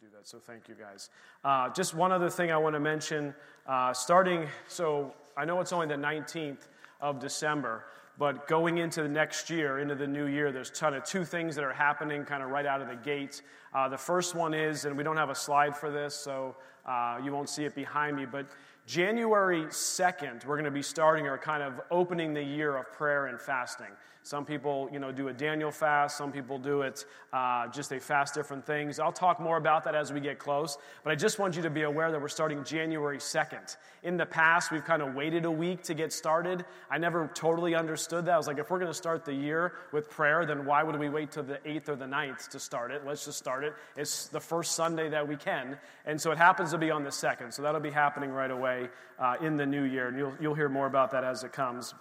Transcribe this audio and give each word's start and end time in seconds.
do 0.00 0.06
that, 0.16 0.26
so 0.26 0.38
thank 0.38 0.66
you 0.66 0.74
guys. 0.74 1.10
Uh, 1.44 1.68
just 1.74 1.92
one 1.92 2.10
other 2.10 2.30
thing 2.30 2.50
I 2.50 2.56
want 2.56 2.74
to 2.74 2.80
mention. 2.80 3.34
Uh, 3.66 3.92
starting, 3.92 4.46
so 4.66 5.12
I 5.36 5.44
know 5.44 5.60
it's 5.60 5.74
only 5.74 5.88
the 5.88 5.94
19th 5.94 6.68
of 7.02 7.18
December, 7.18 7.84
but 8.16 8.48
going 8.48 8.78
into 8.78 9.02
the 9.02 9.10
next 9.10 9.50
year, 9.50 9.78
into 9.78 9.94
the 9.94 10.06
new 10.06 10.24
year, 10.24 10.52
there's 10.52 10.70
a 10.70 10.72
ton 10.72 10.94
of 10.94 11.04
two 11.04 11.22
things 11.22 11.54
that 11.56 11.64
are 11.64 11.72
happening 11.74 12.24
kind 12.24 12.42
of 12.42 12.48
right 12.48 12.64
out 12.64 12.80
of 12.80 12.88
the 12.88 12.96
gate. 12.96 13.42
Uh, 13.74 13.90
the 13.90 13.98
first 13.98 14.34
one 14.34 14.54
is, 14.54 14.86
and 14.86 14.96
we 14.96 15.04
don't 15.04 15.18
have 15.18 15.28
a 15.28 15.34
slide 15.34 15.76
for 15.76 15.90
this, 15.90 16.14
so 16.14 16.56
uh, 16.86 17.18
you 17.22 17.30
won't 17.30 17.50
see 17.50 17.66
it 17.66 17.74
behind 17.74 18.16
me, 18.16 18.24
but 18.24 18.46
January 18.86 19.64
2nd, 19.64 20.46
we're 20.46 20.56
going 20.56 20.64
to 20.64 20.70
be 20.70 20.80
starting 20.80 21.28
our 21.28 21.36
kind 21.36 21.62
of 21.62 21.78
opening 21.90 22.32
the 22.32 22.42
year 22.42 22.74
of 22.74 22.90
prayer 22.90 23.26
and 23.26 23.38
fasting. 23.38 23.90
Some 24.22 24.44
people, 24.44 24.88
you 24.92 24.98
know, 24.98 25.12
do 25.12 25.28
a 25.28 25.32
Daniel 25.32 25.70
fast. 25.70 26.18
Some 26.18 26.30
people 26.30 26.58
do 26.58 26.82
it 26.82 27.04
uh, 27.32 27.68
just 27.68 27.88
they 27.90 27.98
fast 27.98 28.34
different 28.34 28.64
things. 28.66 28.98
I'll 28.98 29.12
talk 29.12 29.40
more 29.40 29.56
about 29.56 29.84
that 29.84 29.94
as 29.94 30.12
we 30.12 30.20
get 30.20 30.38
close. 30.38 30.76
But 31.04 31.10
I 31.12 31.14
just 31.14 31.38
want 31.38 31.56
you 31.56 31.62
to 31.62 31.70
be 31.70 31.82
aware 31.82 32.10
that 32.10 32.20
we're 32.20 32.28
starting 32.28 32.62
January 32.64 33.18
2nd. 33.18 33.76
In 34.02 34.16
the 34.16 34.26
past, 34.26 34.70
we've 34.70 34.84
kind 34.84 35.00
of 35.00 35.14
waited 35.14 35.44
a 35.44 35.50
week 35.50 35.82
to 35.84 35.94
get 35.94 36.12
started. 36.12 36.64
I 36.90 36.98
never 36.98 37.30
totally 37.34 37.74
understood 37.74 38.26
that. 38.26 38.34
I 38.34 38.36
was 38.36 38.46
like, 38.46 38.58
if 38.58 38.70
we're 38.70 38.78
going 38.78 38.90
to 38.90 38.94
start 38.94 39.24
the 39.24 39.34
year 39.34 39.74
with 39.92 40.10
prayer, 40.10 40.44
then 40.44 40.64
why 40.64 40.82
would 40.82 40.98
we 40.98 41.08
wait 41.08 41.30
till 41.30 41.44
the 41.44 41.58
8th 41.66 41.88
or 41.88 41.96
the 41.96 42.06
9th 42.06 42.48
to 42.48 42.58
start 42.58 42.90
it? 42.90 43.06
Let's 43.06 43.24
just 43.24 43.38
start 43.38 43.64
it. 43.64 43.74
It's 43.96 44.26
the 44.26 44.40
first 44.40 44.72
Sunday 44.72 45.08
that 45.08 45.26
we 45.26 45.36
can. 45.36 45.78
And 46.04 46.20
so 46.20 46.30
it 46.30 46.38
happens 46.38 46.72
to 46.72 46.78
be 46.78 46.90
on 46.90 47.04
the 47.04 47.10
2nd. 47.10 47.52
So 47.52 47.62
that'll 47.62 47.80
be 47.80 47.90
happening 47.90 48.30
right 48.30 48.50
away 48.50 48.88
uh, 49.18 49.36
in 49.40 49.56
the 49.56 49.66
new 49.66 49.84
year. 49.84 50.08
And 50.08 50.18
you'll, 50.18 50.34
you'll 50.40 50.54
hear 50.54 50.68
more 50.68 50.86
about 50.86 51.10
that 51.12 51.24
as 51.24 51.44
it 51.44 51.52
comes. 51.52 51.94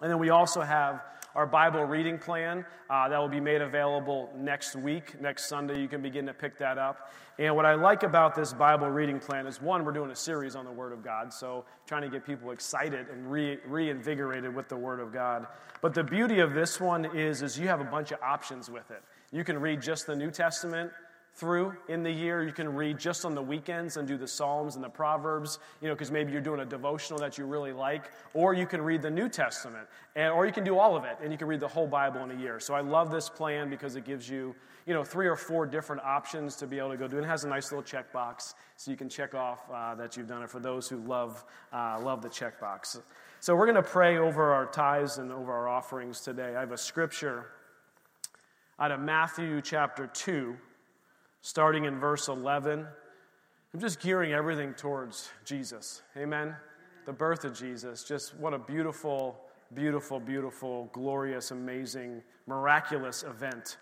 And 0.00 0.10
then 0.10 0.18
we 0.18 0.30
also 0.30 0.60
have 0.60 1.02
our 1.34 1.46
Bible 1.46 1.84
reading 1.84 2.18
plan. 2.18 2.64
Uh, 2.90 3.08
that 3.08 3.18
will 3.18 3.28
be 3.28 3.40
made 3.40 3.62
available 3.62 4.30
next 4.36 4.76
week. 4.76 5.20
Next 5.20 5.48
Sunday, 5.48 5.80
you 5.80 5.88
can 5.88 6.02
begin 6.02 6.26
to 6.26 6.34
pick 6.34 6.58
that 6.58 6.78
up. 6.78 7.10
And 7.38 7.56
what 7.56 7.66
I 7.66 7.74
like 7.74 8.04
about 8.04 8.34
this 8.34 8.52
Bible 8.52 8.88
reading 8.88 9.18
plan 9.18 9.46
is 9.46 9.60
one, 9.60 9.84
we're 9.84 9.92
doing 9.92 10.10
a 10.10 10.16
series 10.16 10.54
on 10.54 10.64
the 10.64 10.70
Word 10.70 10.92
of 10.92 11.02
God, 11.02 11.32
so 11.32 11.64
trying 11.86 12.02
to 12.02 12.08
get 12.08 12.24
people 12.24 12.52
excited 12.52 13.08
and 13.08 13.30
re- 13.30 13.58
reinvigorated 13.66 14.54
with 14.54 14.68
the 14.68 14.76
Word 14.76 15.00
of 15.00 15.12
God. 15.12 15.46
But 15.82 15.94
the 15.94 16.04
beauty 16.04 16.38
of 16.38 16.54
this 16.54 16.80
one 16.80 17.04
is, 17.16 17.42
is 17.42 17.58
you 17.58 17.66
have 17.66 17.80
a 17.80 17.84
bunch 17.84 18.12
of 18.12 18.20
options 18.22 18.70
with 18.70 18.90
it. 18.92 19.02
You 19.32 19.42
can 19.42 19.60
read 19.60 19.82
just 19.82 20.06
the 20.06 20.14
New 20.14 20.30
Testament, 20.30 20.92
through 21.34 21.76
in 21.88 22.02
the 22.02 22.10
year. 22.10 22.44
You 22.44 22.52
can 22.52 22.72
read 22.72 22.98
just 22.98 23.24
on 23.24 23.34
the 23.34 23.42
weekends 23.42 23.96
and 23.96 24.06
do 24.06 24.16
the 24.16 24.28
Psalms 24.28 24.76
and 24.76 24.84
the 24.84 24.88
Proverbs, 24.88 25.58
you 25.80 25.88
know, 25.88 25.94
because 25.94 26.10
maybe 26.10 26.30
you're 26.30 26.40
doing 26.40 26.60
a 26.60 26.64
devotional 26.64 27.18
that 27.18 27.36
you 27.36 27.44
really 27.44 27.72
like. 27.72 28.10
Or 28.34 28.54
you 28.54 28.66
can 28.66 28.80
read 28.80 29.02
the 29.02 29.10
New 29.10 29.28
Testament, 29.28 29.86
and, 30.14 30.32
or 30.32 30.46
you 30.46 30.52
can 30.52 30.64
do 30.64 30.78
all 30.78 30.96
of 30.96 31.04
it, 31.04 31.16
and 31.22 31.32
you 31.32 31.38
can 31.38 31.48
read 31.48 31.60
the 31.60 31.68
whole 31.68 31.88
Bible 31.88 32.22
in 32.22 32.30
a 32.30 32.40
year. 32.40 32.60
So 32.60 32.74
I 32.74 32.80
love 32.80 33.10
this 33.10 33.28
plan 33.28 33.68
because 33.68 33.96
it 33.96 34.04
gives 34.04 34.28
you, 34.28 34.54
you 34.86 34.94
know, 34.94 35.02
three 35.02 35.26
or 35.26 35.36
four 35.36 35.66
different 35.66 36.02
options 36.02 36.54
to 36.56 36.66
be 36.66 36.78
able 36.78 36.90
to 36.90 36.96
go 36.96 37.08
do. 37.08 37.16
And 37.16 37.26
It 37.26 37.28
has 37.28 37.44
a 37.44 37.48
nice 37.48 37.72
little 37.72 37.84
checkbox, 37.84 38.54
so 38.76 38.90
you 38.92 38.96
can 38.96 39.08
check 39.08 39.34
off 39.34 39.68
uh, 39.72 39.96
that 39.96 40.16
you've 40.16 40.28
done 40.28 40.42
it 40.42 40.50
for 40.50 40.60
those 40.60 40.88
who 40.88 40.98
love, 40.98 41.44
uh, 41.72 41.98
love 42.00 42.22
the 42.22 42.28
checkbox. 42.28 43.00
So 43.40 43.56
we're 43.56 43.66
going 43.66 43.74
to 43.76 43.82
pray 43.82 44.18
over 44.18 44.52
our 44.52 44.66
tithes 44.66 45.18
and 45.18 45.32
over 45.32 45.52
our 45.52 45.68
offerings 45.68 46.20
today. 46.20 46.54
I 46.54 46.60
have 46.60 46.72
a 46.72 46.78
scripture 46.78 47.46
out 48.78 48.90
of 48.90 49.00
Matthew 49.00 49.60
chapter 49.60 50.06
2 50.06 50.56
starting 51.44 51.84
in 51.84 52.00
verse 52.00 52.28
11. 52.28 52.86
I'm 53.74 53.80
just 53.80 54.00
gearing 54.00 54.32
everything 54.32 54.72
towards 54.72 55.28
Jesus. 55.44 56.00
Amen. 56.16 56.56
The 57.04 57.12
birth 57.12 57.44
of 57.44 57.54
Jesus. 57.54 58.02
Just 58.02 58.34
what 58.36 58.54
a 58.54 58.58
beautiful, 58.58 59.38
beautiful, 59.74 60.18
beautiful, 60.18 60.88
glorious, 60.94 61.50
amazing, 61.50 62.22
miraculous 62.46 63.24
event 63.24 63.76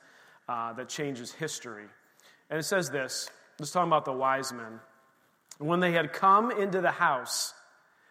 uh, 0.49 0.73
that 0.73 0.89
changes 0.89 1.31
history. 1.31 1.85
And 2.51 2.59
it 2.59 2.65
says 2.65 2.91
this 2.91 3.31
it's 3.61 3.71
talking 3.71 3.89
about 3.89 4.07
the 4.07 4.13
wise 4.13 4.53
men. 4.53 4.81
When 5.59 5.79
they 5.79 5.93
had 5.93 6.13
come 6.13 6.51
into 6.51 6.81
the 6.81 6.91
house, 6.91 7.55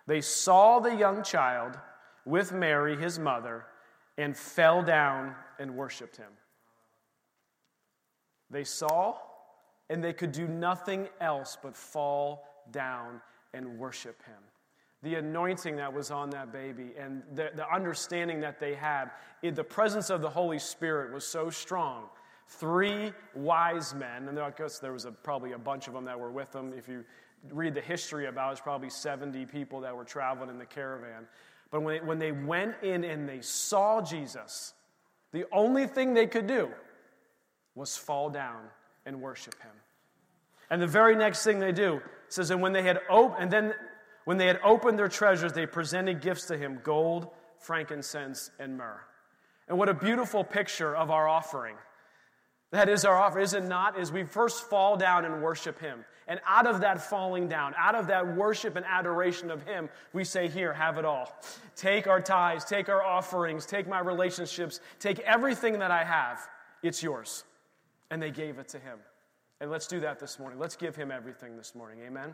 they 0.07 0.22
saw 0.22 0.79
the 0.79 0.95
young 0.95 1.23
child 1.23 1.77
with 2.23 2.53
Mary, 2.53 2.95
his 2.95 3.19
mother, 3.19 3.66
and 4.18 4.38
fell 4.38 4.81
down 4.81 5.35
and 5.59 5.75
worshiped 5.75 6.16
him. 6.16 6.31
They 8.50 8.63
saw 8.63 9.18
and 9.91 10.02
they 10.02 10.13
could 10.13 10.31
do 10.31 10.47
nothing 10.47 11.09
else 11.19 11.57
but 11.62 11.75
fall 11.75 12.46
down 12.72 13.22
and 13.53 13.78
worship 13.78 14.24
him. 14.24 14.38
The 15.03 15.16
anointing 15.16 15.75
that 15.75 15.91
was 15.94 16.12
on 16.12 16.29
that 16.29 16.53
baby 16.53 16.94
and 16.97 17.24
the, 17.34 17.52
the 17.56 17.69
understanding 17.72 18.40
that 18.40 18.57
they 18.57 18.74
had, 18.74 19.12
it, 19.41 19.53
the 19.56 19.63
presence 19.63 20.09
of 20.09 20.22
the 20.22 20.30
Holy 20.30 20.59
Spirit 20.59 21.12
was 21.12 21.28
so 21.28 21.50
strong. 21.50 22.06
Three 22.47 23.12
wise 23.35 23.94
men, 23.94 24.30
and 24.30 24.40
I 24.40 24.51
guess 24.51 24.80
there 24.80 24.94
was 24.94 25.03
a, 25.03 25.12
probably 25.12 25.51
a 25.51 25.57
bunch 25.57 25.88
of 25.88 25.94
them 25.94 26.06
that 26.06 26.18
were 26.18 26.31
with 26.31 26.53
them. 26.53 26.74
If 26.78 26.88
you 26.88 27.03
read 27.50 27.74
the 27.74 27.81
history 27.81 28.28
about 28.28 28.50
it, 28.50 28.51
it's 28.53 28.62
probably 28.62 28.90
70 28.90 29.46
people 29.47 29.81
that 29.81 29.94
were 29.94 30.06
traveling 30.06 30.50
in 30.50 30.57
the 30.57 30.66
caravan. 30.66 31.28
But 31.69 31.81
when 31.81 31.96
they, 31.96 32.06
when 32.06 32.19
they 32.19 32.31
went 32.31 32.75
in 32.81 33.03
and 33.03 33.28
they 33.28 33.41
saw 33.41 34.01
Jesus, 34.01 34.74
the 35.34 35.44
only 35.51 35.85
thing 35.85 36.13
they 36.13 36.28
could 36.28 36.47
do 36.47 36.69
was 37.75 37.97
fall 37.97 38.30
down 38.30 38.69
and 39.06 39.22
worship 39.22 39.62
him. 39.62 39.72
And 40.69 40.81
the 40.81 40.88
very 40.88 41.16
next 41.16 41.44
thing 41.44 41.59
they 41.59 41.72
do 41.72 42.01
says, 42.29 42.50
and 42.51 42.62
when 42.62 42.73
they 42.73 42.84
had 42.84 43.00
op- 43.09 43.35
and 43.39 43.51
then 43.51 43.73
when 44.25 44.38
they 44.38 44.47
had 44.47 44.59
opened 44.63 44.97
their 44.97 45.09
treasures, 45.09 45.53
they 45.53 45.66
presented 45.66 46.22
gifts 46.22 46.45
to 46.45 46.57
him: 46.57 46.79
gold, 46.84 47.28
frankincense, 47.59 48.51
and 48.59 48.78
myrrh. 48.78 49.01
And 49.67 49.78
what 49.78 49.89
a 49.89 49.94
beautiful 49.94 50.44
picture 50.44 50.95
of 50.95 51.12
our 51.12 51.28
offering. 51.28 51.75
That 52.72 52.88
is 52.88 53.03
our 53.03 53.17
offer, 53.17 53.39
is 53.39 53.53
it 53.53 53.66
not? 53.66 54.00
Is 54.00 54.12
we 54.12 54.23
first 54.23 54.69
fall 54.69 54.95
down 54.95 55.25
and 55.25 55.41
worship 55.41 55.79
Him. 55.79 56.06
And 56.28 56.39
out 56.47 56.66
of 56.66 56.79
that 56.81 57.01
falling 57.01 57.50
down, 57.50 57.73
out 57.78 57.95
of 57.95 58.07
that 58.07 58.35
worship 58.35 58.78
and 58.78 58.85
adoration 58.85 59.51
of 59.51 59.63
Him, 59.63 59.89
we 60.13 60.23
say, 60.23 60.47
Here, 60.47 60.72
have 60.72 60.97
it 60.97 61.03
all. 61.03 61.35
Take 61.75 62.07
our 62.07 62.22
tithes, 62.22 62.63
take 62.63 62.88
our 62.88 63.03
offerings, 63.03 63.66
take 63.66 63.88
my 63.88 64.00
relationships, 64.00 64.79
take 65.00 65.19
everything 65.19 65.79
that 65.79 65.91
I 65.91 66.06
have. 66.06 66.39
It's 66.81 67.03
yours. 67.03 67.44
And 68.11 68.22
they 68.22 68.29
gave 68.29 68.59
it 68.59 68.67
to 68.69 68.77
Him. 68.77 68.99
And 69.61 69.69
let's 69.69 69.85
do 69.85 69.99
that 69.99 70.19
this 70.19 70.39
morning. 70.39 70.57
Let's 70.57 70.75
give 70.75 70.95
him 70.95 71.11
everything 71.11 71.55
this 71.55 71.75
morning. 71.75 71.99
Amen. 72.03 72.33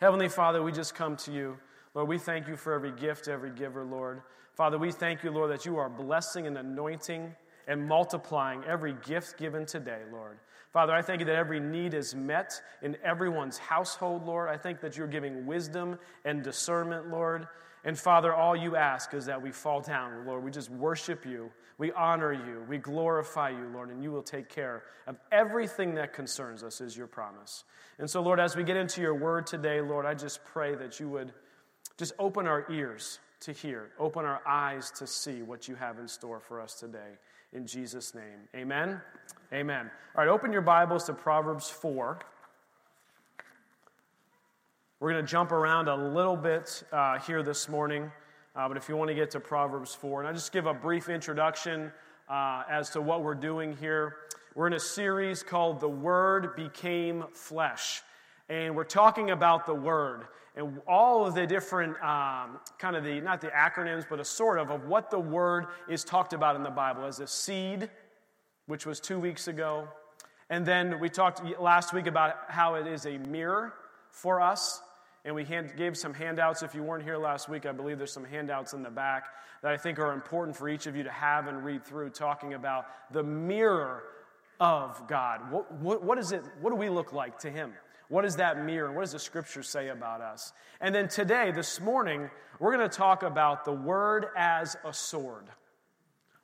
Heavenly 0.00 0.28
Father, 0.28 0.64
we 0.64 0.72
just 0.72 0.92
come 0.92 1.16
to 1.18 1.32
you. 1.32 1.56
Lord, 1.94 2.08
we 2.08 2.18
thank 2.18 2.48
you 2.48 2.56
for 2.56 2.72
every 2.72 2.90
gift, 2.90 3.28
every 3.28 3.52
giver, 3.52 3.84
Lord. 3.84 4.20
Father, 4.56 4.76
we 4.76 4.90
thank 4.90 5.22
you, 5.22 5.30
Lord, 5.30 5.52
that 5.52 5.64
you 5.64 5.76
are 5.76 5.88
blessing 5.88 6.48
and 6.48 6.58
anointing 6.58 7.32
and 7.68 7.86
multiplying 7.86 8.64
every 8.64 8.96
gift 9.06 9.38
given 9.38 9.64
today, 9.64 10.00
Lord. 10.12 10.38
Father, 10.72 10.92
I 10.92 11.02
thank 11.02 11.20
you 11.20 11.26
that 11.26 11.36
every 11.36 11.60
need 11.60 11.94
is 11.94 12.16
met 12.16 12.60
in 12.82 12.96
everyone's 13.04 13.58
household, 13.58 14.26
Lord. 14.26 14.48
I 14.48 14.56
think 14.56 14.80
that 14.80 14.96
you're 14.96 15.06
giving 15.06 15.46
wisdom 15.46 15.96
and 16.24 16.42
discernment, 16.42 17.10
Lord. 17.12 17.46
And 17.84 17.96
Father, 17.96 18.34
all 18.34 18.56
you 18.56 18.74
ask 18.74 19.14
is 19.14 19.24
that 19.26 19.40
we 19.40 19.52
fall 19.52 19.80
down, 19.80 20.26
Lord. 20.26 20.42
We 20.42 20.50
just 20.50 20.70
worship 20.70 21.24
you 21.24 21.52
we 21.78 21.92
honor 21.92 22.32
you. 22.32 22.64
We 22.68 22.78
glorify 22.78 23.50
you, 23.50 23.68
Lord, 23.72 23.90
and 23.90 24.02
you 24.02 24.12
will 24.12 24.22
take 24.22 24.48
care 24.48 24.84
of 25.06 25.16
everything 25.32 25.94
that 25.96 26.12
concerns 26.12 26.62
us, 26.62 26.80
is 26.80 26.96
your 26.96 27.06
promise. 27.06 27.64
And 27.98 28.08
so, 28.08 28.22
Lord, 28.22 28.40
as 28.40 28.56
we 28.56 28.62
get 28.62 28.76
into 28.76 29.00
your 29.00 29.14
word 29.14 29.46
today, 29.46 29.80
Lord, 29.80 30.06
I 30.06 30.14
just 30.14 30.44
pray 30.44 30.74
that 30.76 31.00
you 31.00 31.08
would 31.08 31.32
just 31.96 32.12
open 32.18 32.46
our 32.46 32.70
ears 32.70 33.18
to 33.40 33.52
hear, 33.52 33.90
open 33.98 34.24
our 34.24 34.40
eyes 34.46 34.90
to 34.92 35.06
see 35.06 35.42
what 35.42 35.68
you 35.68 35.74
have 35.74 35.98
in 35.98 36.08
store 36.08 36.40
for 36.40 36.60
us 36.60 36.74
today. 36.74 37.18
In 37.52 37.66
Jesus' 37.66 38.14
name, 38.14 38.48
amen. 38.54 39.00
Amen. 39.52 39.90
All 40.16 40.24
right, 40.24 40.30
open 40.30 40.52
your 40.52 40.62
Bibles 40.62 41.04
to 41.04 41.12
Proverbs 41.12 41.68
4. 41.70 42.18
We're 45.00 45.12
going 45.12 45.24
to 45.24 45.30
jump 45.30 45.52
around 45.52 45.88
a 45.88 45.94
little 45.94 46.36
bit 46.36 46.82
uh, 46.90 47.18
here 47.18 47.42
this 47.42 47.68
morning. 47.68 48.10
Uh, 48.56 48.68
but 48.68 48.76
if 48.76 48.88
you 48.88 48.96
want 48.96 49.08
to 49.08 49.14
get 49.14 49.32
to 49.32 49.40
Proverbs 49.40 49.94
4, 49.96 50.20
and 50.20 50.28
I'll 50.28 50.34
just 50.34 50.52
give 50.52 50.66
a 50.66 50.74
brief 50.74 51.08
introduction 51.08 51.90
uh, 52.28 52.62
as 52.70 52.90
to 52.90 53.00
what 53.00 53.24
we're 53.24 53.34
doing 53.34 53.76
here. 53.76 54.16
We're 54.54 54.68
in 54.68 54.74
a 54.74 54.80
series 54.80 55.42
called 55.42 55.80
The 55.80 55.88
Word 55.88 56.54
Became 56.54 57.24
Flesh. 57.32 58.02
And 58.48 58.76
we're 58.76 58.84
talking 58.84 59.30
about 59.30 59.66
the 59.66 59.74
Word 59.74 60.28
and 60.54 60.80
all 60.86 61.26
of 61.26 61.34
the 61.34 61.48
different 61.48 62.00
um, 62.00 62.60
kind 62.78 62.94
of 62.94 63.02
the, 63.02 63.20
not 63.20 63.40
the 63.40 63.48
acronyms, 63.48 64.06
but 64.08 64.20
a 64.20 64.24
sort 64.24 64.60
of, 64.60 64.70
of 64.70 64.86
what 64.86 65.10
the 65.10 65.18
Word 65.18 65.66
is 65.88 66.04
talked 66.04 66.32
about 66.32 66.54
in 66.54 66.62
the 66.62 66.70
Bible 66.70 67.04
as 67.06 67.18
a 67.18 67.26
seed, 67.26 67.90
which 68.66 68.86
was 68.86 69.00
two 69.00 69.18
weeks 69.18 69.48
ago. 69.48 69.88
And 70.48 70.64
then 70.64 71.00
we 71.00 71.08
talked 71.08 71.42
last 71.58 71.92
week 71.92 72.06
about 72.06 72.36
how 72.46 72.76
it 72.76 72.86
is 72.86 73.04
a 73.04 73.18
mirror 73.18 73.74
for 74.12 74.40
us 74.40 74.80
and 75.24 75.34
we 75.34 75.44
hand, 75.44 75.72
gave 75.76 75.96
some 75.96 76.12
handouts. 76.12 76.62
If 76.62 76.74
you 76.74 76.82
weren't 76.82 77.04
here 77.04 77.16
last 77.16 77.48
week, 77.48 77.66
I 77.66 77.72
believe 77.72 77.98
there's 77.98 78.12
some 78.12 78.24
handouts 78.24 78.74
in 78.74 78.82
the 78.82 78.90
back 78.90 79.28
that 79.62 79.72
I 79.72 79.76
think 79.76 79.98
are 79.98 80.12
important 80.12 80.56
for 80.56 80.68
each 80.68 80.86
of 80.86 80.94
you 80.94 81.02
to 81.02 81.10
have 81.10 81.46
and 81.46 81.64
read 81.64 81.84
through, 81.84 82.10
talking 82.10 82.54
about 82.54 82.86
the 83.12 83.22
mirror 83.22 84.02
of 84.60 85.02
God. 85.08 85.50
What, 85.50 85.72
what, 85.72 86.04
what 86.04 86.18
is 86.18 86.32
it? 86.32 86.42
What 86.60 86.70
do 86.70 86.76
we 86.76 86.88
look 86.88 87.12
like 87.12 87.38
to 87.40 87.50
Him? 87.50 87.72
What 88.08 88.24
is 88.24 88.36
that 88.36 88.62
mirror? 88.62 88.92
What 88.92 89.00
does 89.00 89.12
the 89.12 89.18
scripture 89.18 89.62
say 89.62 89.88
about 89.88 90.20
us? 90.20 90.52
And 90.80 90.94
then 90.94 91.08
today, 91.08 91.52
this 91.52 91.80
morning, 91.80 92.30
we're 92.60 92.76
going 92.76 92.88
to 92.88 92.94
talk 92.94 93.22
about 93.22 93.64
the 93.64 93.72
word 93.72 94.26
as 94.36 94.76
a 94.84 94.92
sword. 94.92 95.46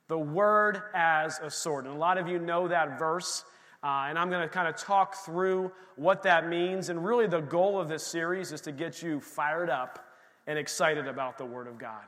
The 0.07 0.17
word 0.17 0.81
as 0.95 1.39
a 1.41 1.51
sword. 1.51 1.85
And 1.85 1.95
a 1.95 1.97
lot 1.97 2.17
of 2.17 2.27
you 2.27 2.39
know 2.39 2.67
that 2.67 2.97
verse 2.97 3.45
Uh, 3.83 4.05
and 4.09 4.19
I'm 4.19 4.29
going 4.29 4.43
to 4.43 4.47
kind 4.47 4.67
of 4.67 4.75
talk 4.75 5.15
through 5.25 5.71
what 5.95 6.21
that 6.23 6.47
means. 6.47 6.89
And 6.89 7.03
really, 7.03 7.27
the 7.27 7.41
goal 7.41 7.79
of 7.79 7.89
this 7.89 8.05
series 8.05 8.51
is 8.51 8.61
to 8.61 8.71
get 8.71 9.01
you 9.01 9.19
fired 9.19 9.69
up 9.69 10.07
and 10.47 10.57
excited 10.59 11.07
about 11.07 11.37
the 11.37 11.45
Word 11.45 11.67
of 11.67 11.77
God. 11.77 12.03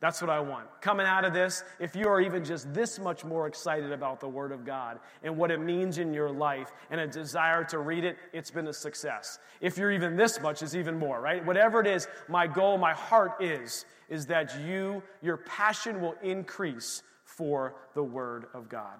That's 0.00 0.20
what 0.20 0.30
I 0.30 0.40
want. 0.40 0.66
Coming 0.80 1.06
out 1.06 1.24
of 1.24 1.32
this, 1.32 1.62
if 1.78 1.94
you 1.94 2.08
are 2.08 2.20
even 2.20 2.44
just 2.44 2.74
this 2.74 2.98
much 2.98 3.24
more 3.24 3.46
excited 3.46 3.92
about 3.92 4.18
the 4.18 4.28
Word 4.28 4.50
of 4.50 4.64
God 4.64 4.98
and 5.22 5.36
what 5.36 5.52
it 5.52 5.60
means 5.60 5.98
in 5.98 6.12
your 6.12 6.28
life 6.28 6.72
and 6.90 7.00
a 7.00 7.06
desire 7.06 7.62
to 7.66 7.78
read 7.78 8.02
it, 8.02 8.16
it's 8.32 8.50
been 8.50 8.66
a 8.66 8.72
success. 8.72 9.38
If 9.60 9.78
you're 9.78 9.92
even 9.92 10.16
this 10.16 10.40
much, 10.40 10.60
it's 10.60 10.74
even 10.74 10.98
more, 10.98 11.20
right? 11.20 11.44
Whatever 11.46 11.80
it 11.80 11.86
is, 11.86 12.08
my 12.28 12.48
goal, 12.48 12.78
my 12.78 12.92
heart 12.94 13.40
is, 13.40 13.84
is 14.08 14.26
that 14.26 14.60
you, 14.66 15.04
your 15.22 15.36
passion 15.36 16.00
will 16.00 16.16
increase 16.20 17.04
for 17.24 17.76
the 17.94 18.02
Word 18.02 18.46
of 18.54 18.68
God. 18.68 18.98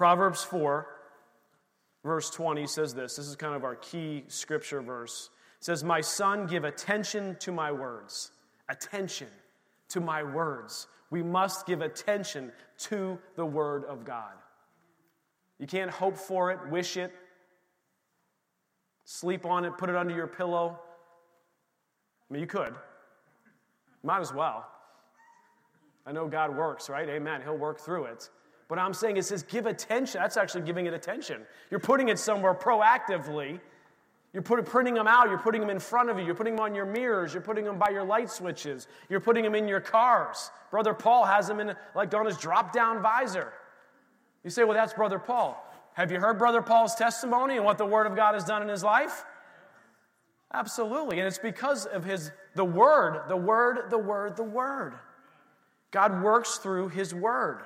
Proverbs 0.00 0.42
4, 0.44 0.86
verse 2.02 2.30
20 2.30 2.66
says 2.66 2.94
this. 2.94 3.16
This 3.16 3.28
is 3.28 3.36
kind 3.36 3.54
of 3.54 3.64
our 3.64 3.74
key 3.74 4.24
scripture 4.28 4.80
verse. 4.80 5.28
It 5.58 5.64
says, 5.66 5.84
My 5.84 6.00
son, 6.00 6.46
give 6.46 6.64
attention 6.64 7.36
to 7.40 7.52
my 7.52 7.70
words. 7.70 8.30
Attention 8.70 9.26
to 9.90 10.00
my 10.00 10.22
words. 10.22 10.86
We 11.10 11.22
must 11.22 11.66
give 11.66 11.82
attention 11.82 12.50
to 12.78 13.18
the 13.36 13.44
Word 13.44 13.84
of 13.84 14.06
God. 14.06 14.32
You 15.58 15.66
can't 15.66 15.90
hope 15.90 16.16
for 16.16 16.50
it, 16.50 16.58
wish 16.70 16.96
it, 16.96 17.12
sleep 19.04 19.44
on 19.44 19.66
it, 19.66 19.76
put 19.76 19.90
it 19.90 19.96
under 19.96 20.14
your 20.14 20.28
pillow. 20.28 20.80
I 22.30 22.32
mean, 22.32 22.40
you 22.40 22.46
could. 22.46 22.74
Might 24.02 24.20
as 24.20 24.32
well. 24.32 24.66
I 26.06 26.12
know 26.12 26.26
God 26.26 26.56
works, 26.56 26.88
right? 26.88 27.06
Amen. 27.06 27.42
He'll 27.42 27.58
work 27.58 27.78
through 27.78 28.04
it. 28.04 28.30
But 28.70 28.78
I'm 28.78 28.94
saying 28.94 29.18
it 29.18 29.24
says 29.24 29.42
give 29.42 29.66
attention. 29.66 30.22
That's 30.22 30.38
actually 30.38 30.62
giving 30.62 30.86
it 30.86 30.94
attention. 30.94 31.42
You're 31.70 31.80
putting 31.80 32.08
it 32.08 32.18
somewhere 32.18 32.54
proactively 32.54 33.60
you're 34.32 34.42
put, 34.42 34.64
printing 34.64 34.94
them 34.94 35.08
out, 35.08 35.28
you're 35.28 35.38
putting 35.38 35.60
them 35.60 35.70
in 35.70 35.80
front 35.80 36.08
of 36.08 36.18
you, 36.18 36.24
you're 36.24 36.36
putting 36.36 36.54
them 36.54 36.64
on 36.64 36.74
your 36.74 36.86
mirrors, 36.86 37.34
you're 37.34 37.42
putting 37.42 37.64
them 37.64 37.78
by 37.78 37.90
your 37.90 38.04
light 38.04 38.30
switches, 38.30 38.86
you're 39.08 39.20
putting 39.20 39.42
them 39.42 39.56
in 39.56 39.66
your 39.66 39.80
cars. 39.80 40.50
Brother 40.70 40.94
Paul 40.94 41.24
has 41.24 41.48
them 41.48 41.58
in 41.58 41.74
like 41.96 42.14
on 42.14 42.26
his 42.26 42.36
drop 42.36 42.72
down 42.72 43.02
visor. 43.02 43.52
You 44.44 44.50
say, 44.50 44.62
well, 44.64 44.74
that's 44.74 44.94
Brother 44.94 45.18
Paul. 45.18 45.66
Have 45.94 46.12
you 46.12 46.20
heard 46.20 46.38
Brother 46.38 46.62
Paul's 46.62 46.94
testimony 46.94 47.56
and 47.56 47.64
what 47.64 47.76
the 47.76 47.86
Word 47.86 48.06
of 48.06 48.14
God 48.14 48.34
has 48.34 48.44
done 48.44 48.62
in 48.62 48.68
his 48.68 48.84
life? 48.84 49.24
Absolutely. 50.54 51.18
And 51.18 51.26
it's 51.26 51.38
because 51.38 51.86
of 51.86 52.04
his 52.04 52.30
the 52.56 52.64
word, 52.64 53.28
the 53.28 53.36
word, 53.36 53.90
the 53.90 53.98
word, 53.98 54.36
the 54.36 54.42
word. 54.42 54.94
God 55.92 56.22
works 56.22 56.56
through 56.58 56.88
his 56.88 57.14
word. 57.14 57.62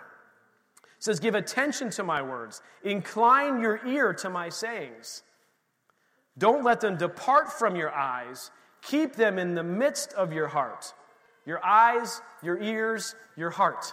It 1.05 1.13
says, 1.13 1.21
Give 1.21 1.35
attention 1.35 1.91
to 1.91 2.03
my 2.03 2.23
words, 2.23 2.63
incline 2.83 3.61
your 3.61 3.87
ear 3.87 4.15
to 4.15 4.31
my 4.31 4.49
sayings. 4.49 5.23
Don't 6.39 6.65
let 6.65 6.81
them 6.81 6.97
depart 6.97 7.53
from 7.53 7.77
your 7.77 7.93
eyes. 7.95 8.51
Keep 8.81 9.15
them 9.15 9.39
in 9.39 9.55
the 9.55 9.63
midst 9.63 10.15
of 10.15 10.33
your 10.33 10.49
heart. 10.49 10.95
Your 11.45 11.63
eyes, 11.63 12.23
your 12.43 12.59
ears, 12.59 13.15
your 13.37 13.51
heart. 13.51 13.93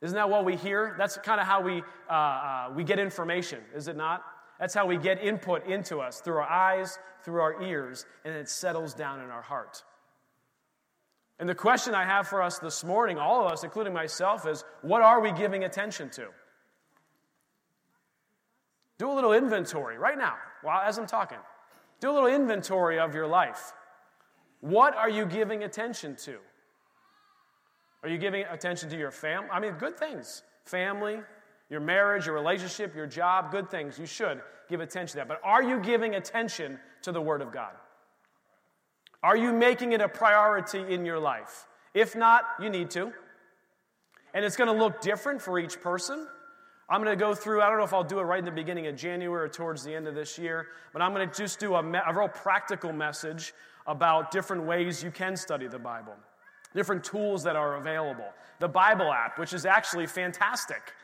Isn't 0.00 0.14
that 0.14 0.30
what 0.30 0.46
we 0.46 0.56
hear? 0.56 0.94
That's 0.96 1.18
kind 1.18 1.42
of 1.42 1.46
how 1.46 1.60
we, 1.60 1.82
uh, 2.08 2.12
uh, 2.12 2.72
we 2.74 2.84
get 2.84 2.98
information, 2.98 3.60
is 3.74 3.86
it 3.86 3.96
not? 3.96 4.24
That's 4.58 4.72
how 4.72 4.86
we 4.86 4.96
get 4.96 5.22
input 5.22 5.66
into 5.66 5.98
us 5.98 6.22
through 6.22 6.36
our 6.36 6.48
eyes, 6.48 6.98
through 7.22 7.42
our 7.42 7.62
ears, 7.62 8.06
and 8.24 8.34
it 8.34 8.48
settles 8.48 8.94
down 8.94 9.20
in 9.20 9.28
our 9.28 9.42
heart. 9.42 9.84
And 11.38 11.48
the 11.48 11.54
question 11.54 11.94
I 11.94 12.04
have 12.04 12.26
for 12.26 12.42
us 12.42 12.58
this 12.58 12.82
morning, 12.82 13.16
all 13.16 13.44
of 13.44 13.52
us, 13.52 13.62
including 13.62 13.92
myself, 13.92 14.46
is 14.46 14.64
what 14.82 15.02
are 15.02 15.20
we 15.20 15.30
giving 15.32 15.64
attention 15.64 16.10
to? 16.10 16.26
Do 18.98 19.10
a 19.10 19.14
little 19.14 19.32
inventory 19.32 19.98
right 19.98 20.18
now 20.18 20.34
while 20.62 20.80
as 20.80 20.98
I'm 20.98 21.06
talking. 21.06 21.38
Do 22.00 22.10
a 22.10 22.12
little 22.12 22.28
inventory 22.28 22.98
of 22.98 23.14
your 23.14 23.26
life. 23.26 23.72
What 24.60 24.96
are 24.96 25.08
you 25.08 25.26
giving 25.26 25.62
attention 25.62 26.16
to? 26.24 26.38
Are 28.02 28.08
you 28.08 28.18
giving 28.18 28.44
attention 28.44 28.90
to 28.90 28.98
your 28.98 29.10
family? 29.10 29.48
I 29.52 29.60
mean, 29.60 29.74
good 29.74 29.96
things. 29.96 30.42
Family, 30.64 31.20
your 31.70 31.80
marriage, 31.80 32.26
your 32.26 32.34
relationship, 32.34 32.94
your 32.94 33.06
job, 33.06 33.52
good 33.52 33.70
things. 33.70 33.98
You 33.98 34.06
should 34.06 34.40
give 34.68 34.80
attention 34.80 35.12
to 35.12 35.16
that. 35.18 35.28
But 35.28 35.40
are 35.44 35.62
you 35.62 35.80
giving 35.80 36.14
attention 36.14 36.78
to 37.02 37.12
the 37.12 37.20
Word 37.20 37.42
of 37.42 37.52
God? 37.52 37.72
Are 39.22 39.36
you 39.36 39.52
making 39.52 39.92
it 39.92 40.00
a 40.00 40.08
priority 40.08 40.80
in 40.92 41.04
your 41.04 41.18
life? 41.18 41.66
If 41.94 42.14
not, 42.14 42.44
you 42.60 42.70
need 42.70 42.90
to. 42.90 43.12
And 44.34 44.44
it's 44.44 44.56
going 44.56 44.68
to 44.68 44.78
look 44.78 45.00
different 45.00 45.42
for 45.42 45.58
each 45.58 45.80
person. 45.80 46.26
I'm 46.90 47.02
going 47.02 47.16
to 47.16 47.22
go 47.22 47.34
through, 47.34 47.60
I 47.60 47.68
don't 47.68 47.78
know 47.78 47.84
if 47.84 47.92
I'll 47.92 48.04
do 48.04 48.18
it 48.20 48.22
right 48.22 48.38
in 48.38 48.44
the 48.44 48.50
beginning 48.50 48.86
of 48.86 48.96
January 48.96 49.44
or 49.44 49.48
towards 49.48 49.84
the 49.84 49.94
end 49.94 50.06
of 50.06 50.14
this 50.14 50.38
year, 50.38 50.68
but 50.92 51.02
I'm 51.02 51.12
going 51.12 51.28
to 51.28 51.34
just 51.34 51.58
do 51.58 51.74
a, 51.74 51.82
me- 51.82 51.98
a 52.06 52.14
real 52.14 52.28
practical 52.28 52.92
message 52.92 53.52
about 53.86 54.30
different 54.30 54.64
ways 54.64 55.02
you 55.02 55.10
can 55.10 55.36
study 55.36 55.66
the 55.66 55.78
Bible, 55.78 56.14
different 56.74 57.04
tools 57.04 57.42
that 57.42 57.56
are 57.56 57.76
available. 57.76 58.28
The 58.58 58.68
Bible 58.68 59.12
app, 59.12 59.38
which 59.38 59.52
is 59.52 59.66
actually 59.66 60.06
fantastic. 60.06 60.94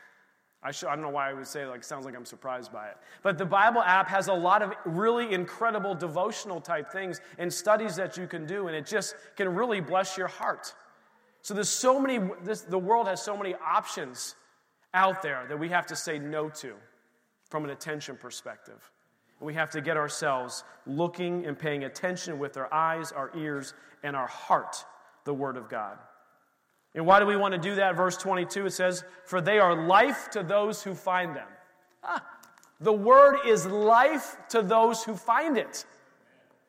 I, 0.65 0.71
should, 0.71 0.89
I 0.89 0.95
don't 0.95 1.03
know 1.03 1.09
why 1.09 1.29
I 1.29 1.33
would 1.33 1.45
say 1.45 1.67
like 1.67 1.83
sounds 1.83 2.05
like 2.05 2.15
I'm 2.15 2.25
surprised 2.25 2.73
by 2.73 2.87
it. 2.87 2.97
But 3.21 3.37
the 3.37 3.45
Bible 3.45 3.81
app 3.81 4.07
has 4.07 4.27
a 4.27 4.33
lot 4.33 4.63
of 4.63 4.73
really 4.83 5.31
incredible 5.31 5.93
devotional 5.93 6.59
type 6.59 6.91
things 6.91 7.21
and 7.37 7.53
studies 7.53 7.95
that 7.97 8.17
you 8.17 8.25
can 8.25 8.47
do, 8.47 8.67
and 8.67 8.75
it 8.75 8.87
just 8.87 9.15
can 9.35 9.53
really 9.53 9.79
bless 9.79 10.17
your 10.17 10.27
heart. 10.27 10.73
So 11.43 11.53
there's 11.53 11.69
so 11.69 11.99
many, 11.99 12.19
this, 12.43 12.61
the 12.61 12.79
world 12.79 13.07
has 13.07 13.21
so 13.21 13.37
many 13.37 13.53
options 13.53 14.35
out 14.95 15.21
there 15.21 15.45
that 15.47 15.59
we 15.59 15.69
have 15.69 15.85
to 15.87 15.95
say 15.95 16.17
no 16.17 16.49
to 16.49 16.73
from 17.47 17.63
an 17.63 17.69
attention 17.69 18.17
perspective. 18.17 18.91
We 19.39 19.53
have 19.53 19.69
to 19.71 19.81
get 19.81 19.97
ourselves 19.97 20.63
looking 20.87 21.45
and 21.45 21.59
paying 21.59 21.83
attention 21.83 22.39
with 22.39 22.57
our 22.57 22.73
eyes, 22.73 23.11
our 23.11 23.31
ears, 23.37 23.75
and 24.01 24.15
our 24.15 24.27
heart, 24.27 24.83
the 25.25 25.33
Word 25.33 25.57
of 25.57 25.69
God. 25.69 25.99
And 26.95 27.05
why 27.05 27.19
do 27.19 27.25
we 27.25 27.35
want 27.35 27.53
to 27.53 27.59
do 27.59 27.75
that? 27.75 27.95
Verse 27.95 28.15
22, 28.15 28.67
it 28.67 28.71
says, 28.71 29.03
For 29.25 29.41
they 29.41 29.59
are 29.59 29.75
life 29.75 30.29
to 30.31 30.41
those 30.41 30.81
who 30.81 30.95
find 30.95 31.35
them. 31.35 31.47
Ah, 32.03 32.25
the 32.79 32.93
Word 32.93 33.39
is 33.45 33.65
life 33.65 34.37
to 34.49 34.61
those 34.61 35.03
who 35.03 35.15
find 35.15 35.57
it. 35.57 35.85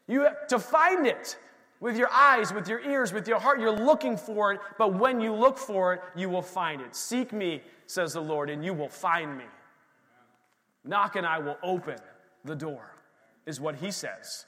You 0.08 0.23
have 0.23 0.49
to 0.49 0.58
find 0.58 1.06
it 1.06 1.38
with 1.78 1.96
your 1.96 2.11
eyes, 2.11 2.52
with 2.52 2.69
your 2.69 2.81
ears, 2.81 3.12
with 3.12 3.28
your 3.28 3.38
heart. 3.38 3.61
You're 3.61 3.70
looking 3.70 4.17
for 4.17 4.52
it, 4.52 4.61
but 4.78 4.94
when 4.94 5.20
you 5.20 5.32
look 5.32 5.58
for 5.58 5.94
it, 5.94 6.00
you 6.17 6.28
will 6.28 6.43
find 6.43 6.81
it. 6.81 6.96
Seek 6.96 7.32
me, 7.32 7.62
says 7.87 8.14
the 8.14 8.20
Lord, 8.20 8.50
and 8.50 8.64
you 8.64 8.75
will 8.75 8.88
find 8.88 9.37
me. 9.37 9.44
Knock 10.84 11.17
and 11.17 11.26
I 11.26 11.38
will 11.38 11.56
open 11.62 11.99
the 12.44 12.55
door, 12.55 12.96
is 13.46 13.61
what 13.61 13.76
he 13.76 13.90
says. 13.90 14.47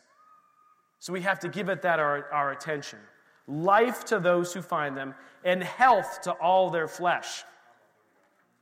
So 0.99 1.13
we 1.13 1.21
have 1.23 1.39
to 1.41 1.49
give 1.49 1.69
it 1.69 1.83
that 1.83 2.01
our, 2.01 2.31
our 2.33 2.51
attention. 2.51 2.99
Life 3.49 4.05
to 4.07 4.21
those 4.21 4.53
who 4.53 4.63
find 4.63 4.97
them, 4.97 5.15
and 5.43 5.63
health 5.63 6.21
to 6.23 6.33
all 6.33 6.71
their 6.71 6.87
flesh. 6.87 7.45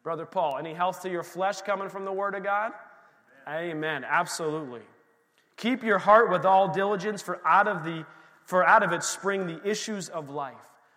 Brother 0.02 0.24
Paul, 0.24 0.56
any 0.58 0.72
health 0.72 1.02
to 1.02 1.10
your 1.10 1.24
flesh 1.24 1.60
coming 1.60 1.88
from 1.88 2.04
the 2.04 2.12
Word 2.12 2.36
of 2.36 2.44
God? 2.44 2.72
Amen. 3.48 3.70
Amen. 3.70 4.04
Absolutely. 4.08 4.82
Keep 5.56 5.82
your 5.82 5.98
heart 5.98 6.30
with 6.30 6.44
all 6.44 6.72
diligence, 6.72 7.20
for 7.20 7.40
out 7.46 7.66
of 7.66 7.84
the 7.84 8.06
for 8.44 8.64
out 8.64 8.84
of 8.84 8.92
it 8.92 9.02
spring 9.02 9.46
the 9.46 9.60
issues 9.68 10.08
of 10.08 10.30
life. 10.30 10.54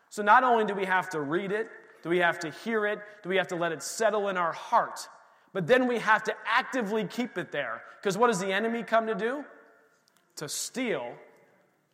So 0.10 0.22
not 0.22 0.43
only 0.43 0.65
do 0.65 0.75
we 0.75 0.86
have 0.86 1.10
to 1.10 1.19
read 1.19 1.51
it, 1.51 1.67
do 2.03 2.10
we 2.10 2.19
have 2.19 2.39
to 2.39 2.51
hear 2.51 2.86
it, 2.86 3.00
do 3.24 3.29
we 3.29 3.38
have 3.38 3.48
to 3.48 3.55
let 3.55 3.72
it 3.72 3.81
settle 3.81 4.29
in 4.29 4.38
our 4.38 4.53
heart, 4.53 5.10
but 5.51 5.65
then 5.65 5.88
we 5.88 5.98
have 6.00 6.24
to 6.24 6.36
actively 6.46 7.05
keep 7.05 7.38
it 7.38 7.51
there. 7.51 7.81
Because 8.00 8.17
what 8.17 8.27
does 8.27 8.39
the 8.39 8.51
enemy 8.51 8.84
come 8.84 9.08
to 9.08 9.15
do? 9.15 9.43
To 10.38 10.48
steal, 10.48 11.13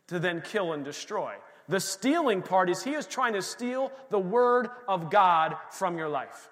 to 0.08 0.18
then 0.18 0.42
kill 0.42 0.72
and 0.72 0.84
destroy. 0.84 1.34
The 1.68 1.80
stealing 1.80 2.42
part 2.42 2.70
is 2.70 2.82
he 2.82 2.94
is 2.94 3.06
trying 3.06 3.32
to 3.32 3.42
steal 3.42 3.90
the 4.10 4.18
word 4.18 4.68
of 4.86 5.10
God 5.10 5.56
from 5.70 5.98
your 5.98 6.08
life. 6.08 6.48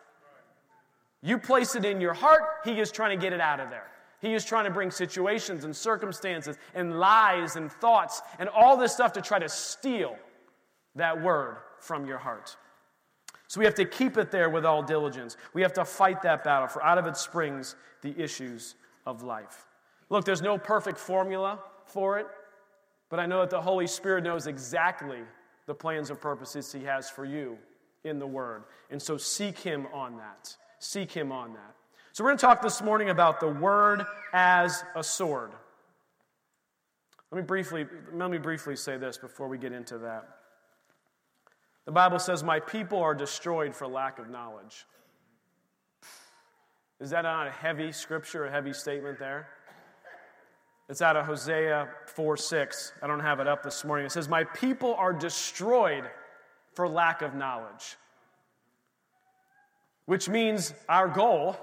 You 1.22 1.38
place 1.38 1.74
it 1.74 1.84
in 1.84 2.00
your 2.00 2.14
heart, 2.14 2.42
he 2.64 2.80
is 2.80 2.90
trying 2.90 3.18
to 3.18 3.22
get 3.22 3.32
it 3.32 3.40
out 3.40 3.60
of 3.60 3.70
there. 3.70 3.86
He 4.20 4.34
is 4.34 4.44
trying 4.44 4.64
to 4.64 4.70
bring 4.70 4.90
situations 4.90 5.64
and 5.64 5.76
circumstances 5.76 6.56
and 6.74 6.98
lies 6.98 7.56
and 7.56 7.70
thoughts 7.70 8.22
and 8.38 8.48
all 8.48 8.76
this 8.76 8.92
stuff 8.92 9.12
to 9.12 9.22
try 9.22 9.38
to 9.38 9.48
steal 9.48 10.16
that 10.94 11.20
word 11.20 11.58
from 11.78 12.06
your 12.06 12.18
heart. 12.18 12.56
So 13.48 13.60
we 13.60 13.66
have 13.66 13.74
to 13.74 13.84
keep 13.84 14.16
it 14.16 14.30
there 14.30 14.50
with 14.50 14.64
all 14.64 14.82
diligence. 14.82 15.36
We 15.52 15.62
have 15.62 15.74
to 15.74 15.84
fight 15.84 16.22
that 16.22 16.42
battle, 16.42 16.66
for 16.66 16.82
out 16.82 16.98
of 16.98 17.06
it 17.06 17.16
springs 17.16 17.76
the 18.02 18.18
issues 18.20 18.74
of 19.06 19.22
life. 19.22 19.66
Look, 20.08 20.24
there's 20.24 20.42
no 20.42 20.58
perfect 20.58 20.98
formula 20.98 21.60
for 21.84 22.18
it, 22.18 22.26
but 23.14 23.20
I 23.20 23.26
know 23.26 23.42
that 23.42 23.50
the 23.50 23.60
Holy 23.60 23.86
Spirit 23.86 24.24
knows 24.24 24.48
exactly 24.48 25.20
the 25.66 25.74
plans 25.74 26.10
and 26.10 26.20
purposes 26.20 26.72
He 26.72 26.82
has 26.82 27.08
for 27.08 27.24
you 27.24 27.56
in 28.02 28.18
the 28.18 28.26
Word. 28.26 28.64
And 28.90 29.00
so 29.00 29.16
seek 29.16 29.56
Him 29.56 29.86
on 29.94 30.16
that. 30.16 30.56
Seek 30.80 31.12
Him 31.12 31.30
on 31.30 31.52
that. 31.52 31.76
So, 32.10 32.24
we're 32.24 32.30
going 32.30 32.38
to 32.38 32.44
talk 32.44 32.60
this 32.60 32.82
morning 32.82 33.10
about 33.10 33.38
the 33.38 33.48
word 33.48 34.04
as 34.32 34.82
a 34.96 35.04
sword. 35.04 35.52
Let 37.30 37.38
me 37.40 37.46
briefly, 37.46 37.86
let 38.12 38.32
me 38.32 38.38
briefly 38.38 38.74
say 38.74 38.96
this 38.96 39.16
before 39.16 39.46
we 39.46 39.58
get 39.58 39.70
into 39.70 39.98
that. 39.98 40.28
The 41.84 41.92
Bible 41.92 42.18
says, 42.18 42.42
My 42.42 42.58
people 42.58 42.98
are 42.98 43.14
destroyed 43.14 43.76
for 43.76 43.86
lack 43.86 44.18
of 44.18 44.28
knowledge. 44.28 44.86
Is 46.98 47.10
that 47.10 47.22
not 47.22 47.46
a 47.46 47.52
heavy 47.52 47.92
scripture, 47.92 48.46
a 48.46 48.50
heavy 48.50 48.72
statement 48.72 49.20
there? 49.20 49.50
It's 50.88 51.00
out 51.00 51.16
of 51.16 51.24
Hosea 51.24 51.88
4 52.06 52.36
6. 52.36 52.92
I 53.02 53.06
don't 53.06 53.20
have 53.20 53.40
it 53.40 53.48
up 53.48 53.62
this 53.62 53.84
morning. 53.84 54.06
It 54.06 54.12
says, 54.12 54.28
My 54.28 54.44
people 54.44 54.94
are 54.94 55.12
destroyed 55.12 56.04
for 56.74 56.88
lack 56.88 57.22
of 57.22 57.34
knowledge. 57.34 57.96
Which 60.06 60.28
means 60.28 60.74
our 60.86 61.08
goal, 61.08 61.56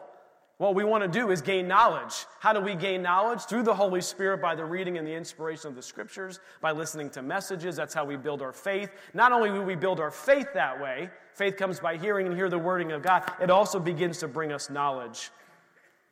what 0.58 0.74
we 0.74 0.84
want 0.84 1.04
to 1.04 1.08
do 1.08 1.30
is 1.30 1.42
gain 1.42 1.68
knowledge. 1.68 2.26
How 2.40 2.54
do 2.54 2.60
we 2.60 2.74
gain 2.74 3.04
knowledge? 3.04 3.42
Through 3.42 3.64
the 3.64 3.74
Holy 3.76 4.02
Spirit, 4.02 4.42
by 4.42 4.56
the 4.56 4.66
reading 4.66 4.98
and 4.98 5.06
the 5.06 5.14
inspiration 5.14 5.68
of 5.68 5.76
the 5.76 5.82
scriptures, 5.84 6.40
by 6.60 6.72
listening 6.72 7.12
to 7.12 7.22
messages. 7.22 7.76
That's 7.76 7.94
how 7.94 8.06
we 8.06 8.18
build 8.18 8.42
our 8.42 8.54
faith. 8.54 8.90
Not 9.14 9.32
only 9.32 9.50
do 9.50 9.62
we 9.62 9.76
build 9.76 10.00
our 10.00 10.10
faith 10.10 10.48
that 10.56 10.82
way, 10.82 11.12
faith 11.36 11.58
comes 11.58 11.80
by 11.80 11.98
hearing 11.98 12.26
and 12.26 12.36
hear 12.36 12.50
the 12.50 12.58
wording 12.58 12.92
of 12.92 13.04
God, 13.04 13.32
it 13.40 13.52
also 13.52 13.80
begins 13.80 14.18
to 14.20 14.28
bring 14.28 14.52
us 14.52 14.72
knowledge 14.72 15.30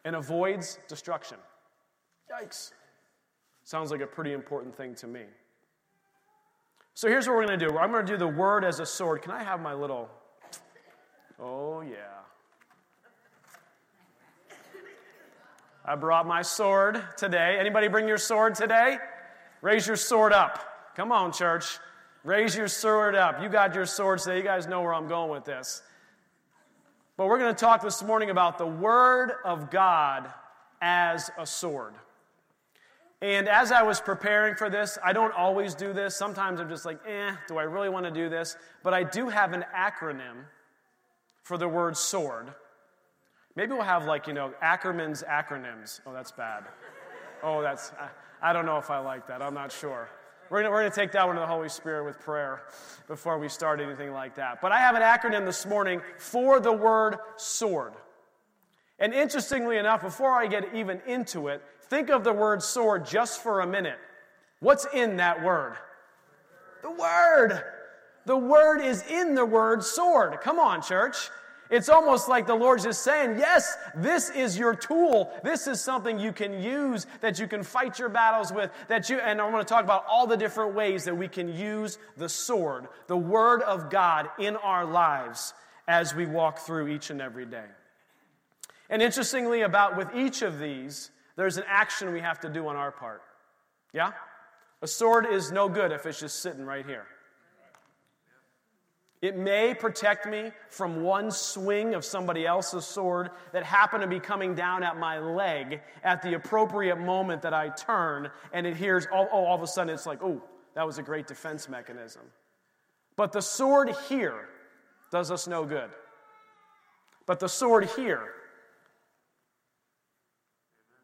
and 0.05 0.15
avoids 0.15 0.77
destruction. 0.87 1.37
Yikes. 2.31 2.71
Sounds 3.69 3.91
like 3.91 4.01
a 4.01 4.07
pretty 4.07 4.33
important 4.33 4.75
thing 4.75 4.95
to 4.95 5.05
me. 5.05 5.21
So 6.95 7.07
here's 7.07 7.27
what 7.27 7.37
we're 7.37 7.45
going 7.45 7.59
to 7.59 7.67
do 7.67 7.77
I'm 7.77 7.91
going 7.91 8.03
to 8.03 8.11
do 8.11 8.17
the 8.17 8.27
word 8.27 8.65
as 8.65 8.79
a 8.79 8.85
sword. 8.85 9.21
Can 9.21 9.31
I 9.31 9.43
have 9.43 9.61
my 9.61 9.75
little. 9.75 10.09
Oh, 11.39 11.81
yeah. 11.81 12.23
I 15.85 15.93
brought 15.93 16.25
my 16.25 16.41
sword 16.41 17.03
today. 17.15 17.57
Anybody 17.59 17.87
bring 17.89 18.07
your 18.07 18.17
sword 18.17 18.55
today? 18.55 18.97
Raise 19.61 19.85
your 19.85 19.97
sword 19.97 20.33
up. 20.33 20.95
Come 20.95 21.11
on, 21.11 21.31
church. 21.31 21.77
Raise 22.23 22.55
your 22.55 22.67
sword 22.67 23.13
up. 23.13 23.39
You 23.39 23.49
got 23.49 23.75
your 23.75 23.85
sword 23.85 24.17
today. 24.17 24.37
You 24.37 24.43
guys 24.43 24.65
know 24.65 24.81
where 24.81 24.95
I'm 24.95 25.07
going 25.07 25.29
with 25.29 25.45
this. 25.45 25.83
But 27.17 27.27
we're 27.27 27.37
going 27.37 27.53
to 27.53 27.59
talk 27.59 27.83
this 27.83 28.01
morning 28.01 28.31
about 28.31 28.57
the 28.57 28.65
Word 28.65 29.33
of 29.45 29.69
God 29.69 30.27
as 30.81 31.29
a 31.37 31.45
sword. 31.45 31.93
And 33.21 33.49
as 33.49 33.71
I 33.71 33.81
was 33.81 33.99
preparing 33.99 34.55
for 34.55 34.69
this, 34.69 34.97
I 35.03 35.11
don't 35.11 35.33
always 35.33 35.75
do 35.75 35.91
this. 35.91 36.15
Sometimes 36.15 36.61
I'm 36.61 36.69
just 36.69 36.85
like, 36.85 36.99
eh, 37.05 37.35
do 37.47 37.57
I 37.57 37.63
really 37.63 37.89
want 37.89 38.05
to 38.05 38.11
do 38.11 38.29
this? 38.29 38.55
But 38.81 38.93
I 38.93 39.03
do 39.03 39.27
have 39.27 39.51
an 39.51 39.65
acronym 39.75 40.45
for 41.43 41.57
the 41.57 41.67
word 41.67 41.97
sword. 41.97 42.53
Maybe 43.55 43.73
we'll 43.73 43.81
have 43.81 44.05
like, 44.05 44.27
you 44.27 44.33
know, 44.33 44.53
Ackerman's 44.61 45.23
acronyms. 45.23 45.99
Oh, 46.05 46.13
that's 46.13 46.31
bad. 46.31 46.63
Oh, 47.43 47.61
that's, 47.61 47.91
I, 47.99 48.51
I 48.51 48.53
don't 48.53 48.65
know 48.65 48.77
if 48.77 48.89
I 48.89 48.99
like 48.99 49.27
that. 49.27 49.41
I'm 49.41 49.53
not 49.53 49.71
sure. 49.71 50.09
We're 50.49 50.61
going 50.61 50.71
we're 50.71 50.83
to 50.83 50.89
take 50.89 51.11
that 51.11 51.27
one 51.27 51.35
to 51.35 51.41
the 51.41 51.47
Holy 51.47 51.69
Spirit 51.69 52.05
with 52.05 52.19
prayer 52.19 52.63
before 53.07 53.37
we 53.37 53.49
start 53.49 53.81
anything 53.81 54.13
like 54.13 54.35
that. 54.35 54.61
But 54.61 54.71
I 54.71 54.79
have 54.79 54.95
an 54.95 55.01
acronym 55.01 55.45
this 55.45 55.65
morning 55.65 56.01
for 56.17 56.59
the 56.59 56.71
word 56.71 57.17
sword. 57.35 57.93
And 58.97 59.13
interestingly 59.13 59.77
enough, 59.77 60.01
before 60.01 60.31
I 60.31 60.47
get 60.47 60.73
even 60.73 61.01
into 61.05 61.49
it, 61.49 61.61
think 61.89 62.09
of 62.09 62.23
the 62.23 62.33
word 62.33 62.61
sword 62.61 63.05
just 63.05 63.41
for 63.41 63.61
a 63.61 63.67
minute. 63.67 63.97
What's 64.59 64.85
in 64.93 65.17
that 65.17 65.43
word? 65.43 65.75
The 66.81 66.91
word. 66.91 67.63
The 68.25 68.37
word 68.37 68.81
is 68.81 69.03
in 69.09 69.35
the 69.35 69.45
word 69.45 69.83
sword. 69.83 70.39
Come 70.41 70.59
on, 70.59 70.81
church. 70.81 71.29
It's 71.69 71.87
almost 71.87 72.27
like 72.27 72.47
the 72.47 72.55
Lord's 72.55 72.83
just 72.83 73.03
saying, 73.03 73.37
Yes, 73.37 73.77
this 73.95 74.29
is 74.31 74.57
your 74.57 74.73
tool. 74.73 75.31
This 75.43 75.67
is 75.67 75.79
something 75.79 76.19
you 76.19 76.31
can 76.31 76.61
use 76.61 77.05
that 77.21 77.39
you 77.39 77.47
can 77.47 77.61
fight 77.61 77.99
your 77.99 78.09
battles 78.09 78.51
with. 78.51 78.71
That 78.87 79.09
you, 79.09 79.19
and 79.19 79.39
I'm 79.39 79.51
going 79.51 79.63
to 79.63 79.69
talk 79.69 79.83
about 79.83 80.05
all 80.09 80.25
the 80.25 80.37
different 80.37 80.73
ways 80.73 81.05
that 81.05 81.15
we 81.15 81.27
can 81.27 81.47
use 81.55 81.99
the 82.17 82.27
sword, 82.27 82.87
the 83.07 83.17
Word 83.17 83.61
of 83.61 83.89
God, 83.89 84.29
in 84.39 84.55
our 84.55 84.83
lives 84.83 85.53
as 85.87 86.15
we 86.15 86.25
walk 86.25 86.59
through 86.59 86.87
each 86.87 87.11
and 87.11 87.21
every 87.21 87.45
day. 87.45 87.65
And 88.89 89.03
interestingly, 89.03 89.61
about 89.61 89.95
with 89.95 90.09
each 90.15 90.41
of 90.41 90.59
these, 90.59 91.11
there's 91.39 91.55
an 91.55 91.63
action 91.69 92.11
we 92.11 92.19
have 92.19 92.41
to 92.41 92.49
do 92.49 92.67
on 92.67 92.75
our 92.75 92.91
part. 92.91 93.21
Yeah? 93.93 94.11
A 94.81 94.87
sword 94.87 95.25
is 95.25 95.53
no 95.53 95.69
good 95.69 95.93
if 95.93 96.05
it's 96.05 96.19
just 96.19 96.41
sitting 96.41 96.65
right 96.65 96.85
here. 96.85 97.05
It 99.21 99.37
may 99.37 99.73
protect 99.73 100.25
me 100.25 100.51
from 100.67 101.01
one 101.01 101.31
swing 101.31 101.95
of 101.95 102.03
somebody 102.03 102.45
else's 102.45 102.83
sword 102.83 103.29
that 103.53 103.63
happened 103.63 104.01
to 104.01 104.07
be 104.07 104.19
coming 104.19 104.53
down 104.53 104.83
at 104.83 104.97
my 104.97 105.19
leg 105.19 105.79
at 106.03 106.21
the 106.21 106.33
appropriate 106.33 106.97
moment 106.97 107.41
that 107.43 107.53
I 107.53 107.69
turn, 107.69 108.29
and 108.51 108.67
it 108.67 108.75
hears, 108.75 109.07
oh, 109.09 109.29
oh 109.31 109.45
all 109.45 109.55
of 109.55 109.63
a 109.63 109.67
sudden 109.67 109.93
it's 109.93 110.05
like, 110.05 110.21
oh, 110.21 110.43
that 110.75 110.85
was 110.85 110.97
a 110.97 111.03
great 111.03 111.25
defense 111.25 111.69
mechanism. 111.69 112.23
But 113.15 113.31
the 113.31 113.41
sword 113.41 113.95
here 114.09 114.49
does 115.09 115.31
us 115.31 115.47
no 115.47 115.63
good. 115.63 115.89
But 117.25 117.39
the 117.39 117.47
sword 117.47 117.89
here 117.95 118.33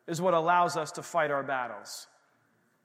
is 0.07 0.21
what 0.21 0.33
allows 0.33 0.77
us 0.77 0.91
to 0.93 1.03
fight 1.03 1.31
our 1.31 1.43
battles. 1.43 2.07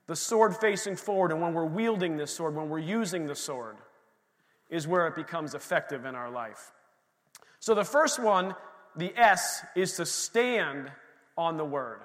The 0.06 0.16
sword 0.16 0.56
facing 0.56 0.96
forward, 0.96 1.32
and 1.32 1.40
when 1.40 1.54
we're 1.54 1.64
wielding 1.64 2.16
this 2.16 2.34
sword, 2.34 2.56
when 2.56 2.68
we're 2.68 2.78
using 2.78 3.26
the 3.26 3.34
sword, 3.34 3.76
is 4.68 4.88
where 4.88 5.06
it 5.06 5.14
becomes 5.14 5.54
effective 5.54 6.04
in 6.04 6.14
our 6.14 6.30
life. 6.30 6.72
So 7.58 7.74
the 7.74 7.84
first 7.84 8.18
one, 8.18 8.54
the 8.96 9.12
S, 9.16 9.62
is 9.76 9.94
to 9.96 10.06
stand 10.06 10.90
on 11.36 11.56
the 11.56 11.64
word. 11.64 12.00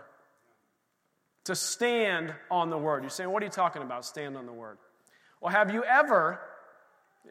To 1.45 1.55
stand 1.55 2.33
on 2.51 2.69
the 2.69 2.77
word. 2.77 3.03
You're 3.03 3.09
saying, 3.09 3.29
what 3.29 3.41
are 3.41 3.45
you 3.45 3.51
talking 3.51 3.81
about? 3.81 4.05
Stand 4.05 4.35
on 4.35 4.45
the 4.45 4.53
word. 4.53 4.77
Well, 5.41 5.51
have 5.51 5.73
you 5.73 5.83
ever, 5.83 6.39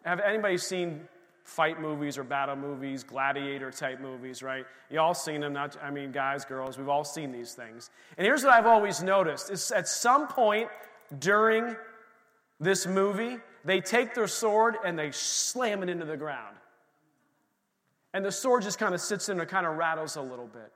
have 0.05 0.21
anybody 0.21 0.57
seen 0.57 1.09
fight 1.45 1.79
movies 1.81 2.17
or 2.17 2.25
battle 2.25 2.57
movies, 2.57 3.05
gladiator 3.05 3.71
type 3.71 4.01
movies, 4.01 4.43
right? 4.43 4.65
You 4.91 4.99
all 5.01 5.15
seen 5.15 5.43
them, 5.43 5.53
not, 5.53 5.77
I 5.83 5.91
mean, 5.91 6.11
guys, 6.11 6.45
girls, 6.45 6.79
we've 6.79 6.89
all 6.89 7.05
seen 7.05 7.31
these 7.31 7.53
things. 7.53 7.91
And 8.17 8.27
here's 8.27 8.43
what 8.43 8.55
I've 8.55 8.67
always 8.67 9.03
noticed 9.03 9.51
is 9.51 9.71
at 9.71 9.87
some 9.87 10.27
point 10.27 10.69
during 11.19 11.77
this 12.59 12.87
movie, 12.87 13.39
they 13.65 13.81
take 13.81 14.15
their 14.15 14.27
sword 14.27 14.77
and 14.85 14.99
they 14.99 15.11
slam 15.11 15.83
it 15.83 15.91
into 15.91 16.07
the 16.07 16.17
ground. 16.17 16.57
And 18.15 18.25
the 18.25 18.33
sword 18.33 18.63
just 18.63 18.79
kind 18.79 18.95
of 18.95 19.01
sits 19.01 19.29
in 19.29 19.39
and 19.39 19.49
kind 19.49 19.67
of 19.67 19.77
rattles 19.77 20.17
a 20.17 20.23
little 20.23 20.47
bit. 20.47 20.73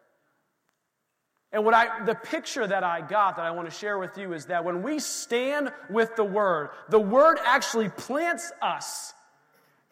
And 1.50 1.64
what 1.64 1.72
I, 1.72 2.04
the 2.04 2.14
picture 2.14 2.66
that 2.66 2.84
I 2.84 3.00
got 3.00 3.36
that 3.36 3.46
I 3.46 3.52
want 3.52 3.70
to 3.70 3.74
share 3.74 3.98
with 3.98 4.18
you 4.18 4.34
is 4.34 4.44
that 4.46 4.62
when 4.62 4.82
we 4.82 4.98
stand 4.98 5.72
with 5.88 6.14
the 6.14 6.24
Word, 6.24 6.70
the 6.90 7.00
Word 7.00 7.38
actually 7.42 7.88
plants 7.88 8.52
us 8.60 9.14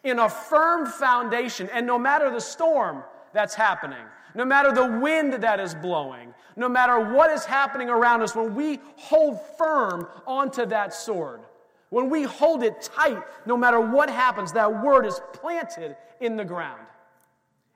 in 0.07 0.19
a 0.19 0.29
firm 0.29 0.85
foundation. 0.85 1.69
And 1.73 1.85
no 1.85 1.97
matter 1.97 2.29
the 2.31 2.41
storm 2.41 3.03
that's 3.33 3.53
happening, 3.53 4.05
no 4.35 4.45
matter 4.45 4.71
the 4.71 4.99
wind 4.99 5.33
that 5.33 5.59
is 5.59 5.73
blowing, 5.75 6.33
no 6.55 6.69
matter 6.69 6.99
what 6.99 7.31
is 7.31 7.45
happening 7.45 7.89
around 7.89 8.21
us, 8.21 8.35
when 8.35 8.55
we 8.55 8.79
hold 8.95 9.39
firm 9.57 10.07
onto 10.25 10.65
that 10.67 10.93
sword, 10.93 11.41
when 11.89 12.09
we 12.09 12.23
hold 12.23 12.63
it 12.63 12.81
tight, 12.81 13.21
no 13.45 13.55
matter 13.55 13.79
what 13.79 14.09
happens, 14.09 14.51
that 14.53 14.83
word 14.83 15.05
is 15.05 15.21
planted 15.33 15.95
in 16.19 16.35
the 16.35 16.45
ground. 16.45 16.81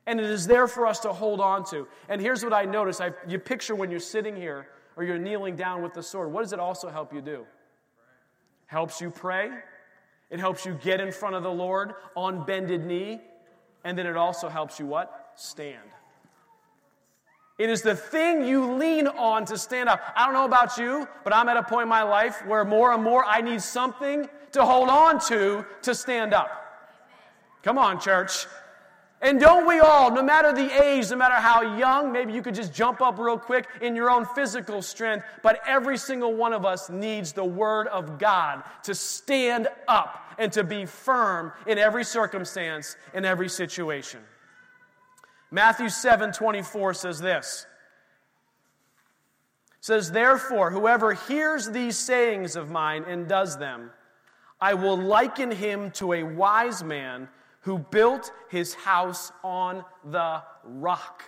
And 0.07 0.19
it 0.19 0.25
is 0.25 0.47
there 0.47 0.67
for 0.67 0.87
us 0.87 0.99
to 1.01 1.13
hold 1.13 1.39
on 1.39 1.63
to. 1.65 1.87
And 2.09 2.19
here's 2.19 2.43
what 2.43 2.53
I 2.53 2.65
notice 2.65 2.99
I, 2.99 3.11
you 3.27 3.39
picture 3.39 3.75
when 3.75 3.91
you're 3.91 3.99
sitting 3.99 4.35
here 4.35 4.67
or 4.95 5.03
you're 5.03 5.19
kneeling 5.19 5.55
down 5.55 5.81
with 5.81 5.93
the 5.93 6.03
sword. 6.03 6.31
What 6.31 6.41
does 6.41 6.53
it 6.53 6.59
also 6.59 6.89
help 6.89 7.13
you 7.13 7.21
do? 7.21 7.45
Helps 8.65 8.99
you 8.99 9.09
pray. 9.09 9.51
It 10.31 10.39
helps 10.39 10.65
you 10.65 10.73
get 10.81 10.99
in 10.99 11.11
front 11.11 11.35
of 11.35 11.43
the 11.43 11.51
Lord 11.51 11.93
on 12.15 12.45
bended 12.45 12.85
knee. 12.85 13.21
And 13.83 13.97
then 13.97 14.07
it 14.07 14.15
also 14.15 14.47
helps 14.47 14.79
you 14.79 14.85
what? 14.85 15.33
Stand. 15.35 15.77
It 17.57 17.69
is 17.69 17.81
the 17.83 17.95
thing 17.95 18.43
you 18.43 18.73
lean 18.73 19.07
on 19.07 19.45
to 19.45 19.57
stand 19.57 19.87
up. 19.87 20.01
I 20.15 20.25
don't 20.25 20.33
know 20.33 20.45
about 20.45 20.77
you, 20.77 21.07
but 21.23 21.35
I'm 21.35 21.47
at 21.49 21.57
a 21.57 21.63
point 21.63 21.83
in 21.83 21.89
my 21.89 22.01
life 22.01 22.43
where 22.47 22.65
more 22.65 22.91
and 22.93 23.03
more 23.03 23.23
I 23.23 23.41
need 23.41 23.61
something 23.61 24.27
to 24.53 24.65
hold 24.65 24.89
on 24.89 25.19
to 25.27 25.65
to 25.83 25.93
stand 25.93 26.33
up. 26.33 26.49
Come 27.61 27.77
on, 27.77 27.99
church. 27.99 28.47
And 29.21 29.39
don't 29.39 29.67
we 29.67 29.79
all, 29.79 30.09
no 30.09 30.23
matter 30.23 30.51
the 30.51 30.83
age, 30.83 31.11
no 31.11 31.15
matter 31.15 31.35
how 31.35 31.77
young, 31.77 32.11
maybe 32.11 32.33
you 32.33 32.41
could 32.41 32.55
just 32.55 32.73
jump 32.73 33.01
up 33.01 33.19
real 33.19 33.37
quick 33.37 33.67
in 33.79 33.95
your 33.95 34.09
own 34.09 34.25
physical 34.25 34.81
strength, 34.81 35.25
but 35.43 35.61
every 35.67 35.97
single 35.97 36.33
one 36.33 36.53
of 36.53 36.65
us 36.65 36.89
needs 36.89 37.31
the 37.31 37.45
Word 37.45 37.87
of 37.87 38.17
God 38.17 38.63
to 38.83 38.95
stand 38.95 39.67
up 39.87 40.33
and 40.39 40.51
to 40.53 40.63
be 40.63 40.87
firm 40.87 41.51
in 41.67 41.77
every 41.77 42.03
circumstance, 42.03 42.95
in 43.13 43.23
every 43.23 43.47
situation. 43.47 44.21
Matthew 45.51 45.89
7 45.89 46.31
24 46.31 46.95
says 46.95 47.19
this. 47.19 47.67
Says, 49.81 50.11
Therefore, 50.11 50.71
whoever 50.71 51.13
hears 51.13 51.69
these 51.69 51.97
sayings 51.97 52.55
of 52.55 52.71
mine 52.71 53.03
and 53.07 53.27
does 53.27 53.57
them, 53.57 53.91
I 54.59 54.73
will 54.75 54.97
liken 54.97 55.51
him 55.51 55.91
to 55.91 56.13
a 56.13 56.23
wise 56.23 56.83
man 56.83 57.29
who 57.61 57.77
built 57.77 58.31
his 58.49 58.73
house 58.73 59.31
on 59.43 59.85
the 60.03 60.41
rock. 60.63 61.23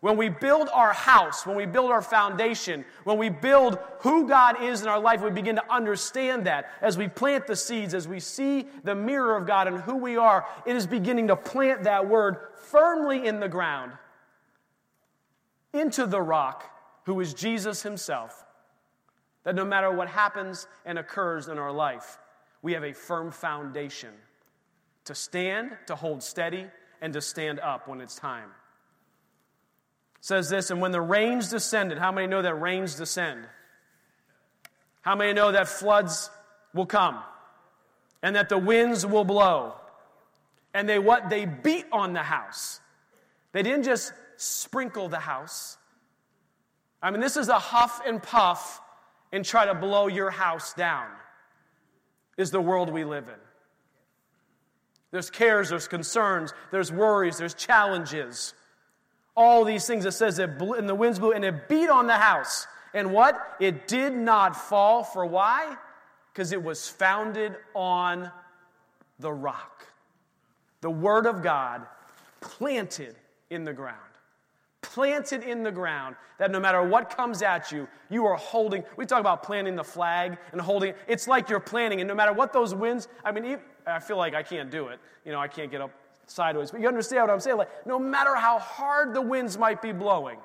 When 0.00 0.16
we 0.16 0.28
build 0.28 0.68
our 0.72 0.92
house, 0.92 1.44
when 1.44 1.56
we 1.56 1.66
build 1.66 1.90
our 1.90 2.02
foundation, 2.02 2.84
when 3.02 3.18
we 3.18 3.30
build 3.30 3.78
who 4.00 4.28
God 4.28 4.62
is 4.62 4.82
in 4.82 4.88
our 4.88 5.00
life, 5.00 5.22
we 5.22 5.30
begin 5.30 5.56
to 5.56 5.72
understand 5.72 6.46
that 6.46 6.66
as 6.80 6.96
we 6.96 7.08
plant 7.08 7.48
the 7.48 7.56
seeds, 7.56 7.94
as 7.94 8.06
we 8.06 8.20
see 8.20 8.68
the 8.84 8.94
mirror 8.94 9.36
of 9.36 9.46
God 9.46 9.66
and 9.66 9.80
who 9.80 9.96
we 9.96 10.16
are, 10.16 10.46
it 10.66 10.76
is 10.76 10.86
beginning 10.86 11.28
to 11.28 11.36
plant 11.36 11.82
that 11.82 12.08
word 12.08 12.36
firmly 12.54 13.26
in 13.26 13.40
the 13.40 13.48
ground. 13.48 13.92
into 15.74 16.06
the 16.06 16.20
rock, 16.20 16.64
who 17.04 17.20
is 17.20 17.34
Jesus 17.34 17.82
himself, 17.82 18.46
that 19.44 19.54
no 19.54 19.64
matter 19.64 19.92
what 19.92 20.08
happens 20.08 20.66
and 20.86 20.98
occurs 20.98 21.48
in 21.48 21.58
our 21.58 21.70
life, 21.70 22.18
we 22.62 22.72
have 22.72 22.84
a 22.84 22.92
firm 22.92 23.30
foundation 23.30 24.10
to 25.08 25.14
stand, 25.14 25.76
to 25.86 25.96
hold 25.96 26.22
steady, 26.22 26.66
and 27.02 27.12
to 27.12 27.20
stand 27.20 27.60
up 27.60 27.88
when 27.88 28.00
it's 28.00 28.14
time. 28.14 28.48
It 30.18 30.24
says 30.24 30.48
this, 30.48 30.70
and 30.70 30.80
when 30.80 30.92
the 30.92 31.00
rains 31.00 31.50
descended, 31.50 31.98
how 31.98 32.12
many 32.12 32.26
know 32.26 32.42
that 32.42 32.54
rains 32.54 32.94
descend? 32.94 33.44
How 35.02 35.16
many 35.16 35.32
know 35.32 35.52
that 35.52 35.68
floods 35.68 36.30
will 36.74 36.86
come? 36.86 37.18
And 38.22 38.36
that 38.36 38.48
the 38.48 38.58
winds 38.58 39.06
will 39.06 39.24
blow? 39.24 39.74
And 40.74 40.88
they 40.88 40.98
what? 40.98 41.30
They 41.30 41.46
beat 41.46 41.86
on 41.92 42.12
the 42.12 42.22
house. 42.22 42.80
They 43.52 43.62
didn't 43.62 43.84
just 43.84 44.12
sprinkle 44.36 45.08
the 45.08 45.18
house. 45.18 45.78
I 47.02 47.10
mean, 47.10 47.20
this 47.20 47.36
is 47.36 47.48
a 47.48 47.58
huff 47.58 48.02
and 48.06 48.22
puff 48.22 48.80
and 49.32 49.44
try 49.44 49.66
to 49.66 49.74
blow 49.74 50.08
your 50.08 50.30
house 50.30 50.74
down, 50.74 51.06
is 52.36 52.50
the 52.50 52.60
world 52.60 52.90
we 52.90 53.04
live 53.04 53.28
in. 53.28 53.47
There's 55.10 55.30
cares, 55.30 55.70
there's 55.70 55.88
concerns, 55.88 56.52
there's 56.70 56.92
worries, 56.92 57.38
there's 57.38 57.54
challenges. 57.54 58.54
All 59.36 59.64
these 59.64 59.86
things 59.86 60.04
it 60.04 60.12
says 60.12 60.38
it 60.38 60.58
blew, 60.58 60.74
and 60.74 60.88
the 60.88 60.94
winds 60.94 61.18
blew 61.18 61.32
and 61.32 61.44
it 61.44 61.68
beat 61.68 61.88
on 61.88 62.06
the 62.06 62.16
house. 62.16 62.66
And 62.94 63.12
what? 63.12 63.56
It 63.60 63.86
did 63.86 64.12
not 64.14 64.56
fall. 64.56 65.04
For 65.04 65.24
why? 65.24 65.76
Because 66.32 66.52
it 66.52 66.62
was 66.62 66.88
founded 66.88 67.56
on 67.74 68.30
the 69.18 69.32
rock. 69.32 69.86
The 70.80 70.90
Word 70.90 71.26
of 71.26 71.42
God 71.42 71.86
planted 72.40 73.16
in 73.50 73.64
the 73.64 73.72
ground. 73.72 73.98
Planted 74.94 75.42
in 75.42 75.62
the 75.62 75.70
ground 75.70 76.16
that 76.38 76.50
no 76.50 76.58
matter 76.58 76.82
what 76.82 77.14
comes 77.14 77.42
at 77.42 77.70
you, 77.70 77.86
you 78.08 78.24
are 78.24 78.36
holding. 78.36 78.82
We 78.96 79.04
talk 79.04 79.20
about 79.20 79.42
planting 79.42 79.76
the 79.76 79.84
flag 79.84 80.38
and 80.52 80.60
holding. 80.60 80.94
It's 81.06 81.28
like 81.28 81.50
you're 81.50 81.60
planting, 81.60 82.00
and 82.00 82.08
no 82.08 82.14
matter 82.14 82.32
what 82.32 82.54
those 82.54 82.74
winds, 82.74 83.06
I 83.22 83.30
mean, 83.30 83.58
I 83.86 83.98
feel 83.98 84.16
like 84.16 84.34
I 84.34 84.42
can't 84.42 84.70
do 84.70 84.88
it. 84.88 84.98
You 85.26 85.32
know, 85.32 85.40
I 85.40 85.46
can't 85.46 85.70
get 85.70 85.82
up 85.82 85.90
sideways. 86.26 86.70
But 86.70 86.80
you 86.80 86.88
understand 86.88 87.22
what 87.22 87.30
I'm 87.30 87.40
saying? 87.40 87.58
Like, 87.58 87.86
no 87.86 87.98
matter 87.98 88.34
how 88.34 88.58
hard 88.58 89.12
the 89.12 89.20
winds 89.20 89.58
might 89.58 89.82
be 89.82 89.92
blowing, 89.92 90.38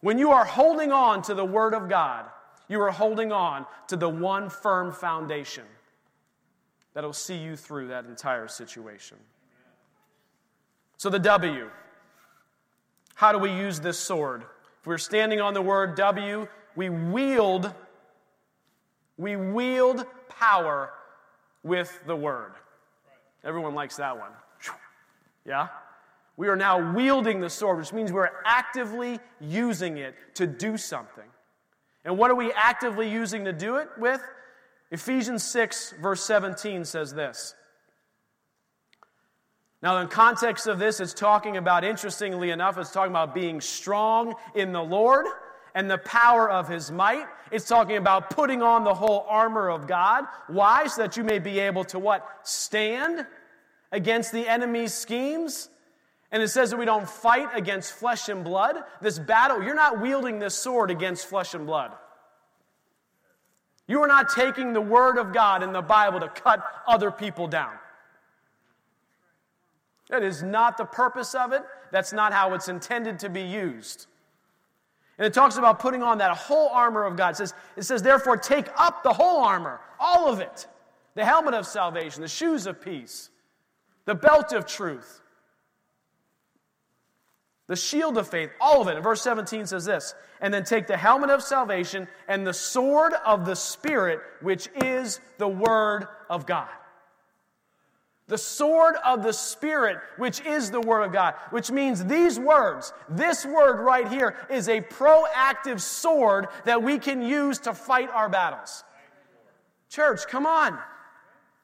when 0.00 0.16
you 0.16 0.30
are 0.30 0.44
holding 0.44 0.92
on 0.92 1.20
to 1.22 1.34
the 1.34 1.44
Word 1.44 1.74
of 1.74 1.88
God, 1.88 2.26
you 2.68 2.80
are 2.80 2.92
holding 2.92 3.32
on 3.32 3.66
to 3.88 3.96
the 3.96 4.08
one 4.08 4.48
firm 4.48 4.92
foundation 4.92 5.64
that'll 6.94 7.12
see 7.12 7.36
you 7.36 7.56
through 7.56 7.88
that 7.88 8.04
entire 8.04 8.46
situation. 8.46 9.16
So, 10.98 11.10
the 11.10 11.18
W. 11.18 11.68
How 13.16 13.32
do 13.32 13.38
we 13.38 13.50
use 13.50 13.80
this 13.80 13.98
sword? 13.98 14.42
If 14.80 14.86
we're 14.86 14.98
standing 14.98 15.40
on 15.40 15.54
the 15.54 15.62
word 15.62 15.96
W, 15.96 16.46
we 16.76 16.90
wield 16.90 17.72
we 19.18 19.36
wield 19.36 20.04
power 20.28 20.92
with 21.62 22.02
the 22.06 22.14
word. 22.14 22.52
Everyone 23.44 23.74
likes 23.74 23.96
that 23.96 24.18
one. 24.18 24.32
Yeah? 25.46 25.68
We 26.36 26.48
are 26.48 26.56
now 26.56 26.92
wielding 26.92 27.40
the 27.40 27.48
sword, 27.48 27.78
which 27.78 27.92
means 27.92 28.12
we're 28.12 28.30
actively 28.44 29.18
using 29.40 29.96
it 29.96 30.14
to 30.34 30.46
do 30.46 30.76
something. 30.76 31.24
And 32.04 32.18
what 32.18 32.30
are 32.30 32.34
we 32.34 32.52
actively 32.52 33.10
using 33.10 33.44
to 33.46 33.52
do 33.52 33.76
it 33.76 33.88
with? 33.98 34.20
Ephesians 34.90 35.42
6, 35.44 35.94
verse 36.00 36.22
17 36.24 36.84
says 36.84 37.14
this 37.14 37.54
now, 39.82 39.98
in 39.98 40.08
context 40.08 40.66
of 40.66 40.78
this, 40.78 41.00
it's 41.00 41.12
talking 41.12 41.58
about, 41.58 41.84
interestingly 41.84 42.50
enough, 42.50 42.78
it's 42.78 42.90
talking 42.90 43.12
about 43.12 43.34
being 43.34 43.60
strong 43.60 44.34
in 44.54 44.72
the 44.72 44.82
Lord 44.82 45.26
and 45.74 45.90
the 45.90 45.98
power 45.98 46.50
of 46.50 46.66
his 46.66 46.90
might. 46.90 47.26
It's 47.50 47.68
talking 47.68 47.98
about 47.98 48.30
putting 48.30 48.62
on 48.62 48.84
the 48.84 48.94
whole 48.94 49.26
armor 49.28 49.68
of 49.68 49.86
God. 49.86 50.24
Why? 50.46 50.86
So 50.86 51.02
that 51.02 51.18
you 51.18 51.24
may 51.24 51.38
be 51.38 51.60
able 51.60 51.84
to 51.84 51.98
what? 51.98 52.26
Stand 52.42 53.26
against 53.92 54.32
the 54.32 54.48
enemy's 54.48 54.94
schemes. 54.94 55.68
And 56.32 56.42
it 56.42 56.48
says 56.48 56.70
that 56.70 56.78
we 56.78 56.86
don't 56.86 57.08
fight 57.08 57.48
against 57.54 57.92
flesh 57.92 58.30
and 58.30 58.42
blood. 58.42 58.76
This 59.02 59.18
battle, 59.18 59.62
you're 59.62 59.74
not 59.74 60.00
wielding 60.00 60.38
this 60.38 60.54
sword 60.54 60.90
against 60.90 61.26
flesh 61.26 61.52
and 61.52 61.66
blood. 61.66 61.92
You 63.86 64.00
are 64.02 64.08
not 64.08 64.30
taking 64.30 64.72
the 64.72 64.80
word 64.80 65.18
of 65.18 65.32
God 65.32 65.62
in 65.62 65.72
the 65.72 65.82
Bible 65.82 66.18
to 66.20 66.28
cut 66.28 66.64
other 66.88 67.10
people 67.10 67.46
down. 67.46 67.72
That 70.08 70.22
is 70.22 70.42
not 70.42 70.76
the 70.76 70.84
purpose 70.84 71.34
of 71.34 71.52
it. 71.52 71.62
That's 71.90 72.12
not 72.12 72.32
how 72.32 72.54
it's 72.54 72.68
intended 72.68 73.18
to 73.20 73.28
be 73.28 73.42
used. 73.42 74.06
And 75.18 75.26
it 75.26 75.32
talks 75.32 75.56
about 75.56 75.78
putting 75.78 76.02
on 76.02 76.18
that 76.18 76.36
whole 76.36 76.68
armor 76.68 77.04
of 77.04 77.16
God. 77.16 77.30
It 77.30 77.36
says, 77.36 77.54
it 77.76 77.82
says, 77.82 78.02
therefore, 78.02 78.36
take 78.36 78.68
up 78.76 79.02
the 79.02 79.12
whole 79.12 79.44
armor, 79.44 79.80
all 79.98 80.28
of 80.28 80.40
it 80.40 80.66
the 81.16 81.24
helmet 81.24 81.54
of 81.54 81.66
salvation, 81.66 82.20
the 82.20 82.28
shoes 82.28 82.66
of 82.66 82.80
peace, 82.80 83.30
the 84.04 84.14
belt 84.14 84.52
of 84.52 84.66
truth, 84.66 85.22
the 87.68 87.74
shield 87.74 88.16
of 88.18 88.28
faith, 88.28 88.50
all 88.60 88.82
of 88.82 88.88
it. 88.88 88.94
And 88.94 89.02
verse 89.02 89.22
17 89.22 89.66
says 89.66 89.86
this 89.86 90.14
and 90.40 90.52
then 90.52 90.62
take 90.62 90.86
the 90.86 90.96
helmet 90.96 91.30
of 91.30 91.42
salvation 91.42 92.06
and 92.28 92.46
the 92.46 92.52
sword 92.52 93.14
of 93.24 93.46
the 93.46 93.56
Spirit, 93.56 94.20
which 94.42 94.68
is 94.84 95.20
the 95.38 95.48
word 95.48 96.06
of 96.28 96.46
God. 96.46 96.68
The 98.28 98.38
sword 98.38 98.96
of 99.04 99.22
the 99.22 99.32
Spirit, 99.32 99.98
which 100.16 100.40
is 100.40 100.72
the 100.72 100.80
Word 100.80 101.02
of 101.02 101.12
God, 101.12 101.34
which 101.50 101.70
means 101.70 102.04
these 102.04 102.40
words, 102.40 102.92
this 103.08 103.46
word 103.46 103.80
right 103.80 104.08
here, 104.08 104.34
is 104.50 104.68
a 104.68 104.80
proactive 104.80 105.80
sword 105.80 106.48
that 106.64 106.82
we 106.82 106.98
can 106.98 107.22
use 107.22 107.60
to 107.60 107.72
fight 107.72 108.10
our 108.10 108.28
battles. 108.28 108.82
Church, 109.88 110.26
come 110.26 110.44
on. 110.44 110.76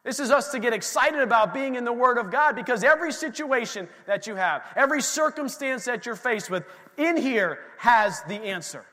This 0.05 0.21
is 0.21 0.31
us 0.31 0.51
to 0.53 0.61
get 0.61 0.73
excited 0.73 1.21
about 1.21 1.53
being 1.53 1.75
in 1.75 1.85
the 1.85 1.93
Word 1.93 2.17
of 2.17 2.31
God 2.31 2.55
because 2.55 2.85
every 2.85 3.13
situation 3.13 3.89
that 4.07 4.29
you 4.29 4.37
have, 4.37 4.63
every 4.77 5.03
circumstance 5.03 5.85
that 5.87 6.07
you're 6.07 6.17
faced 6.17 6.49
with, 6.49 6.65
in 6.97 7.17
here 7.17 7.59
has 7.79 8.23
the 8.23 8.35
answer. 8.35 8.85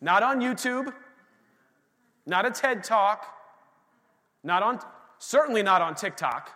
Not 0.00 0.22
on 0.22 0.40
YouTube, 0.40 0.92
not 2.26 2.46
a 2.46 2.50
TED 2.50 2.84
Talk, 2.84 3.24
not 4.44 4.62
on 4.62 4.80
Certainly 5.18 5.62
not 5.62 5.82
on 5.82 5.94
TikTok. 5.94 6.50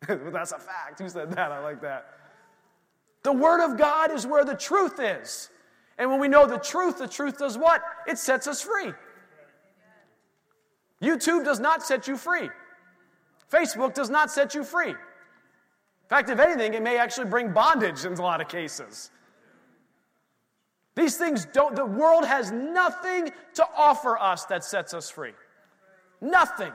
That's 0.08 0.52
a 0.52 0.58
fact. 0.58 1.00
Who 1.00 1.08
said 1.08 1.32
that? 1.32 1.52
I 1.52 1.60
like 1.60 1.80
that. 1.82 2.14
The 3.22 3.32
Word 3.32 3.62
of 3.64 3.76
God 3.76 4.10
is 4.10 4.26
where 4.26 4.44
the 4.44 4.54
truth 4.54 4.98
is. 4.98 5.50
And 5.98 6.10
when 6.10 6.20
we 6.20 6.28
know 6.28 6.46
the 6.46 6.58
truth, 6.58 6.98
the 6.98 7.08
truth 7.08 7.38
does 7.38 7.58
what? 7.58 7.82
It 8.06 8.18
sets 8.18 8.46
us 8.46 8.62
free. 8.62 8.92
YouTube 11.02 11.44
does 11.44 11.60
not 11.60 11.82
set 11.82 12.08
you 12.08 12.16
free. 12.16 12.48
Facebook 13.50 13.94
does 13.94 14.08
not 14.08 14.30
set 14.30 14.54
you 14.54 14.64
free. 14.64 14.90
In 14.90 14.96
fact, 16.08 16.30
if 16.30 16.38
anything, 16.38 16.74
it 16.74 16.82
may 16.82 16.96
actually 16.98 17.26
bring 17.26 17.52
bondage 17.52 18.04
in 18.04 18.14
a 18.14 18.22
lot 18.22 18.40
of 18.40 18.48
cases. 18.48 19.10
These 20.96 21.16
things 21.16 21.46
don't, 21.46 21.76
the 21.76 21.86
world 21.86 22.26
has 22.26 22.50
nothing 22.50 23.30
to 23.54 23.66
offer 23.76 24.18
us 24.18 24.44
that 24.46 24.64
sets 24.64 24.92
us 24.92 25.10
free. 25.10 25.32
Nothing. 26.20 26.72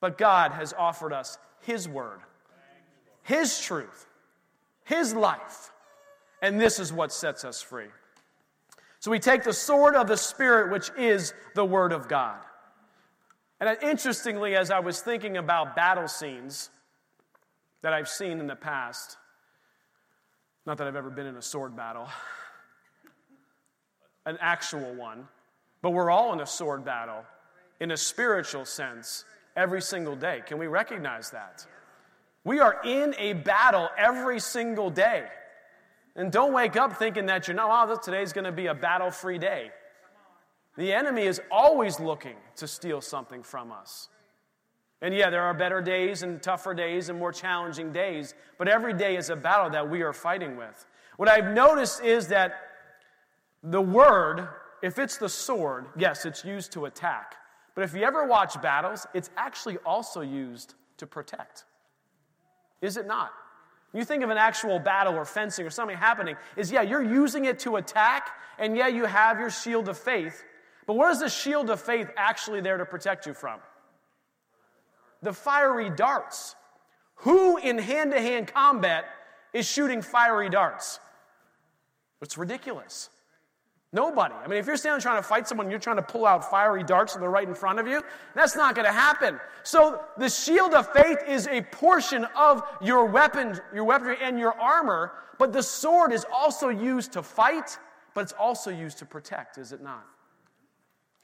But 0.00 0.18
God 0.18 0.52
has 0.52 0.72
offered 0.72 1.12
us 1.12 1.38
His 1.60 1.88
Word, 1.88 2.20
His 3.22 3.60
truth, 3.60 4.06
His 4.84 5.14
life. 5.14 5.70
And 6.40 6.60
this 6.60 6.80
is 6.80 6.92
what 6.92 7.12
sets 7.12 7.44
us 7.44 7.62
free. 7.62 7.86
So 8.98 9.10
we 9.10 9.20
take 9.20 9.44
the 9.44 9.52
sword 9.52 9.94
of 9.94 10.08
the 10.08 10.16
Spirit, 10.16 10.72
which 10.72 10.90
is 10.98 11.34
the 11.54 11.64
Word 11.64 11.92
of 11.92 12.08
God. 12.08 12.38
And 13.60 13.78
interestingly, 13.80 14.56
as 14.56 14.72
I 14.72 14.80
was 14.80 15.00
thinking 15.00 15.36
about 15.36 15.76
battle 15.76 16.08
scenes 16.08 16.70
that 17.82 17.92
I've 17.92 18.08
seen 18.08 18.40
in 18.40 18.48
the 18.48 18.56
past, 18.56 19.16
not 20.66 20.78
that 20.78 20.88
I've 20.88 20.96
ever 20.96 21.10
been 21.10 21.26
in 21.26 21.36
a 21.36 21.42
sword 21.42 21.76
battle, 21.76 22.08
an 24.26 24.36
actual 24.40 24.94
one, 24.94 25.28
but 25.80 25.90
we're 25.90 26.10
all 26.10 26.32
in 26.32 26.40
a 26.40 26.46
sword 26.46 26.84
battle 26.84 27.24
in 27.82 27.90
a 27.90 27.96
spiritual 27.96 28.64
sense 28.64 29.24
every 29.56 29.82
single 29.82 30.14
day. 30.14 30.40
Can 30.46 30.56
we 30.56 30.68
recognize 30.68 31.30
that? 31.30 31.66
We 32.44 32.60
are 32.60 32.80
in 32.84 33.12
a 33.18 33.32
battle 33.32 33.88
every 33.98 34.38
single 34.38 34.88
day. 34.88 35.24
And 36.14 36.30
don't 36.30 36.52
wake 36.52 36.76
up 36.76 36.96
thinking 36.96 37.26
that 37.26 37.48
you're 37.48 37.56
not, 37.56 37.90
oh, 37.90 37.96
today's 37.96 38.32
going 38.32 38.44
to 38.44 38.52
be 38.52 38.66
a 38.66 38.74
battle 38.74 39.10
free 39.10 39.36
day. 39.36 39.72
The 40.76 40.92
enemy 40.92 41.22
is 41.22 41.40
always 41.50 41.98
looking 41.98 42.36
to 42.54 42.68
steal 42.68 43.00
something 43.00 43.42
from 43.42 43.72
us. 43.72 44.08
And 45.00 45.12
yeah, 45.12 45.28
there 45.28 45.42
are 45.42 45.52
better 45.52 45.82
days 45.82 46.22
and 46.22 46.40
tougher 46.40 46.74
days 46.74 47.08
and 47.08 47.18
more 47.18 47.32
challenging 47.32 47.90
days, 47.92 48.36
but 48.58 48.68
every 48.68 48.94
day 48.94 49.16
is 49.16 49.28
a 49.28 49.34
battle 49.34 49.70
that 49.70 49.90
we 49.90 50.02
are 50.02 50.12
fighting 50.12 50.56
with. 50.56 50.86
What 51.16 51.28
I've 51.28 51.52
noticed 51.52 52.04
is 52.04 52.28
that 52.28 52.52
the 53.64 53.82
word, 53.82 54.46
if 54.84 55.00
it's 55.00 55.16
the 55.16 55.28
sword, 55.28 55.86
yes, 55.96 56.24
it's 56.24 56.44
used 56.44 56.70
to 56.74 56.84
attack. 56.84 57.34
But 57.74 57.84
if 57.84 57.94
you 57.94 58.02
ever 58.02 58.26
watch 58.26 58.60
battles, 58.60 59.06
it's 59.14 59.30
actually 59.36 59.78
also 59.78 60.20
used 60.20 60.74
to 60.98 61.06
protect. 61.06 61.64
Is 62.80 62.96
it 62.96 63.06
not? 63.06 63.32
you 63.94 64.04
think 64.04 64.22
of 64.22 64.30
an 64.30 64.38
actual 64.38 64.78
battle 64.78 65.14
or 65.14 65.24
fencing 65.24 65.66
or 65.66 65.70
something 65.70 65.96
happening, 65.96 66.36
is 66.56 66.72
yeah, 66.72 66.82
you're 66.82 67.02
using 67.02 67.44
it 67.44 67.58
to 67.60 67.76
attack, 67.76 68.30
and 68.58 68.76
yeah, 68.76 68.88
you 68.88 69.04
have 69.04 69.38
your 69.38 69.50
shield 69.50 69.88
of 69.88 69.98
faith. 69.98 70.42
But 70.86 70.94
what 70.94 71.12
is 71.12 71.20
the 71.20 71.28
shield 71.28 71.70
of 71.70 71.80
faith 71.80 72.10
actually 72.16 72.60
there 72.60 72.78
to 72.78 72.86
protect 72.86 73.26
you 73.26 73.34
from? 73.34 73.60
The 75.20 75.32
fiery 75.32 75.90
darts. 75.90 76.56
Who 77.16 77.58
in 77.58 77.78
hand 77.78 78.12
to 78.12 78.20
hand 78.20 78.52
combat 78.52 79.04
is 79.52 79.68
shooting 79.68 80.02
fiery 80.02 80.48
darts? 80.48 80.98
It's 82.20 82.38
ridiculous. 82.38 83.10
Nobody. 83.94 84.34
I 84.34 84.48
mean, 84.48 84.58
if 84.58 84.66
you're 84.66 84.78
standing 84.78 85.02
trying 85.02 85.18
to 85.18 85.22
fight 85.22 85.46
someone, 85.46 85.68
you're 85.68 85.78
trying 85.78 85.96
to 85.96 86.02
pull 86.02 86.24
out 86.24 86.48
fiery 86.48 86.82
darts 86.82 87.14
and 87.14 87.22
they're 87.22 87.30
right 87.30 87.46
in 87.46 87.54
front 87.54 87.78
of 87.78 87.86
you, 87.86 88.02
that's 88.34 88.56
not 88.56 88.74
going 88.74 88.86
to 88.86 88.92
happen. 88.92 89.38
So 89.64 90.02
the 90.16 90.30
shield 90.30 90.72
of 90.72 90.90
faith 90.92 91.18
is 91.28 91.46
a 91.48 91.60
portion 91.60 92.24
of 92.34 92.62
your 92.80 93.04
weapon, 93.04 93.60
your 93.74 93.84
weaponry 93.84 94.16
and 94.22 94.38
your 94.38 94.58
armor, 94.58 95.12
but 95.38 95.52
the 95.52 95.62
sword 95.62 96.10
is 96.12 96.24
also 96.32 96.70
used 96.70 97.12
to 97.12 97.22
fight, 97.22 97.76
but 98.14 98.22
it's 98.22 98.32
also 98.32 98.70
used 98.70 98.96
to 98.98 99.04
protect, 99.04 99.58
is 99.58 99.72
it 99.72 99.82
not? 99.82 100.06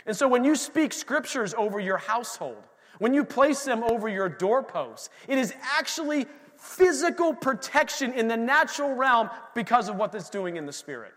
And 0.04 0.14
so 0.14 0.28
when 0.28 0.44
you 0.44 0.54
speak 0.54 0.92
scriptures 0.92 1.54
over 1.56 1.80
your 1.80 1.98
household, 1.98 2.62
when 2.98 3.14
you 3.14 3.24
place 3.24 3.64
them 3.64 3.82
over 3.84 4.08
your 4.08 4.28
doorposts, 4.28 5.08
it 5.26 5.38
is 5.38 5.54
actually 5.62 6.26
physical 6.56 7.32
protection 7.32 8.12
in 8.12 8.28
the 8.28 8.36
natural 8.36 8.94
realm 8.94 9.30
because 9.54 9.88
of 9.88 9.96
what 9.96 10.14
it's 10.14 10.28
doing 10.28 10.56
in 10.56 10.66
the 10.66 10.72
spirit. 10.72 11.12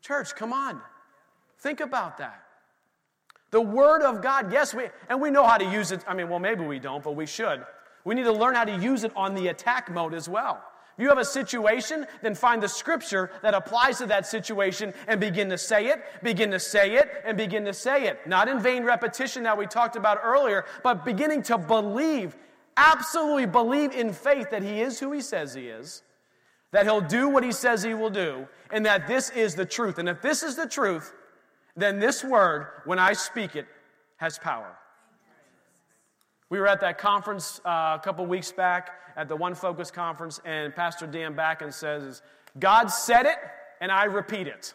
Church, 0.00 0.34
come 0.34 0.52
on. 0.52 0.80
Think 1.58 1.80
about 1.80 2.18
that. 2.18 2.42
The 3.50 3.60
Word 3.60 4.02
of 4.02 4.22
God, 4.22 4.52
yes, 4.52 4.72
we, 4.72 4.84
and 5.08 5.20
we 5.20 5.30
know 5.30 5.44
how 5.44 5.58
to 5.58 5.64
use 5.64 5.92
it. 5.92 6.04
I 6.06 6.14
mean, 6.14 6.28
well, 6.28 6.38
maybe 6.38 6.64
we 6.64 6.78
don't, 6.78 7.02
but 7.02 7.16
we 7.16 7.26
should. 7.26 7.64
We 8.04 8.14
need 8.14 8.24
to 8.24 8.32
learn 8.32 8.54
how 8.54 8.64
to 8.64 8.76
use 8.76 9.04
it 9.04 9.12
on 9.16 9.34
the 9.34 9.48
attack 9.48 9.90
mode 9.90 10.14
as 10.14 10.28
well. 10.28 10.62
If 10.96 11.02
you 11.02 11.08
have 11.08 11.18
a 11.18 11.24
situation, 11.24 12.06
then 12.22 12.34
find 12.34 12.62
the 12.62 12.68
scripture 12.68 13.30
that 13.42 13.54
applies 13.54 13.98
to 13.98 14.06
that 14.06 14.26
situation 14.26 14.92
and 15.08 15.20
begin 15.20 15.48
to 15.50 15.58
say 15.58 15.86
it, 15.86 16.02
begin 16.22 16.50
to 16.50 16.60
say 16.60 16.96
it, 16.96 17.10
and 17.24 17.36
begin 17.36 17.64
to 17.64 17.72
say 17.72 18.04
it. 18.04 18.26
Not 18.26 18.48
in 18.48 18.60
vain 18.60 18.84
repetition 18.84 19.42
that 19.44 19.56
we 19.56 19.66
talked 19.66 19.96
about 19.96 20.20
earlier, 20.22 20.64
but 20.82 21.04
beginning 21.04 21.42
to 21.44 21.58
believe, 21.58 22.36
absolutely 22.76 23.46
believe 23.46 23.92
in 23.92 24.12
faith 24.12 24.50
that 24.50 24.62
He 24.62 24.80
is 24.80 25.00
who 25.00 25.12
He 25.12 25.20
says 25.20 25.54
He 25.54 25.68
is, 25.68 26.02
that 26.72 26.84
He'll 26.84 27.00
do 27.00 27.28
what 27.28 27.42
He 27.42 27.52
says 27.52 27.82
He 27.82 27.94
will 27.94 28.10
do, 28.10 28.46
and 28.72 28.84
that 28.86 29.06
this 29.06 29.30
is 29.30 29.54
the 29.54 29.66
truth. 29.66 29.98
And 29.98 30.08
if 30.08 30.22
this 30.22 30.42
is 30.42 30.56
the 30.56 30.66
truth, 30.66 31.12
then 31.76 31.98
this 31.98 32.24
word, 32.24 32.66
when 32.84 32.98
I 32.98 33.12
speak 33.12 33.56
it, 33.56 33.66
has 34.16 34.38
power. 34.38 34.76
We 36.50 36.58
were 36.58 36.66
at 36.66 36.80
that 36.80 36.98
conference 36.98 37.60
uh, 37.64 37.96
a 37.98 38.00
couple 38.02 38.26
weeks 38.26 38.52
back 38.52 38.90
at 39.16 39.28
the 39.28 39.36
One 39.36 39.54
Focus 39.54 39.90
conference, 39.90 40.40
and 40.44 40.74
Pastor 40.74 41.06
Dan 41.06 41.34
Backen 41.34 41.72
says, 41.72 42.22
God 42.58 42.88
said 42.88 43.26
it, 43.26 43.36
and 43.80 43.90
I 43.92 44.04
repeat 44.04 44.46
it. 44.46 44.74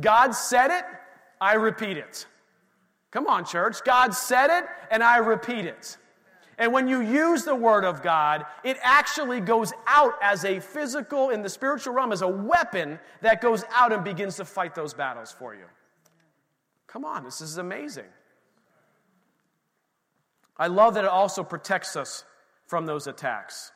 God 0.00 0.32
said 0.32 0.70
it, 0.70 0.84
I 1.40 1.54
repeat 1.54 1.96
it. 1.96 2.26
Come 3.10 3.26
on, 3.26 3.44
church. 3.44 3.78
God 3.84 4.14
said 4.14 4.50
it, 4.50 4.66
and 4.90 5.02
I 5.02 5.18
repeat 5.18 5.64
it. 5.64 5.96
And 6.58 6.72
when 6.72 6.88
you 6.88 7.00
use 7.00 7.44
the 7.44 7.54
Word 7.54 7.84
of 7.84 8.02
God, 8.02 8.44
it 8.64 8.76
actually 8.82 9.40
goes 9.40 9.72
out 9.86 10.14
as 10.20 10.44
a 10.44 10.58
physical, 10.58 11.30
in 11.30 11.42
the 11.42 11.48
spiritual 11.48 11.94
realm, 11.94 12.10
as 12.10 12.22
a 12.22 12.28
weapon 12.28 12.98
that 13.20 13.40
goes 13.40 13.64
out 13.72 13.92
and 13.92 14.02
begins 14.02 14.36
to 14.36 14.44
fight 14.44 14.74
those 14.74 14.92
battles 14.92 15.30
for 15.30 15.54
you. 15.54 15.64
Come 16.88 17.04
on, 17.04 17.22
this 17.22 17.40
is 17.40 17.58
amazing. 17.58 18.06
I 20.56 20.66
love 20.66 20.94
that 20.94 21.04
it 21.04 21.10
also 21.10 21.44
protects 21.44 21.94
us 21.94 22.24
from 22.66 22.86
those 22.86 23.06
attacks. 23.06 23.70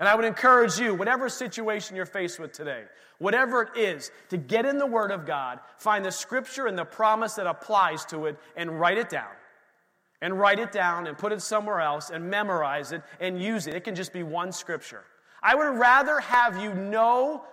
And 0.00 0.08
I 0.08 0.16
would 0.16 0.24
encourage 0.24 0.76
you, 0.78 0.92
whatever 0.92 1.28
situation 1.28 1.94
you're 1.94 2.04
faced 2.04 2.40
with 2.40 2.52
today, 2.52 2.82
whatever 3.18 3.62
it 3.62 3.78
is, 3.78 4.10
to 4.30 4.36
get 4.36 4.66
in 4.66 4.78
the 4.78 4.86
Word 4.86 5.12
of 5.12 5.24
God, 5.24 5.60
find 5.78 6.04
the 6.04 6.10
scripture 6.10 6.66
and 6.66 6.76
the 6.76 6.84
promise 6.84 7.34
that 7.34 7.46
applies 7.46 8.04
to 8.06 8.26
it, 8.26 8.36
and 8.56 8.80
write 8.80 8.98
it 8.98 9.08
down 9.08 9.30
and 10.24 10.40
write 10.40 10.58
it 10.58 10.72
down 10.72 11.06
and 11.06 11.18
put 11.18 11.32
it 11.32 11.42
somewhere 11.42 11.82
else 11.82 12.08
and 12.08 12.30
memorize 12.30 12.92
it 12.92 13.02
and 13.20 13.40
use 13.40 13.66
it. 13.66 13.74
It 13.74 13.84
can 13.84 13.94
just 13.94 14.10
be 14.10 14.22
one 14.22 14.52
scripture. 14.52 15.04
I 15.42 15.54
would 15.54 15.78
rather 15.78 16.18
have 16.18 16.56
you 16.56 16.72
know 16.72 17.44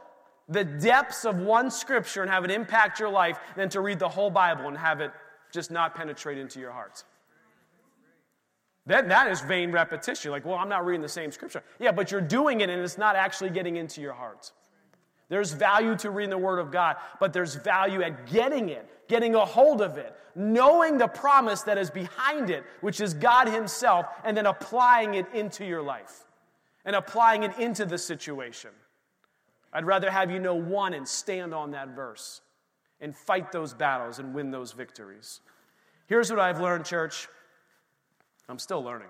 the 0.47 0.63
depths 0.63 1.25
of 1.25 1.38
one 1.38 1.69
scripture 1.69 2.21
and 2.21 2.31
have 2.31 2.45
it 2.45 2.51
impact 2.51 2.97
your 2.97 3.10
life 3.10 3.38
than 3.57 3.67
to 3.69 3.81
read 3.81 3.99
the 3.99 4.07
whole 4.07 4.29
Bible 4.29 4.69
and 4.69 4.77
have 4.77 5.01
it 5.01 5.12
just 5.51 5.69
not 5.69 5.95
penetrate 5.95 6.38
into 6.38 6.62
your 6.62 6.71
heart. 6.71 7.03
That, 8.86 9.10
that 9.10 9.29
is 9.29 9.41
vain 9.41 9.73
repetition. 9.73 10.31
Like, 10.31 10.45
well, 10.45 10.55
I'm 10.55 10.69
not 10.69 10.86
reading 10.86 11.01
the 11.01 11.10
same 11.10 11.34
scripture. 11.34 11.63
Yeah, 11.77 11.91
but 11.91 12.10
you're 12.10 12.21
doing 12.21 12.62
it 12.62 12.69
and 12.69 12.81
it's 12.81 12.97
not 12.97 13.17
actually 13.17 13.49
getting 13.49 13.75
into 13.75 13.99
your 13.99 14.13
heart. 14.13 14.53
There's 15.32 15.54
value 15.54 15.96
to 16.00 16.12
reading 16.12 16.30
the 16.30 16.38
Word 16.38 16.60
of 16.60 16.72
God, 16.72 16.98
but 17.22 17.32
there's 17.32 17.56
value 17.56 18.02
at 18.02 18.30
getting 18.30 18.67
it, 18.67 18.86
getting 19.08 19.34
a 19.34 19.46
hold 19.46 19.82
of 19.82 19.98
it, 19.98 20.13
knowing 20.36 20.98
the 20.98 21.08
promise 21.08 21.62
that 21.62 21.78
is 21.78 21.89
behind 21.89 22.50
it, 22.50 22.65
which 22.82 23.00
is 23.00 23.13
God 23.13 23.48
Himself, 23.48 24.08
and 24.26 24.36
then 24.36 24.46
applying 24.46 25.13
it 25.13 25.26
into 25.34 25.63
your 25.63 25.82
life 25.82 26.26
and 26.84 26.98
applying 26.98 27.44
it 27.44 27.58
into 27.58 27.86
the 27.86 27.98
situation. 27.98 28.72
I'd 29.72 29.86
rather 29.86 30.12
have 30.12 30.30
you 30.30 30.39
know 30.39 30.56
one 30.56 30.94
and 30.94 31.08
stand 31.08 31.54
on 31.54 31.72
that 31.72 31.96
verse 31.96 32.41
and 33.00 33.15
fight 33.15 33.54
those 33.54 33.74
battles 33.74 34.20
and 34.20 34.34
win 34.34 34.52
those 34.52 34.74
victories. 34.74 35.39
Here's 36.08 36.30
what 36.30 36.41
I've 36.41 36.60
learned, 36.60 36.84
church. 36.84 37.30
I'm 38.50 38.60
still 38.60 38.84
learning. 38.84 39.08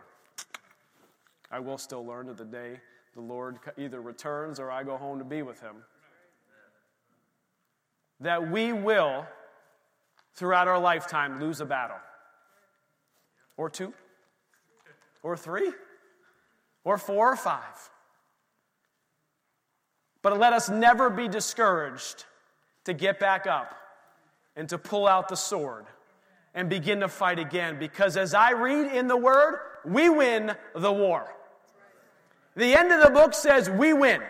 I 1.49 1.59
will 1.61 1.79
still 1.79 2.05
learn 2.05 2.27
to 2.27 2.35
the 2.35 2.45
day 2.45 2.79
the 3.15 3.21
Lord 3.21 3.57
either 3.75 4.01
returns 4.01 4.59
or 4.59 4.69
I 4.69 4.83
go 4.83 4.97
home 4.97 5.17
to 5.17 5.25
be 5.25 5.41
with 5.41 5.59
Him 5.59 5.77
that 8.21 8.49
we 8.49 8.71
will, 8.71 9.25
throughout 10.33 10.67
our 10.67 10.79
lifetime, 10.79 11.39
lose 11.39 11.59
a 11.59 11.65
battle. 11.65 11.97
Or 13.57 13.69
two, 13.69 13.93
or 15.21 15.35
three, 15.35 15.71
or 16.83 16.97
four, 16.97 17.33
or 17.33 17.35
five. 17.35 17.89
But 20.21 20.39
let 20.39 20.53
us 20.53 20.69
never 20.69 21.09
be 21.09 21.27
discouraged 21.27 22.25
to 22.85 22.93
get 22.93 23.19
back 23.19 23.45
up 23.45 23.75
and 24.55 24.69
to 24.69 24.77
pull 24.77 25.07
out 25.07 25.27
the 25.27 25.35
sword 25.35 25.85
and 26.53 26.69
begin 26.69 26.99
to 27.01 27.07
fight 27.07 27.39
again. 27.39 27.77
Because 27.79 28.17
as 28.17 28.33
I 28.33 28.51
read 28.51 28.91
in 28.91 29.07
the 29.07 29.17
Word, 29.17 29.59
we 29.85 30.09
win 30.09 30.55
the 30.75 30.91
war. 30.91 31.33
The 32.55 32.75
end 32.75 32.91
of 32.91 33.01
the 33.01 33.09
book 33.09 33.33
says 33.33 33.69
we 33.69 33.93
win. 33.93 34.21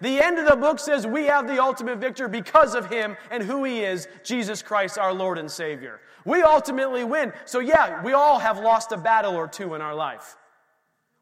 The 0.00 0.20
end 0.20 0.38
of 0.38 0.46
the 0.46 0.56
book 0.56 0.78
says 0.78 1.06
we 1.06 1.24
have 1.24 1.48
the 1.48 1.60
ultimate 1.60 1.98
victor 1.98 2.28
because 2.28 2.74
of 2.74 2.88
him 2.88 3.16
and 3.30 3.42
who 3.42 3.64
he 3.64 3.80
is, 3.80 4.06
Jesus 4.22 4.62
Christ, 4.62 4.96
our 4.96 5.12
Lord 5.12 5.38
and 5.38 5.50
Savior. 5.50 6.00
We 6.24 6.42
ultimately 6.42 7.04
win. 7.04 7.32
So, 7.46 7.58
yeah, 7.58 8.02
we 8.02 8.12
all 8.12 8.38
have 8.38 8.58
lost 8.58 8.92
a 8.92 8.96
battle 8.96 9.34
or 9.34 9.48
two 9.48 9.74
in 9.74 9.80
our 9.80 9.94
life. 9.94 10.36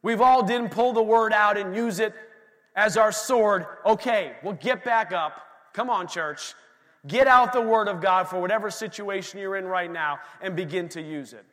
We've 0.02 0.20
all 0.20 0.42
didn't 0.42 0.70
pull 0.70 0.92
the 0.92 1.02
word 1.02 1.32
out 1.32 1.56
and 1.56 1.74
use 1.74 2.00
it 2.00 2.14
as 2.74 2.96
our 2.96 3.12
sword. 3.12 3.66
Okay, 3.84 4.34
well, 4.42 4.54
get 4.54 4.84
back 4.84 5.12
up. 5.12 5.40
Come 5.72 5.88
on, 5.88 6.06
church. 6.06 6.54
Get 7.06 7.26
out 7.26 7.52
the 7.52 7.60
word 7.60 7.88
of 7.88 8.00
God 8.00 8.24
for 8.28 8.40
whatever 8.40 8.70
situation 8.70 9.40
you're 9.40 9.56
in 9.56 9.64
right 9.64 9.90
now 9.90 10.18
and 10.42 10.54
begin 10.54 10.88
to 10.90 11.00
use 11.00 11.32
it. 11.32 11.44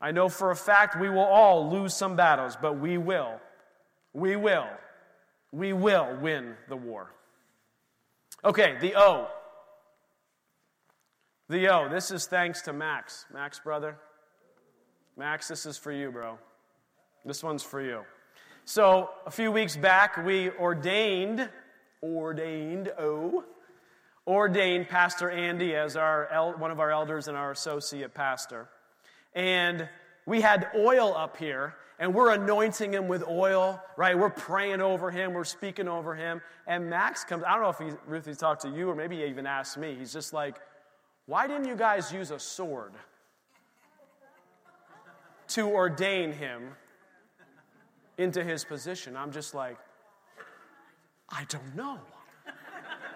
I 0.00 0.12
know 0.12 0.28
for 0.28 0.50
a 0.50 0.56
fact 0.56 0.98
we 0.98 1.08
will 1.08 1.18
all 1.18 1.70
lose 1.70 1.94
some 1.94 2.16
battles, 2.16 2.56
but 2.60 2.78
we 2.78 2.96
will. 2.96 3.40
We 4.12 4.36
will 4.36 4.68
we 5.54 5.72
will 5.72 6.16
win 6.20 6.54
the 6.68 6.76
war. 6.76 7.12
Okay, 8.44 8.76
the 8.80 8.96
O. 8.96 9.28
The 11.48 11.68
O. 11.68 11.88
This 11.88 12.10
is 12.10 12.26
thanks 12.26 12.60
to 12.62 12.72
Max. 12.72 13.24
Max, 13.32 13.60
brother. 13.60 13.96
Max, 15.16 15.46
this 15.46 15.64
is 15.64 15.78
for 15.78 15.92
you, 15.92 16.10
bro. 16.10 16.38
This 17.24 17.44
one's 17.44 17.62
for 17.62 17.80
you. 17.80 18.00
So, 18.64 19.10
a 19.26 19.30
few 19.30 19.52
weeks 19.52 19.76
back, 19.76 20.16
we 20.26 20.50
ordained, 20.50 21.48
ordained, 22.02 22.90
O, 22.98 23.44
ordained 24.26 24.88
Pastor 24.88 25.30
Andy 25.30 25.76
as 25.76 25.96
our, 25.96 26.54
one 26.58 26.72
of 26.72 26.80
our 26.80 26.90
elders 26.90 27.28
and 27.28 27.36
our 27.36 27.52
associate 27.52 28.12
pastor. 28.12 28.68
And 29.34 29.88
we 30.26 30.40
had 30.40 30.68
oil 30.76 31.14
up 31.16 31.36
here, 31.36 31.74
and 31.98 32.14
we're 32.14 32.32
anointing 32.32 32.92
him 32.92 33.08
with 33.08 33.22
oil, 33.28 33.80
right? 33.96 34.18
We're 34.18 34.30
praying 34.30 34.80
over 34.80 35.10
him, 35.10 35.32
we're 35.32 35.44
speaking 35.44 35.88
over 35.88 36.14
him. 36.14 36.40
And 36.66 36.90
Max 36.90 37.24
comes, 37.24 37.44
I 37.46 37.52
don't 37.52 37.62
know 37.62 38.16
if 38.16 38.26
he, 38.26 38.34
talked 38.34 38.62
to 38.62 38.70
you 38.70 38.90
or 38.90 38.94
maybe 38.94 39.16
he 39.16 39.24
even 39.26 39.46
asked 39.46 39.78
me. 39.78 39.94
He's 39.98 40.12
just 40.12 40.32
like, 40.32 40.56
why 41.26 41.46
didn't 41.46 41.66
you 41.66 41.76
guys 41.76 42.12
use 42.12 42.30
a 42.30 42.38
sword 42.38 42.92
to 45.48 45.68
ordain 45.68 46.32
him 46.32 46.70
into 48.18 48.42
his 48.42 48.64
position? 48.64 49.16
I'm 49.16 49.32
just 49.32 49.54
like, 49.54 49.78
I 51.28 51.44
don't 51.48 51.74
know. 51.74 51.98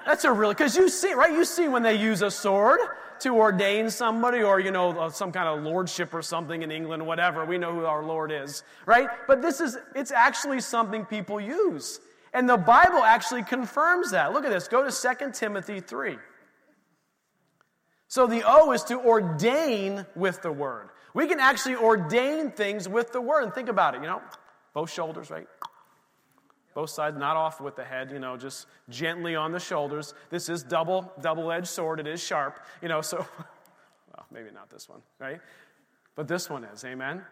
That's 0.06 0.24
a 0.24 0.32
really, 0.32 0.54
because 0.54 0.74
you 0.76 0.88
see, 0.88 1.12
right? 1.12 1.32
You 1.32 1.44
see 1.44 1.68
when 1.68 1.82
they 1.82 1.94
use 1.94 2.22
a 2.22 2.30
sword. 2.30 2.80
To 3.20 3.34
ordain 3.34 3.90
somebody 3.90 4.42
or, 4.42 4.60
you 4.60 4.70
know, 4.70 4.98
uh, 4.98 5.10
some 5.10 5.32
kind 5.32 5.48
of 5.48 5.64
lordship 5.64 6.12
or 6.14 6.22
something 6.22 6.62
in 6.62 6.70
England, 6.70 7.06
whatever. 7.06 7.44
We 7.44 7.58
know 7.58 7.72
who 7.72 7.84
our 7.84 8.04
Lord 8.04 8.32
is, 8.32 8.62
right? 8.86 9.08
But 9.26 9.42
this 9.42 9.60
is, 9.60 9.78
it's 9.94 10.10
actually 10.10 10.60
something 10.60 11.04
people 11.04 11.40
use. 11.40 12.00
And 12.32 12.48
the 12.48 12.56
Bible 12.56 13.02
actually 13.02 13.42
confirms 13.42 14.10
that. 14.10 14.32
Look 14.32 14.44
at 14.44 14.50
this. 14.50 14.68
Go 14.68 14.88
to 14.88 14.90
2 14.90 15.32
Timothy 15.32 15.80
3. 15.80 16.18
So 18.08 18.26
the 18.26 18.42
O 18.46 18.72
is 18.72 18.84
to 18.84 18.98
ordain 18.98 20.06
with 20.14 20.42
the 20.42 20.52
word. 20.52 20.88
We 21.14 21.26
can 21.26 21.40
actually 21.40 21.76
ordain 21.76 22.50
things 22.50 22.88
with 22.88 23.12
the 23.12 23.20
word. 23.20 23.44
And 23.44 23.54
think 23.54 23.68
about 23.68 23.94
it, 23.94 24.00
you 24.00 24.06
know, 24.06 24.22
both 24.72 24.90
shoulders, 24.90 25.30
right? 25.30 25.46
Both 26.74 26.90
sides, 26.90 27.16
not 27.18 27.36
off 27.36 27.60
with 27.60 27.76
the 27.76 27.84
head, 27.84 28.10
you 28.10 28.18
know, 28.18 28.36
just 28.36 28.66
gently 28.88 29.34
on 29.34 29.52
the 29.52 29.58
shoulders. 29.58 30.14
This 30.30 30.48
is 30.48 30.62
double, 30.62 31.12
double-edged 31.20 31.66
sword. 31.66 31.98
It 31.98 32.06
is 32.06 32.22
sharp, 32.22 32.60
you 32.82 32.88
know, 32.88 33.00
so, 33.00 33.16
well, 34.16 34.26
maybe 34.30 34.50
not 34.54 34.70
this 34.70 34.88
one, 34.88 35.00
right? 35.18 35.40
But 36.14 36.28
this 36.28 36.50
one 36.50 36.64
is, 36.64 36.84
amen? 36.84 37.22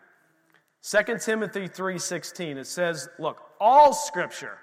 2 0.83 1.18
Timothy 1.18 1.68
3.16, 1.68 2.57
it 2.57 2.66
says, 2.66 3.09
look, 3.18 3.40
all 3.61 3.92
scripture, 3.92 4.59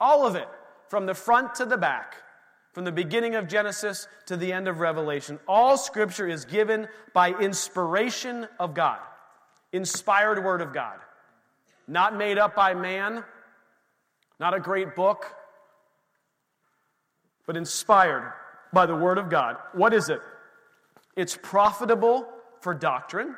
all 0.00 0.26
of 0.26 0.36
it, 0.36 0.48
from 0.88 1.06
the 1.06 1.14
front 1.14 1.54
to 1.56 1.64
the 1.64 1.76
back, 1.76 2.16
from 2.72 2.84
the 2.84 2.92
beginning 2.92 3.34
of 3.34 3.48
Genesis 3.48 4.06
to 4.26 4.36
the 4.36 4.52
end 4.52 4.68
of 4.68 4.78
Revelation, 4.78 5.38
all 5.48 5.76
scripture 5.76 6.28
is 6.28 6.44
given 6.44 6.86
by 7.12 7.30
inspiration 7.32 8.46
of 8.60 8.74
God, 8.74 9.00
inspired 9.72 10.44
word 10.44 10.60
of 10.60 10.72
God, 10.72 10.98
not 11.88 12.16
made 12.16 12.38
up 12.38 12.54
by 12.54 12.74
man, 12.74 13.24
not 14.38 14.54
a 14.54 14.60
great 14.60 14.94
book, 14.94 15.34
but 17.46 17.56
inspired 17.56 18.32
by 18.72 18.84
the 18.86 18.94
word 18.94 19.18
of 19.18 19.30
God. 19.30 19.56
What 19.72 19.94
is 19.94 20.10
it? 20.10 20.20
It's 21.16 21.36
profitable 21.36 22.28
for 22.60 22.74
doctrine, 22.74 23.34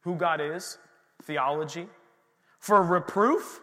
who 0.00 0.16
God 0.16 0.40
is, 0.40 0.78
theology, 1.22 1.86
for 2.58 2.82
reproof, 2.82 3.60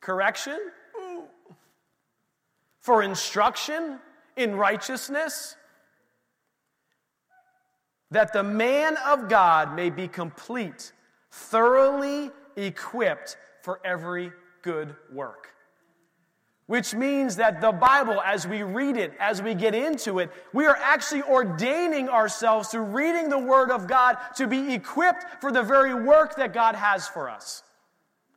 correction, 0.00 0.58
for 2.80 3.02
instruction 3.02 3.98
in 4.36 4.54
righteousness, 4.54 5.56
that 8.10 8.32
the 8.32 8.42
man 8.42 8.96
of 9.06 9.28
God 9.28 9.74
may 9.74 9.90
be 9.90 10.08
complete, 10.08 10.92
thoroughly 11.30 12.30
equipped 12.56 13.36
for 13.62 13.80
every 13.84 14.32
good 14.62 14.94
work. 15.12 15.48
Which 16.66 16.94
means 16.94 17.36
that 17.36 17.62
the 17.62 17.72
Bible, 17.72 18.20
as 18.20 18.46
we 18.46 18.62
read 18.62 18.98
it, 18.98 19.14
as 19.18 19.40
we 19.40 19.54
get 19.54 19.74
into 19.74 20.18
it, 20.18 20.30
we 20.52 20.66
are 20.66 20.76
actually 20.76 21.22
ordaining 21.22 22.10
ourselves 22.10 22.68
through 22.68 22.82
reading 22.82 23.30
the 23.30 23.38
Word 23.38 23.70
of 23.70 23.86
God 23.86 24.18
to 24.36 24.46
be 24.46 24.74
equipped 24.74 25.40
for 25.40 25.50
the 25.50 25.62
very 25.62 25.94
work 25.94 26.36
that 26.36 26.52
God 26.52 26.74
has 26.74 27.08
for 27.08 27.30
us. 27.30 27.62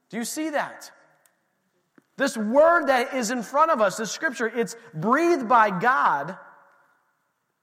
Do 0.10 0.18
you 0.18 0.24
see 0.24 0.50
that? 0.52 0.92
This 2.18 2.38
word 2.38 2.86
that 2.88 3.14
is 3.14 3.32
in 3.32 3.42
front 3.42 3.72
of 3.72 3.82
us, 3.82 3.98
this 3.98 4.12
scripture, 4.12 4.48
it's 4.48 4.76
breathed 4.94 5.50
by 5.50 5.72
God 5.72 6.38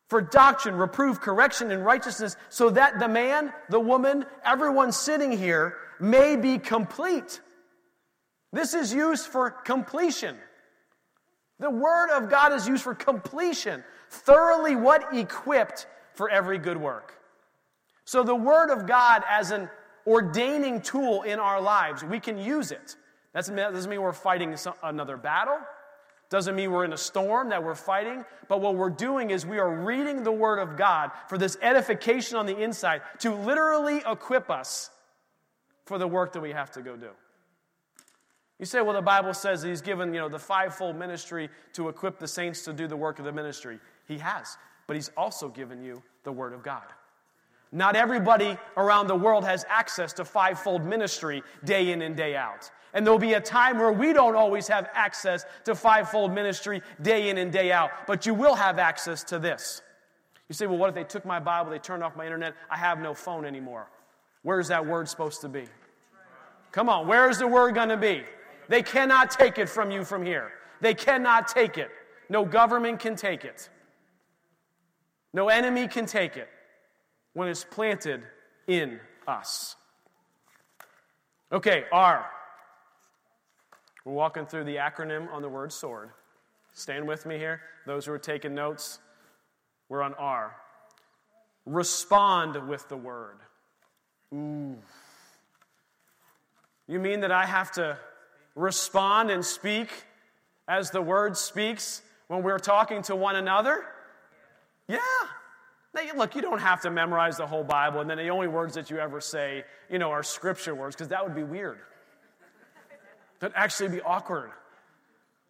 for 0.08 0.20
doctrine, 0.20 0.74
reproof, 0.74 1.20
correction, 1.20 1.70
and 1.70 1.84
righteousness, 1.84 2.36
so 2.48 2.70
that 2.70 2.98
the 2.98 3.08
man, 3.08 3.52
the 3.68 3.80
woman, 3.80 4.24
everyone 4.44 4.90
sitting 4.90 5.30
here 5.30 5.76
may 6.00 6.36
be 6.36 6.58
complete. 6.58 7.40
This 8.52 8.72
is 8.74 8.92
used 8.92 9.26
for 9.26 9.50
completion. 9.50 10.36
The 11.60 11.70
word 11.70 12.10
of 12.10 12.30
God 12.30 12.52
is 12.52 12.66
used 12.66 12.82
for 12.82 12.94
completion, 12.94 13.84
thoroughly 14.08 14.76
what 14.76 15.14
equipped 15.14 15.86
for 16.14 16.30
every 16.30 16.58
good 16.58 16.78
work. 16.78 17.14
So 18.04 18.22
the 18.22 18.34
word 18.34 18.70
of 18.70 18.86
God 18.86 19.22
as 19.28 19.50
an 19.50 19.68
ordaining 20.06 20.80
tool 20.80 21.22
in 21.22 21.38
our 21.38 21.60
lives, 21.60 22.02
we 22.02 22.20
can 22.20 22.38
use 22.38 22.70
it. 22.70 22.96
That 23.34 23.46
doesn't 23.46 23.90
mean 23.90 24.00
we're 24.00 24.12
fighting 24.12 24.56
another 24.82 25.18
battle. 25.18 25.58
Doesn't 26.30 26.54
mean 26.54 26.70
we're 26.70 26.84
in 26.84 26.92
a 26.92 26.98
storm 26.98 27.48
that 27.50 27.64
we're 27.64 27.74
fighting. 27.74 28.24
But 28.48 28.60
what 28.60 28.74
we're 28.74 28.90
doing 28.90 29.30
is 29.30 29.46
we 29.46 29.58
are 29.58 29.70
reading 29.70 30.22
the 30.22 30.32
Word 30.32 30.58
of 30.58 30.76
God 30.76 31.10
for 31.28 31.38
this 31.38 31.56
edification 31.62 32.36
on 32.36 32.44
the 32.44 32.56
inside 32.56 33.00
to 33.20 33.34
literally 33.34 34.02
equip 34.06 34.50
us 34.50 34.90
for 35.86 35.96
the 35.96 36.06
work 36.06 36.34
that 36.34 36.40
we 36.40 36.52
have 36.52 36.70
to 36.72 36.82
go 36.82 36.96
do. 36.96 37.10
You 38.58 38.66
say, 38.66 38.82
well, 38.82 38.94
the 38.94 39.00
Bible 39.00 39.32
says 39.32 39.62
He's 39.62 39.80
given 39.80 40.12
you 40.12 40.20
know, 40.20 40.28
the 40.28 40.38
fivefold 40.38 40.96
ministry 40.96 41.48
to 41.74 41.88
equip 41.88 42.18
the 42.18 42.28
saints 42.28 42.62
to 42.64 42.72
do 42.72 42.86
the 42.86 42.96
work 42.96 43.18
of 43.18 43.24
the 43.24 43.32
ministry. 43.32 43.78
He 44.06 44.18
has. 44.18 44.58
But 44.86 44.96
He's 44.96 45.10
also 45.16 45.48
given 45.48 45.82
you 45.82 46.02
the 46.24 46.32
Word 46.32 46.52
of 46.52 46.62
God. 46.62 46.84
Not 47.70 47.96
everybody 47.96 48.56
around 48.76 49.08
the 49.08 49.14
world 49.14 49.44
has 49.44 49.64
access 49.68 50.12
to 50.14 50.24
fivefold 50.24 50.84
ministry 50.84 51.42
day 51.64 51.92
in 51.92 52.02
and 52.02 52.16
day 52.16 52.34
out. 52.34 52.70
And 52.94 53.06
there'll 53.06 53.18
be 53.18 53.34
a 53.34 53.40
time 53.40 53.78
where 53.78 53.92
we 53.92 54.14
don't 54.14 54.34
always 54.34 54.66
have 54.68 54.88
access 54.94 55.44
to 55.64 55.74
fivefold 55.74 56.32
ministry 56.32 56.82
day 57.02 57.28
in 57.28 57.36
and 57.36 57.52
day 57.52 57.70
out, 57.70 57.90
but 58.06 58.24
you 58.24 58.32
will 58.32 58.54
have 58.54 58.78
access 58.78 59.22
to 59.24 59.38
this. 59.38 59.82
You 60.48 60.54
say, 60.54 60.66
well, 60.66 60.78
what 60.78 60.88
if 60.88 60.94
they 60.94 61.04
took 61.04 61.26
my 61.26 61.38
Bible, 61.38 61.70
they 61.70 61.78
turned 61.78 62.02
off 62.02 62.16
my 62.16 62.24
internet? 62.24 62.54
I 62.70 62.78
have 62.78 63.00
no 63.00 63.12
phone 63.12 63.44
anymore. 63.44 63.88
Where's 64.42 64.68
that 64.68 64.86
word 64.86 65.06
supposed 65.08 65.42
to 65.42 65.48
be? 65.48 65.64
Come 66.72 66.88
on, 66.88 67.06
where 67.06 67.28
is 67.28 67.38
the 67.38 67.46
word 67.46 67.74
going 67.74 67.90
to 67.90 67.98
be? 67.98 68.22
They 68.68 68.82
cannot 68.82 69.30
take 69.30 69.58
it 69.58 69.68
from 69.68 69.90
you 69.90 70.04
from 70.04 70.24
here. 70.24 70.52
They 70.80 70.94
cannot 70.94 71.48
take 71.48 71.76
it. 71.76 71.90
No 72.30 72.46
government 72.46 73.00
can 73.00 73.16
take 73.16 73.44
it. 73.44 73.68
No 75.34 75.50
enemy 75.50 75.86
can 75.88 76.06
take 76.06 76.38
it 76.38 76.48
when 77.38 77.46
it's 77.46 77.62
planted 77.62 78.20
in 78.66 78.98
us. 79.28 79.76
Okay, 81.52 81.84
R. 81.92 82.26
We're 84.04 84.12
walking 84.12 84.44
through 84.44 84.64
the 84.64 84.74
acronym 84.74 85.32
on 85.32 85.42
the 85.42 85.48
word 85.48 85.72
sword. 85.72 86.10
Stand 86.72 87.06
with 87.06 87.26
me 87.26 87.38
here. 87.38 87.60
Those 87.86 88.06
who 88.06 88.12
are 88.12 88.18
taking 88.18 88.56
notes, 88.56 88.98
we're 89.88 90.02
on 90.02 90.14
R. 90.14 90.56
Respond 91.64 92.56
with 92.68 92.88
the 92.88 92.96
word. 92.96 93.36
Ooh. 94.34 94.76
You 96.88 96.98
mean 96.98 97.20
that 97.20 97.30
I 97.30 97.46
have 97.46 97.70
to 97.72 97.98
respond 98.56 99.30
and 99.30 99.44
speak 99.44 99.90
as 100.66 100.90
the 100.90 101.00
word 101.00 101.36
speaks 101.36 102.02
when 102.26 102.42
we're 102.42 102.58
talking 102.58 103.02
to 103.02 103.14
one 103.14 103.36
another? 103.36 103.84
Yeah. 104.88 104.98
Now, 105.94 106.02
look, 106.16 106.34
you 106.34 106.42
don't 106.42 106.60
have 106.60 106.82
to 106.82 106.90
memorize 106.90 107.36
the 107.36 107.46
whole 107.46 107.64
Bible, 107.64 108.00
and 108.00 108.10
then 108.10 108.18
the 108.18 108.28
only 108.28 108.48
words 108.48 108.74
that 108.74 108.90
you 108.90 108.98
ever 108.98 109.20
say, 109.20 109.64
you 109.90 109.98
know, 109.98 110.10
are 110.10 110.22
scripture 110.22 110.74
words, 110.74 110.94
because 110.94 111.08
that 111.08 111.24
would 111.24 111.34
be 111.34 111.42
weird. 111.42 111.78
That'd 113.40 113.56
actually 113.56 113.88
be 113.88 114.00
awkward. 114.02 114.50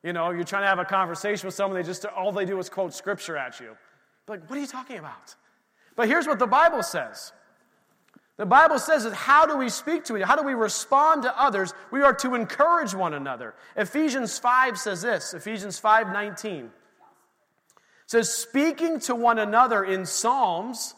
You 0.02 0.12
know, 0.12 0.30
you're 0.30 0.44
trying 0.44 0.62
to 0.62 0.68
have 0.68 0.78
a 0.78 0.84
conversation 0.84 1.46
with 1.46 1.54
someone, 1.54 1.80
they 1.80 1.86
just, 1.86 2.04
all 2.04 2.30
they 2.30 2.44
do 2.44 2.58
is 2.58 2.68
quote 2.68 2.94
scripture 2.94 3.36
at 3.36 3.58
you. 3.58 3.76
Like, 4.28 4.48
what 4.48 4.58
are 4.58 4.60
you 4.60 4.66
talking 4.66 4.98
about? 4.98 5.34
But 5.96 6.06
here's 6.06 6.26
what 6.26 6.38
the 6.38 6.46
Bible 6.46 6.82
says. 6.82 7.32
The 8.36 8.46
Bible 8.46 8.78
says 8.78 9.02
that 9.02 9.14
how 9.14 9.46
do 9.46 9.56
we 9.56 9.68
speak 9.68 10.04
to 10.04 10.16
each 10.16 10.22
other? 10.22 10.26
How 10.26 10.36
do 10.36 10.44
we 10.44 10.54
respond 10.54 11.22
to 11.24 11.40
others? 11.40 11.74
We 11.90 12.02
are 12.02 12.14
to 12.14 12.36
encourage 12.36 12.94
one 12.94 13.14
another. 13.14 13.54
Ephesians 13.76 14.38
5 14.38 14.78
says 14.78 15.02
this, 15.02 15.34
Ephesians 15.34 15.80
5 15.80 16.12
19 16.12 16.70
says, 18.08 18.32
speaking 18.32 18.98
to 19.00 19.14
one 19.14 19.38
another 19.38 19.84
in 19.84 20.06
psalms, 20.06 20.94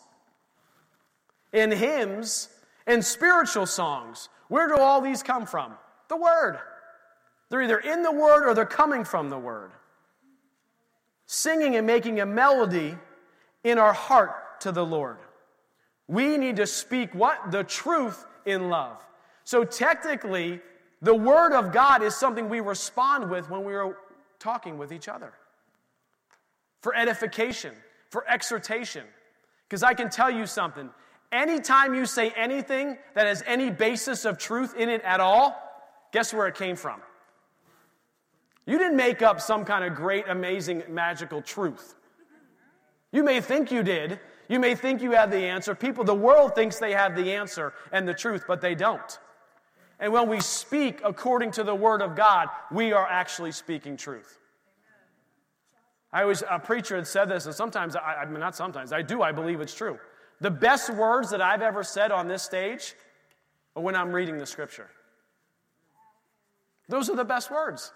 in 1.53 1.73
hymns, 1.73 2.49
and 2.87 3.05
spiritual 3.05 3.67
songs. 3.67 4.29
Where 4.47 4.69
do 4.69 4.77
all 4.77 5.01
these 5.01 5.23
come 5.23 5.45
from? 5.45 5.73
The 6.09 6.17
Word. 6.17 6.61
They're 7.49 7.63
either 7.63 7.81
in 7.81 8.03
the 8.03 8.13
Word 8.13 8.49
or 8.49 8.55
they're 8.55 8.65
coming 8.65 9.05
from 9.05 9.29
the 9.29 9.39
Word. 9.39 9.73
Singing 11.27 11.75
and 11.75 11.85
making 11.85 12.21
a 12.21 12.27
melody 12.27 12.97
in 13.65 13.77
our 13.77 13.93
heart 13.93 14.61
to 14.61 14.71
the 14.71 14.87
Lord. 14.87 15.19
We 16.07 16.39
need 16.39 16.57
to 16.57 16.67
speak 16.67 17.13
what? 17.13 17.51
The 17.51 17.65
truth 17.65 18.25
in 18.47 18.69
love. 18.69 19.05
So 19.43 19.65
technically, 19.65 20.61
the 21.03 21.15
Word 21.15 21.55
of 21.55 21.73
God 21.73 22.05
is 22.05 22.15
something 22.15 22.49
we 22.49 22.61
respond 22.61 23.29
with 23.29 23.51
when 23.51 23.65
we 23.65 23.75
are 23.75 23.97
talking 24.39 24.79
with 24.79 24.93
each 24.93 25.09
other 25.09 25.33
for 26.81 26.95
edification, 26.95 27.75
for 28.11 28.29
exhortation. 28.29 29.05
Because 29.69 29.83
I 29.83 29.95
can 29.95 30.11
tell 30.11 30.31
you 30.31 30.47
something. 30.47 30.91
Anytime 31.33 31.95
you 31.95 32.07
say 32.07 32.31
anything 32.31 32.99
that 33.15 33.27
has 33.27 33.43
any 33.47 33.71
basis 33.71 34.25
of 34.25 34.37
truth 34.37 34.75
in 34.77 34.89
it 34.89 35.03
at 35.03 35.21
all, 35.21 35.57
guess 36.13 36.35
where 36.35 36.49
it 36.49 36.57
came 36.57 36.75
from? 36.75 37.01
You 38.67 38.79
didn't 38.79 38.97
make 38.97 39.23
up 39.23 39.41
some 39.41 39.65
kind 39.65 39.85
of 39.85 39.95
great, 39.95 40.29
amazing, 40.29 40.83
magical 40.89 41.41
truth. 41.41 41.95
You 43.13 43.23
may 43.23 43.41
think 43.41 43.71
you 43.71 43.83
did. 43.83 44.19
You 44.49 44.59
may 44.59 44.75
think 44.75 45.03
you 45.03 45.13
have 45.13 45.31
the 45.31 45.45
answer. 45.45 45.75
People, 45.75 46.03
the 46.03 46.15
world 46.15 46.57
thinks 46.57 46.79
they 46.79 46.93
have 46.93 47.15
the 47.15 47.33
answer 47.33 47.73
and 47.93 48.07
the 48.07 48.15
truth, 48.15 48.45
but 48.49 48.61
they 48.61 48.75
don't. 48.75 49.19
And 50.01 50.13
when 50.13 50.29
we 50.29 50.41
speak 50.41 51.01
according 51.05 51.53
to 51.53 51.63
the 51.63 51.75
Word 51.75 52.03
of 52.03 52.17
God, 52.17 52.49
we 52.73 52.93
are 52.93 53.07
actually 53.07 53.53
speaking 53.53 53.97
truth. 53.97 54.40
I 56.13 56.25
was 56.25 56.43
a 56.49 56.59
preacher 56.59 56.97
had 56.97 57.07
said 57.07 57.29
this, 57.29 57.47
and 57.47 57.55
sometimes, 57.55 57.95
I, 57.95 58.23
I 58.23 58.25
mean, 58.27 58.41
not 58.41 58.57
sometimes, 58.57 58.93
I 58.93 59.03
do, 59.03 59.23
I 59.23 59.33
believe 59.33 59.61
it's 59.61 59.75
true. 59.75 59.99
The 60.41 60.51
best 60.51 60.91
words 60.91 61.31
that 61.31 61.41
I've 61.41 61.63
ever 61.63 61.85
said 61.85 62.11
on 62.11 62.27
this 62.27 62.43
stage 62.43 62.95
are 63.77 63.83
when 63.83 63.95
I'm 63.95 64.13
reading 64.13 64.39
the 64.39 64.47
scripture. 64.47 64.89
Those 66.89 67.09
are 67.09 67.17
the 67.17 67.25
best 67.25 67.51
words. 67.51 67.93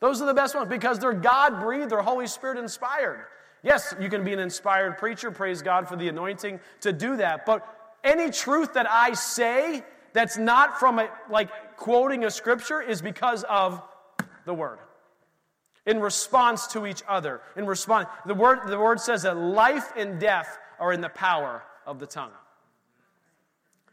Those 0.00 0.20
are 0.20 0.26
the 0.26 0.34
best 0.34 0.54
ones 0.54 0.68
because 0.68 0.98
they're 0.98 1.14
God 1.14 1.60
breathed, 1.60 1.90
they're 1.90 2.02
Holy 2.02 2.26
Spirit 2.26 2.58
inspired. 2.58 3.24
Yes, 3.62 3.94
you 3.98 4.10
can 4.10 4.24
be 4.24 4.32
an 4.32 4.38
inspired 4.38 4.98
preacher, 4.98 5.30
praise 5.30 5.62
God 5.62 5.88
for 5.88 5.96
the 5.96 6.08
anointing 6.08 6.60
to 6.82 6.92
do 6.92 7.16
that, 7.16 7.46
but 7.46 7.66
any 8.04 8.30
truth 8.30 8.74
that 8.74 8.88
I 8.88 9.14
say 9.14 9.82
that's 10.12 10.36
not 10.36 10.78
from 10.78 10.98
a, 10.98 11.08
like 11.30 11.76
quoting 11.76 12.24
a 12.24 12.30
scripture 12.30 12.80
is 12.80 13.02
because 13.02 13.44
of 13.44 13.82
the 14.44 14.54
word 14.54 14.78
in 15.88 16.00
response 16.00 16.66
to 16.66 16.86
each 16.86 17.02
other. 17.08 17.40
In 17.56 17.64
response, 17.64 18.08
the 18.26 18.34
word, 18.34 18.68
the 18.68 18.78
word 18.78 19.00
says 19.00 19.22
that 19.22 19.38
life 19.38 19.90
and 19.96 20.20
death 20.20 20.58
are 20.78 20.92
in 20.92 21.00
the 21.00 21.08
power 21.08 21.62
of 21.86 21.98
the 21.98 22.06
tongue. 22.06 22.30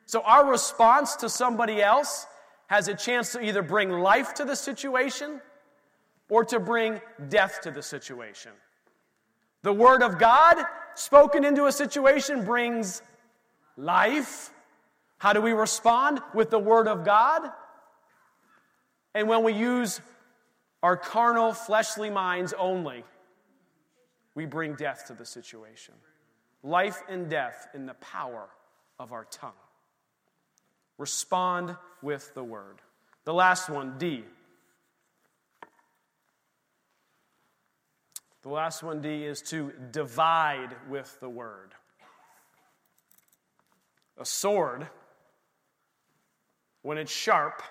So 0.05 0.19
our 0.21 0.45
response 0.45 1.15
to 1.17 1.29
somebody 1.29 1.81
else 1.81 2.27
has 2.67 2.89
a 2.89 2.93
chance 2.93 3.31
to 3.31 3.41
either 3.41 3.61
bring 3.61 3.89
life 3.89 4.33
to 4.35 4.43
the 4.43 4.57
situation 4.57 5.39
or 6.29 6.43
to 6.45 6.59
bring 6.59 6.99
death 7.29 7.61
to 7.61 7.71
the 7.71 7.81
situation. 7.81 8.51
The 9.61 9.73
Word 9.73 10.03
of 10.03 10.19
God 10.19 10.57
spoken 10.95 11.45
into 11.45 11.65
a 11.65 11.71
situation 11.71 12.43
brings 12.43 13.01
life. 13.77 14.51
How 15.17 15.31
do 15.31 15.41
we 15.41 15.53
respond? 15.53 16.19
With 16.33 16.49
the 16.49 16.59
Word 16.59 16.89
of 16.89 17.05
God. 17.05 17.49
And 19.13 19.29
when 19.29 19.43
we 19.43 19.53
use 19.53 20.01
our 20.85 20.95
carnal, 20.95 21.51
fleshly 21.51 22.11
minds 22.11 22.53
only, 22.59 23.03
we 24.35 24.45
bring 24.45 24.75
death 24.75 25.05
to 25.07 25.15
the 25.15 25.25
situation. 25.25 25.95
Life 26.61 27.01
and 27.09 27.27
death 27.27 27.69
in 27.73 27.87
the 27.87 27.95
power 27.95 28.47
of 28.99 29.11
our 29.11 29.25
tongue. 29.31 29.57
Respond 30.99 31.75
with 32.03 32.31
the 32.35 32.43
word. 32.43 32.83
The 33.23 33.33
last 33.33 33.67
one, 33.67 33.97
D. 33.97 34.25
The 38.43 38.49
last 38.49 38.83
one, 38.83 39.01
D, 39.01 39.23
is 39.23 39.41
to 39.41 39.73
divide 39.89 40.75
with 40.87 41.19
the 41.19 41.29
word. 41.29 41.71
A 44.19 44.25
sword, 44.25 44.85
when 46.83 46.99
it's 46.99 47.11
sharp, 47.11 47.63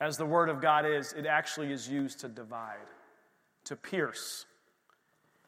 as 0.00 0.16
the 0.16 0.26
Word 0.26 0.48
of 0.48 0.60
God 0.60 0.84
is, 0.86 1.12
it 1.12 1.26
actually 1.26 1.72
is 1.72 1.88
used 1.88 2.20
to 2.20 2.28
divide, 2.28 2.76
to 3.64 3.76
pierce. 3.76 4.44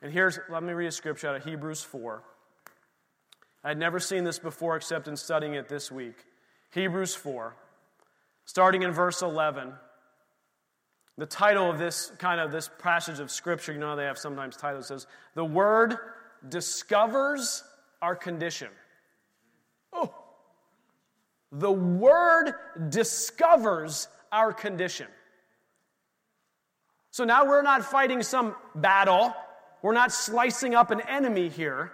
And 0.00 0.12
here's, 0.12 0.38
let 0.48 0.62
me 0.62 0.72
read 0.72 0.86
a 0.86 0.92
scripture 0.92 1.28
out 1.28 1.36
of 1.36 1.44
Hebrews 1.44 1.82
4. 1.82 2.22
I 3.64 3.68
had 3.68 3.78
never 3.78 3.98
seen 3.98 4.24
this 4.24 4.38
before 4.38 4.76
except 4.76 5.08
in 5.08 5.16
studying 5.16 5.54
it 5.54 5.68
this 5.68 5.90
week. 5.90 6.24
Hebrews 6.70 7.14
4, 7.14 7.56
starting 8.44 8.82
in 8.82 8.92
verse 8.92 9.22
11. 9.22 9.72
The 11.18 11.26
title 11.26 11.68
of 11.68 11.78
this 11.78 12.12
kind 12.18 12.40
of 12.40 12.52
this 12.52 12.70
passage 12.78 13.18
of 13.18 13.30
scripture, 13.30 13.72
you 13.72 13.78
know 13.78 13.96
they 13.96 14.04
have 14.04 14.18
sometimes 14.18 14.56
titles, 14.56 14.86
says, 14.86 15.06
The 15.34 15.44
Word 15.44 15.96
discovers 16.48 17.64
our 18.00 18.14
condition. 18.14 18.68
Oh, 19.92 20.14
the 21.50 21.72
Word 21.72 22.52
discovers 22.88 24.06
our 24.32 24.52
condition. 24.52 25.06
So 27.10 27.24
now 27.24 27.46
we're 27.46 27.62
not 27.62 27.84
fighting 27.84 28.22
some 28.22 28.54
battle. 28.74 29.34
We're 29.82 29.92
not 29.92 30.12
slicing 30.12 30.74
up 30.74 30.90
an 30.90 31.00
enemy 31.00 31.48
here. 31.48 31.92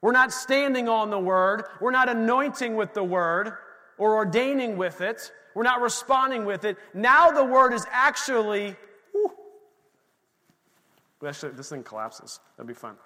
We're 0.00 0.12
not 0.12 0.32
standing 0.32 0.88
on 0.88 1.10
the 1.10 1.18
word. 1.18 1.64
We're 1.80 1.92
not 1.92 2.08
anointing 2.08 2.76
with 2.76 2.92
the 2.92 3.04
word 3.04 3.52
or 3.98 4.16
ordaining 4.16 4.76
with 4.76 5.00
it. 5.00 5.32
We're 5.54 5.62
not 5.62 5.80
responding 5.80 6.44
with 6.44 6.64
it. 6.64 6.76
Now 6.94 7.30
the 7.30 7.44
word 7.44 7.72
is 7.72 7.86
actually. 7.90 8.76
Whew, 9.12 9.32
actually, 11.26 11.52
this 11.52 11.68
thing 11.68 11.82
collapses. 11.82 12.40
That'd 12.56 12.68
be 12.68 12.74
fun. 12.74 12.96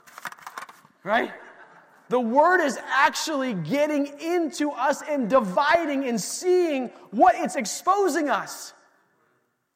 Right? 1.04 1.32
The 2.08 2.20
word 2.20 2.60
is 2.60 2.78
actually 2.86 3.54
getting 3.54 4.06
into 4.20 4.70
us 4.70 5.02
and 5.02 5.28
dividing 5.28 6.04
and 6.04 6.20
seeing 6.20 6.88
what 7.10 7.34
it's 7.36 7.56
exposing 7.56 8.28
us. 8.28 8.74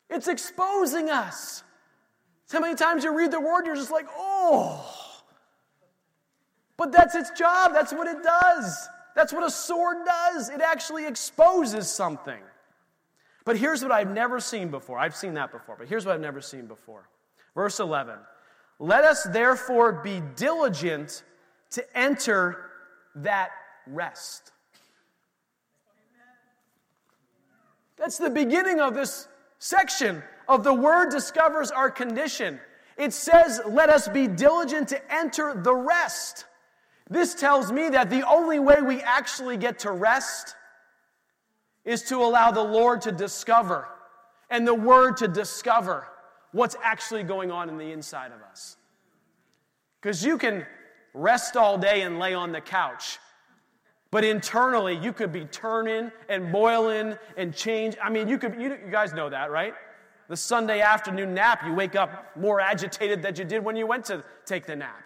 It's 0.08 0.28
exposing 0.28 1.10
us. 1.10 1.64
How 2.52 2.60
many 2.60 2.74
times 2.74 3.04
you 3.04 3.16
read 3.16 3.30
the 3.30 3.40
word, 3.40 3.66
you're 3.66 3.76
just 3.76 3.92
like, 3.92 4.06
oh. 4.16 4.84
But 6.76 6.92
that's 6.92 7.14
its 7.14 7.30
job. 7.30 7.72
That's 7.72 7.92
what 7.92 8.06
it 8.08 8.22
does. 8.22 8.88
That's 9.14 9.32
what 9.32 9.44
a 9.44 9.50
sword 9.50 9.98
does. 10.06 10.48
It 10.48 10.60
actually 10.60 11.06
exposes 11.06 11.88
something. 11.88 12.40
But 13.44 13.56
here's 13.56 13.82
what 13.82 13.92
I've 13.92 14.10
never 14.10 14.40
seen 14.40 14.68
before. 14.68 14.98
I've 14.98 15.16
seen 15.16 15.34
that 15.34 15.50
before, 15.50 15.76
but 15.78 15.88
here's 15.88 16.06
what 16.06 16.14
I've 16.14 16.20
never 16.20 16.40
seen 16.40 16.66
before. 16.66 17.08
Verse 17.54 17.80
11 17.80 18.16
Let 18.78 19.04
us 19.04 19.24
therefore 19.24 19.92
be 19.92 20.22
diligent 20.36 21.22
to 21.70 21.98
enter 21.98 22.70
that 23.16 23.50
rest. 23.86 24.52
That's 27.96 28.18
the 28.18 28.30
beginning 28.30 28.80
of 28.80 28.94
this 28.94 29.28
section 29.58 30.22
of 30.48 30.64
the 30.64 30.72
word 30.74 31.10
discovers 31.10 31.70
our 31.70 31.90
condition. 31.90 32.58
It 32.96 33.12
says, 33.12 33.60
Let 33.66 33.90
us 33.90 34.08
be 34.08 34.26
diligent 34.26 34.88
to 34.88 35.14
enter 35.14 35.54
the 35.54 35.74
rest. 35.74 36.46
This 37.08 37.34
tells 37.34 37.70
me 37.70 37.88
that 37.90 38.08
the 38.08 38.26
only 38.26 38.58
way 38.58 38.80
we 38.80 39.00
actually 39.00 39.56
get 39.56 39.80
to 39.80 39.90
rest 39.90 40.54
is 41.84 42.02
to 42.04 42.16
allow 42.16 42.50
the 42.50 42.62
Lord 42.62 43.02
to 43.02 43.12
discover 43.12 43.86
and 44.48 44.66
the 44.66 44.74
Word 44.74 45.18
to 45.18 45.28
discover 45.28 46.06
what's 46.52 46.76
actually 46.82 47.22
going 47.22 47.50
on 47.50 47.68
in 47.68 47.78
the 47.78 47.92
inside 47.92 48.32
of 48.32 48.40
us. 48.50 48.76
Because 50.00 50.24
you 50.24 50.38
can 50.38 50.66
rest 51.14 51.56
all 51.56 51.78
day 51.78 52.02
and 52.02 52.18
lay 52.18 52.34
on 52.34 52.52
the 52.52 52.60
couch. 52.60 53.18
But 54.10 54.24
internally, 54.24 54.96
you 54.96 55.12
could 55.12 55.32
be 55.32 55.44
turning 55.46 56.10
and 56.28 56.50
boiling 56.50 57.16
and 57.36 57.54
change. 57.54 57.96
I 58.02 58.10
mean, 58.10 58.28
you 58.28 58.38
could, 58.38 58.60
you, 58.60 58.70
you, 58.70 58.90
guys 58.90 59.12
know 59.12 59.30
that, 59.30 59.50
right? 59.50 59.74
The 60.28 60.36
Sunday 60.36 60.80
afternoon 60.80 61.34
nap, 61.34 61.62
you 61.64 61.72
wake 61.72 61.94
up 61.94 62.36
more 62.36 62.60
agitated 62.60 63.22
than 63.22 63.36
you 63.36 63.44
did 63.44 63.64
when 63.64 63.76
you 63.76 63.86
went 63.86 64.04
to 64.06 64.24
take 64.46 64.66
the 64.66 64.74
nap. 64.74 65.02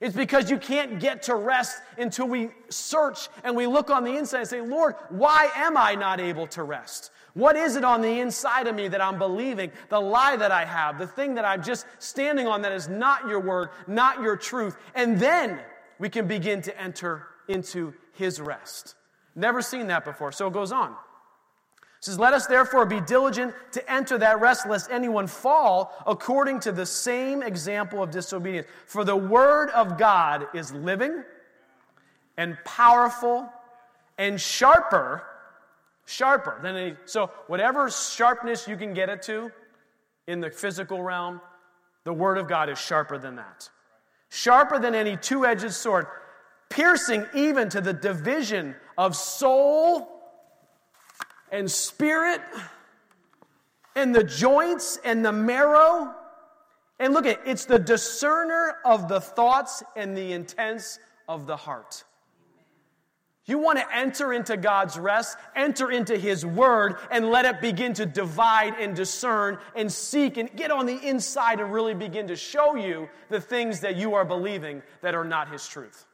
It's 0.00 0.14
because 0.14 0.48
you 0.48 0.58
can't 0.58 1.00
get 1.00 1.24
to 1.24 1.34
rest 1.34 1.80
until 1.96 2.28
we 2.28 2.50
search 2.68 3.28
and 3.42 3.56
we 3.56 3.66
look 3.66 3.90
on 3.90 4.04
the 4.04 4.16
inside 4.16 4.40
and 4.40 4.48
say, 4.48 4.60
Lord, 4.60 4.94
why 5.08 5.50
am 5.56 5.76
I 5.76 5.96
not 5.96 6.20
able 6.20 6.46
to 6.48 6.62
rest? 6.62 7.10
What 7.34 7.56
is 7.56 7.74
it 7.74 7.84
on 7.84 8.00
the 8.00 8.20
inside 8.20 8.68
of 8.68 8.76
me 8.76 8.88
that 8.88 9.00
I'm 9.00 9.18
believing? 9.18 9.72
The 9.88 10.00
lie 10.00 10.36
that 10.36 10.52
I 10.52 10.64
have, 10.64 10.98
the 10.98 11.06
thing 11.06 11.34
that 11.34 11.44
I'm 11.44 11.62
just 11.62 11.84
standing 11.98 12.46
on 12.46 12.62
that 12.62 12.72
is 12.72 12.88
not 12.88 13.26
your 13.26 13.40
word, 13.40 13.70
not 13.88 14.22
your 14.22 14.36
truth. 14.36 14.76
And 14.94 15.18
then 15.18 15.58
we 15.98 16.08
can 16.08 16.28
begin 16.28 16.62
to 16.62 16.80
enter 16.80 17.26
into 17.48 17.92
his 18.12 18.40
rest. 18.40 18.94
Never 19.34 19.62
seen 19.62 19.88
that 19.88 20.04
before. 20.04 20.30
So 20.32 20.46
it 20.46 20.52
goes 20.52 20.70
on. 20.70 20.94
It 21.98 22.04
says, 22.04 22.18
Let 22.18 22.32
us 22.32 22.46
therefore 22.46 22.86
be 22.86 23.00
diligent 23.00 23.54
to 23.72 23.92
enter 23.92 24.18
that 24.18 24.40
rest, 24.40 24.66
lest 24.66 24.90
anyone 24.90 25.26
fall 25.26 25.94
according 26.06 26.60
to 26.60 26.72
the 26.72 26.86
same 26.86 27.42
example 27.42 28.02
of 28.02 28.10
disobedience. 28.10 28.68
For 28.86 29.04
the 29.04 29.16
word 29.16 29.70
of 29.70 29.98
God 29.98 30.46
is 30.54 30.72
living 30.72 31.24
and 32.36 32.56
powerful 32.64 33.48
and 34.16 34.40
sharper 34.40 35.24
sharper 36.08 36.58
than 36.62 36.74
any. 36.74 36.96
So, 37.04 37.30
whatever 37.46 37.90
sharpness 37.90 38.66
you 38.66 38.76
can 38.76 38.94
get 38.94 39.08
it 39.10 39.22
to 39.22 39.52
in 40.26 40.40
the 40.40 40.50
physical 40.50 41.02
realm, 41.02 41.40
the 42.04 42.12
Word 42.12 42.38
of 42.38 42.48
God 42.48 42.70
is 42.70 42.78
sharper 42.78 43.18
than 43.18 43.36
that. 43.36 43.68
Sharper 44.30 44.78
than 44.78 44.94
any 44.94 45.16
two 45.16 45.44
edged 45.44 45.70
sword, 45.72 46.06
piercing 46.70 47.26
even 47.34 47.68
to 47.68 47.80
the 47.80 47.92
division 47.92 48.74
of 48.96 49.14
soul 49.14 50.17
and 51.52 51.70
spirit 51.70 52.40
and 53.94 54.14
the 54.14 54.24
joints 54.24 54.98
and 55.04 55.24
the 55.24 55.32
marrow. 55.32 56.14
And 57.00 57.12
look 57.12 57.26
at 57.26 57.40
it's 57.46 57.64
the 57.64 57.78
discerner 57.78 58.76
of 58.84 59.08
the 59.08 59.20
thoughts 59.20 59.82
and 59.96 60.16
the 60.16 60.32
intents 60.32 60.98
of 61.28 61.46
the 61.46 61.56
heart. 61.56 62.04
You 63.48 63.58
want 63.58 63.78
to 63.78 63.96
enter 63.96 64.34
into 64.34 64.58
God's 64.58 64.98
rest, 64.98 65.38
enter 65.56 65.90
into 65.90 66.18
His 66.18 66.44
Word, 66.44 66.96
and 67.10 67.30
let 67.30 67.46
it 67.46 67.62
begin 67.62 67.94
to 67.94 68.04
divide 68.04 68.74
and 68.78 68.94
discern 68.94 69.56
and 69.74 69.90
seek 69.90 70.36
and 70.36 70.54
get 70.54 70.70
on 70.70 70.84
the 70.84 70.98
inside 70.98 71.58
and 71.58 71.72
really 71.72 71.94
begin 71.94 72.26
to 72.28 72.36
show 72.36 72.76
you 72.76 73.08
the 73.30 73.40
things 73.40 73.80
that 73.80 73.96
you 73.96 74.12
are 74.14 74.24
believing 74.26 74.82
that 75.00 75.14
are 75.14 75.24
not 75.24 75.50
His 75.50 75.66
truth. 75.66 76.04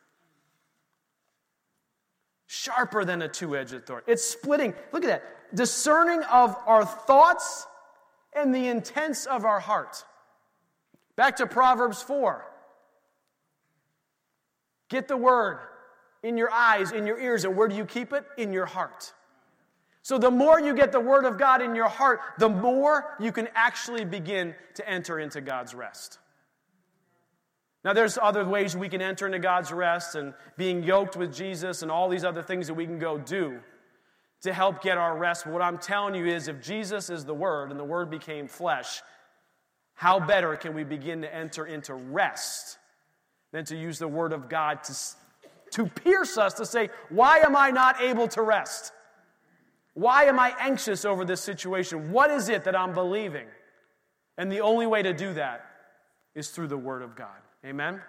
Sharper 2.46 3.04
than 3.04 3.22
a 3.22 3.28
two 3.28 3.56
edged 3.56 3.86
sword. 3.86 4.04
It's 4.06 4.24
splitting. 4.24 4.74
Look 4.92 5.04
at 5.04 5.08
that. 5.08 5.56
Discerning 5.56 6.22
of 6.24 6.56
our 6.66 6.84
thoughts 6.84 7.66
and 8.34 8.54
the 8.54 8.68
intents 8.68 9.26
of 9.26 9.44
our 9.44 9.60
heart. 9.60 10.04
Back 11.16 11.36
to 11.36 11.46
Proverbs 11.46 12.02
4. 12.02 12.44
Get 14.88 15.08
the 15.08 15.16
word 15.16 15.60
in 16.22 16.36
your 16.36 16.50
eyes, 16.50 16.92
in 16.92 17.06
your 17.06 17.20
ears, 17.20 17.44
and 17.44 17.56
where 17.56 17.68
do 17.68 17.76
you 17.76 17.84
keep 17.84 18.12
it? 18.12 18.24
In 18.36 18.52
your 18.52 18.66
heart. 18.66 19.12
So, 20.02 20.18
the 20.18 20.30
more 20.30 20.60
you 20.60 20.74
get 20.74 20.92
the 20.92 21.00
Word 21.00 21.24
of 21.24 21.38
God 21.38 21.62
in 21.62 21.74
your 21.74 21.88
heart, 21.88 22.20
the 22.38 22.48
more 22.48 23.16
you 23.18 23.32
can 23.32 23.48
actually 23.54 24.04
begin 24.04 24.54
to 24.74 24.86
enter 24.88 25.18
into 25.18 25.40
God's 25.40 25.74
rest. 25.74 26.18
Now, 27.84 27.92
there's 27.92 28.16
other 28.16 28.44
ways 28.46 28.74
we 28.74 28.88
can 28.88 29.02
enter 29.02 29.26
into 29.26 29.38
God's 29.38 29.70
rest 29.70 30.14
and 30.14 30.32
being 30.56 30.82
yoked 30.82 31.16
with 31.16 31.34
Jesus 31.34 31.82
and 31.82 31.90
all 31.90 32.08
these 32.08 32.24
other 32.24 32.42
things 32.42 32.66
that 32.66 32.74
we 32.74 32.86
can 32.86 32.98
go 32.98 33.18
do 33.18 33.60
to 34.40 34.52
help 34.54 34.82
get 34.82 34.96
our 34.96 35.16
rest. 35.16 35.44
But 35.44 35.52
what 35.52 35.62
I'm 35.62 35.78
telling 35.78 36.14
you 36.14 36.26
is 36.26 36.48
if 36.48 36.62
Jesus 36.62 37.10
is 37.10 37.24
the 37.26 37.34
Word 37.34 37.70
and 37.70 37.78
the 37.78 37.84
Word 37.84 38.10
became 38.10 38.48
flesh, 38.48 39.02
how 39.94 40.18
better 40.18 40.56
can 40.56 40.74
we 40.74 40.82
begin 40.82 41.20
to 41.22 41.34
enter 41.34 41.66
into 41.66 41.94
rest 41.94 42.78
than 43.52 43.66
to 43.66 43.76
use 43.76 43.98
the 43.98 44.08
Word 44.08 44.32
of 44.32 44.48
God 44.48 44.82
to, 44.84 44.94
to 45.72 45.86
pierce 45.86 46.38
us 46.38 46.54
to 46.54 46.64
say, 46.64 46.88
Why 47.10 47.38
am 47.38 47.54
I 47.54 47.70
not 47.70 48.00
able 48.00 48.28
to 48.28 48.42
rest? 48.42 48.92
Why 49.92 50.24
am 50.24 50.40
I 50.40 50.54
anxious 50.58 51.04
over 51.04 51.24
this 51.24 51.40
situation? 51.40 52.10
What 52.10 52.30
is 52.30 52.48
it 52.48 52.64
that 52.64 52.74
I'm 52.74 52.94
believing? 52.94 53.46
And 54.38 54.50
the 54.50 54.60
only 54.62 54.86
way 54.86 55.02
to 55.02 55.12
do 55.12 55.34
that 55.34 55.64
is 56.34 56.48
through 56.48 56.66
the 56.68 56.78
Word 56.78 57.02
of 57.02 57.14
God. 57.14 57.43
Amen? 57.64 58.00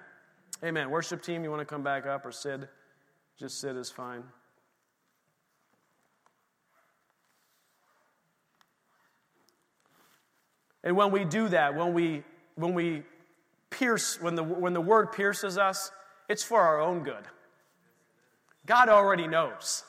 Amen. 0.64 0.90
Worship 0.90 1.22
team, 1.22 1.44
you 1.44 1.50
want 1.50 1.62
to 1.62 1.66
come 1.66 1.84
back 1.84 2.06
up 2.06 2.26
or 2.26 2.32
Sid? 2.32 2.68
Just 3.38 3.60
sit 3.60 3.76
is 3.76 3.90
fine. 3.90 4.24
And 10.84 10.96
when 10.96 11.12
we 11.12 11.26
do 11.26 11.48
that, 11.50 11.76
when 11.76 11.94
we, 11.94 12.24
when 12.56 12.74
we 12.74 13.04
pierce, 13.70 14.22
when 14.22 14.36
the, 14.36 14.44
when 14.44 14.74
the 14.74 14.82
word 14.82 15.12
pierces 15.12 15.58
us, 15.58 15.92
it's 16.30 16.44
for 16.44 16.62
our 16.62 16.80
own 16.80 17.04
good. 17.04 17.24
God 18.66 18.90
already 18.90 19.28
knows. 19.28 19.84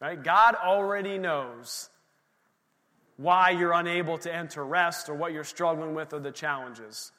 Right? 0.00 0.20
God 0.20 0.56
already 0.56 1.18
knows 1.18 1.88
why 3.16 3.50
you're 3.50 3.72
unable 3.72 4.18
to 4.18 4.34
enter 4.34 4.64
rest 4.64 5.08
or 5.08 5.14
what 5.14 5.32
you're 5.32 5.44
struggling 5.44 5.94
with 5.94 6.12
or 6.12 6.18
the 6.18 6.32
challenges. 6.32 7.12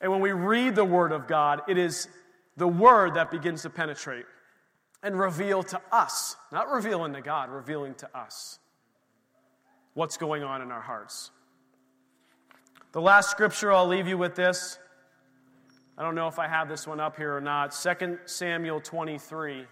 And 0.00 0.12
when 0.12 0.20
we 0.20 0.32
read 0.32 0.74
the 0.74 0.84
Word 0.84 1.12
of 1.12 1.26
God, 1.26 1.62
it 1.68 1.78
is 1.78 2.08
the 2.56 2.68
Word 2.68 3.14
that 3.14 3.30
begins 3.30 3.62
to 3.62 3.70
penetrate 3.70 4.26
and 5.02 5.18
reveal 5.18 5.62
to 5.62 5.80
us, 5.92 6.36
not 6.52 6.70
revealing 6.70 7.12
to 7.14 7.20
God, 7.20 7.50
revealing 7.50 7.94
to 7.96 8.18
us 8.18 8.58
what's 9.94 10.16
going 10.16 10.42
on 10.42 10.62
in 10.62 10.70
our 10.70 10.80
hearts. 10.80 11.30
The 12.92 13.00
last 13.00 13.30
scripture 13.30 13.72
I'll 13.72 13.86
leave 13.86 14.08
you 14.08 14.18
with 14.18 14.34
this. 14.34 14.78
I 15.96 16.02
don't 16.02 16.14
know 16.14 16.28
if 16.28 16.38
I 16.38 16.46
have 16.46 16.68
this 16.68 16.86
one 16.86 17.00
up 17.00 17.16
here 17.16 17.36
or 17.36 17.40
not. 17.40 17.72
2 17.72 18.18
Samuel 18.24 18.80
23 18.80 19.66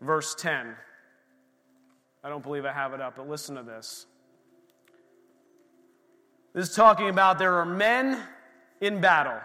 verse 0.00 0.34
10. 0.34 0.74
I 2.22 2.28
don't 2.28 2.42
believe 2.42 2.64
I 2.64 2.72
have 2.72 2.92
it 2.92 3.00
up, 3.00 3.16
but 3.16 3.28
listen 3.28 3.56
to 3.56 3.62
this. 3.62 4.06
This 6.52 6.68
is 6.68 6.74
talking 6.74 7.08
about 7.08 7.38
there 7.38 7.54
are 7.54 7.64
men 7.64 8.20
in 8.80 9.00
battle. 9.00 9.40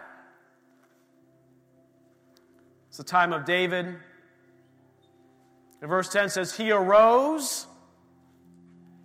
It's 2.88 2.98
the 2.98 3.04
time 3.04 3.34
of 3.34 3.46
David. 3.46 3.86
And 5.82 5.90
verse 5.90 6.10
10 6.10 6.30
says, 6.30 6.56
He 6.56 6.72
arose, 6.72 7.68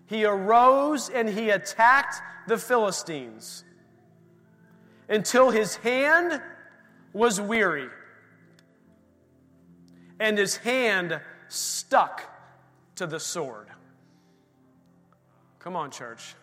he 0.06 0.24
arose 0.24 1.08
and 1.08 1.28
he 1.28 1.50
attacked 1.50 2.22
the 2.46 2.56
Philistines 2.56 3.64
until 5.08 5.50
his 5.50 5.76
hand 5.76 6.40
was 7.12 7.40
weary 7.40 7.88
and 10.20 10.38
his 10.38 10.56
hand 10.56 11.20
stuck 11.48 12.22
to 12.94 13.06
the 13.06 13.18
sword. 13.18 13.66
Come 15.58 15.74
on, 15.74 15.90
church. 15.90 16.34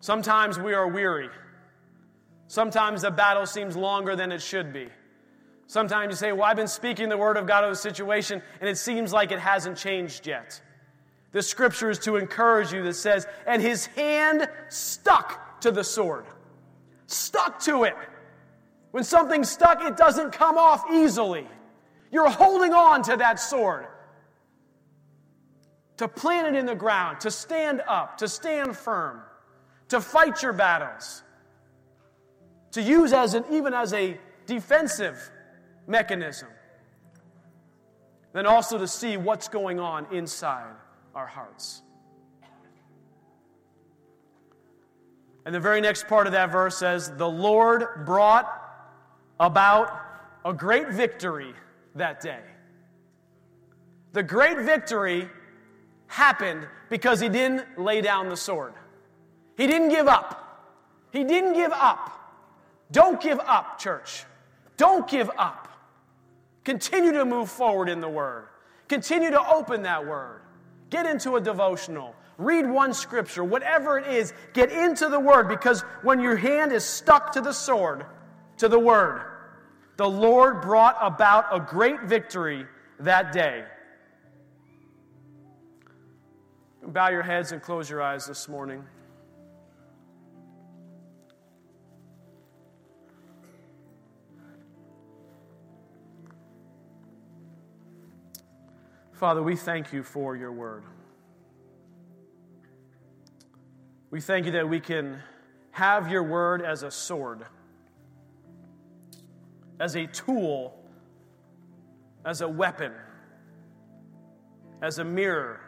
Sometimes 0.00 0.58
we 0.58 0.74
are 0.74 0.88
weary. 0.88 1.28
Sometimes 2.48 3.02
the 3.02 3.10
battle 3.10 3.46
seems 3.46 3.76
longer 3.76 4.16
than 4.16 4.32
it 4.32 4.42
should 4.42 4.72
be. 4.72 4.88
Sometimes 5.66 6.10
you 6.10 6.16
say, 6.16 6.32
Well, 6.32 6.44
I've 6.44 6.56
been 6.56 6.66
speaking 6.66 7.08
the 7.08 7.16
word 7.16 7.36
of 7.36 7.46
God 7.46 7.62
of 7.62 7.70
the 7.70 7.76
situation, 7.76 8.42
and 8.60 8.68
it 8.68 8.76
seems 8.76 9.12
like 9.12 9.30
it 9.30 9.38
hasn't 9.38 9.76
changed 9.76 10.26
yet. 10.26 10.60
The 11.32 11.42
scripture 11.42 11.90
is 11.90 12.00
to 12.00 12.16
encourage 12.16 12.72
you 12.72 12.82
that 12.82 12.94
says, 12.94 13.26
And 13.46 13.62
his 13.62 13.86
hand 13.86 14.48
stuck 14.68 15.60
to 15.60 15.70
the 15.70 15.84
sword. 15.84 16.24
Stuck 17.06 17.60
to 17.60 17.84
it. 17.84 17.94
When 18.90 19.04
something's 19.04 19.48
stuck, 19.48 19.84
it 19.84 19.96
doesn't 19.96 20.32
come 20.32 20.58
off 20.58 20.84
easily. 20.90 21.46
You're 22.10 22.30
holding 22.30 22.72
on 22.72 23.02
to 23.04 23.16
that 23.18 23.38
sword. 23.38 23.86
To 25.98 26.08
plant 26.08 26.48
it 26.48 26.58
in 26.58 26.66
the 26.66 26.74
ground, 26.74 27.20
to 27.20 27.30
stand 27.30 27.82
up, 27.86 28.18
to 28.18 28.26
stand 28.26 28.76
firm, 28.76 29.20
to 29.90 30.00
fight 30.00 30.42
your 30.42 30.52
battles, 30.52 31.22
to 32.72 32.82
use 32.82 33.12
as 33.12 33.34
an, 33.34 33.44
even 33.50 33.74
as 33.74 33.92
a 33.92 34.18
defensive 34.46 35.30
mechanism. 35.86 36.48
Then 38.32 38.46
also 38.46 38.78
to 38.78 38.86
see 38.86 39.16
what's 39.16 39.48
going 39.48 39.80
on 39.80 40.06
inside 40.12 40.74
our 41.14 41.26
hearts. 41.26 41.82
And 45.44 45.54
the 45.54 45.60
very 45.60 45.80
next 45.80 46.06
part 46.06 46.26
of 46.26 46.32
that 46.32 46.52
verse 46.52 46.76
says, 46.76 47.10
The 47.16 47.28
Lord 47.28 48.06
brought 48.06 48.46
about 49.40 49.90
a 50.44 50.52
great 50.52 50.90
victory 50.90 51.54
that 51.96 52.20
day. 52.20 52.40
The 54.12 54.22
great 54.22 54.58
victory 54.58 55.28
happened 56.06 56.68
because 56.88 57.20
he 57.20 57.28
didn't 57.28 57.78
lay 57.78 58.00
down 58.00 58.28
the 58.28 58.36
sword. 58.36 58.74
He 59.56 59.66
didn't 59.66 59.90
give 59.90 60.08
up. 60.08 60.40
He 61.12 61.24
didn't 61.24 61.54
give 61.54 61.72
up. 61.72 62.12
Don't 62.92 63.20
give 63.20 63.40
up, 63.40 63.78
church. 63.78 64.24
Don't 64.76 65.08
give 65.08 65.30
up. 65.36 65.68
Continue 66.64 67.12
to 67.12 67.24
move 67.24 67.50
forward 67.50 67.88
in 67.88 68.00
the 68.00 68.08
Word. 68.08 68.48
Continue 68.88 69.30
to 69.30 69.48
open 69.48 69.82
that 69.82 70.06
Word. 70.06 70.42
Get 70.90 71.06
into 71.06 71.36
a 71.36 71.40
devotional. 71.40 72.14
Read 72.38 72.68
one 72.68 72.94
scripture. 72.94 73.44
Whatever 73.44 73.98
it 73.98 74.06
is, 74.06 74.32
get 74.52 74.72
into 74.72 75.08
the 75.08 75.20
Word 75.20 75.48
because 75.48 75.82
when 76.02 76.20
your 76.20 76.36
hand 76.36 76.72
is 76.72 76.84
stuck 76.84 77.32
to 77.32 77.40
the 77.40 77.52
sword, 77.52 78.06
to 78.58 78.68
the 78.68 78.78
Word, 78.78 79.22
the 79.96 80.08
Lord 80.08 80.62
brought 80.62 80.96
about 81.00 81.46
a 81.52 81.60
great 81.60 82.02
victory 82.02 82.66
that 83.00 83.32
day. 83.32 83.64
Bow 86.82 87.10
your 87.10 87.22
heads 87.22 87.52
and 87.52 87.60
close 87.60 87.90
your 87.90 88.02
eyes 88.02 88.26
this 88.26 88.48
morning. 88.48 88.82
Father, 99.20 99.42
we 99.42 99.54
thank 99.54 99.92
you 99.92 100.02
for 100.02 100.34
your 100.34 100.50
word. 100.50 100.82
We 104.10 104.18
thank 104.18 104.46
you 104.46 104.52
that 104.52 104.66
we 104.66 104.80
can 104.80 105.22
have 105.72 106.10
your 106.10 106.22
word 106.22 106.62
as 106.62 106.82
a 106.82 106.90
sword 106.90 107.44
as 109.80 109.94
a 109.96 110.06
tool, 110.06 110.74
as 112.24 112.42
a 112.42 112.48
weapon, 112.48 112.92
as 114.82 114.98
a 114.98 115.04
mirror 115.04 115.60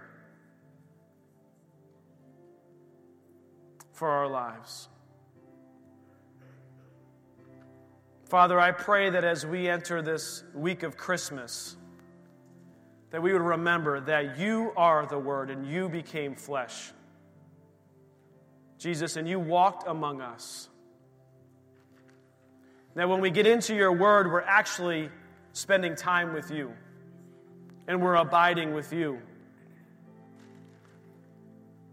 for 3.92 4.08
our 4.08 4.28
lives. 4.28 4.88
Father, 8.24 8.58
I 8.58 8.70
pray 8.70 9.10
that 9.10 9.24
as 9.24 9.44
we 9.44 9.68
enter 9.68 10.00
this 10.00 10.42
week 10.54 10.82
of 10.82 10.96
Christmas, 10.96 11.76
that 13.12 13.22
we 13.22 13.32
would 13.32 13.42
remember 13.42 14.00
that 14.00 14.38
you 14.38 14.72
are 14.76 15.06
the 15.06 15.18
Word 15.18 15.50
and 15.50 15.66
you 15.66 15.88
became 15.88 16.34
flesh. 16.34 16.92
Jesus, 18.78 19.16
and 19.16 19.28
you 19.28 19.38
walked 19.38 19.86
among 19.86 20.20
us. 20.20 20.68
That 22.96 23.08
when 23.08 23.20
we 23.20 23.30
get 23.30 23.46
into 23.46 23.74
your 23.74 23.92
word, 23.92 24.30
we're 24.30 24.40
actually 24.40 25.08
spending 25.52 25.94
time 25.94 26.34
with 26.34 26.50
you 26.50 26.72
and 27.86 28.02
we're 28.02 28.16
abiding 28.16 28.74
with 28.74 28.92
you. 28.92 29.20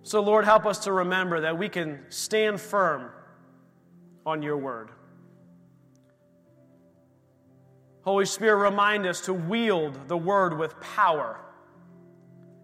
So, 0.03 0.21
Lord, 0.21 0.45
help 0.45 0.65
us 0.65 0.79
to 0.79 0.91
remember 0.91 1.41
that 1.41 1.57
we 1.57 1.69
can 1.69 1.99
stand 2.09 2.59
firm 2.59 3.11
on 4.25 4.41
your 4.41 4.57
word. 4.57 4.89
Holy 8.01 8.25
Spirit, 8.25 8.57
remind 8.57 9.05
us 9.05 9.21
to 9.21 9.33
wield 9.33 10.07
the 10.07 10.17
word 10.17 10.57
with 10.57 10.79
power 10.79 11.39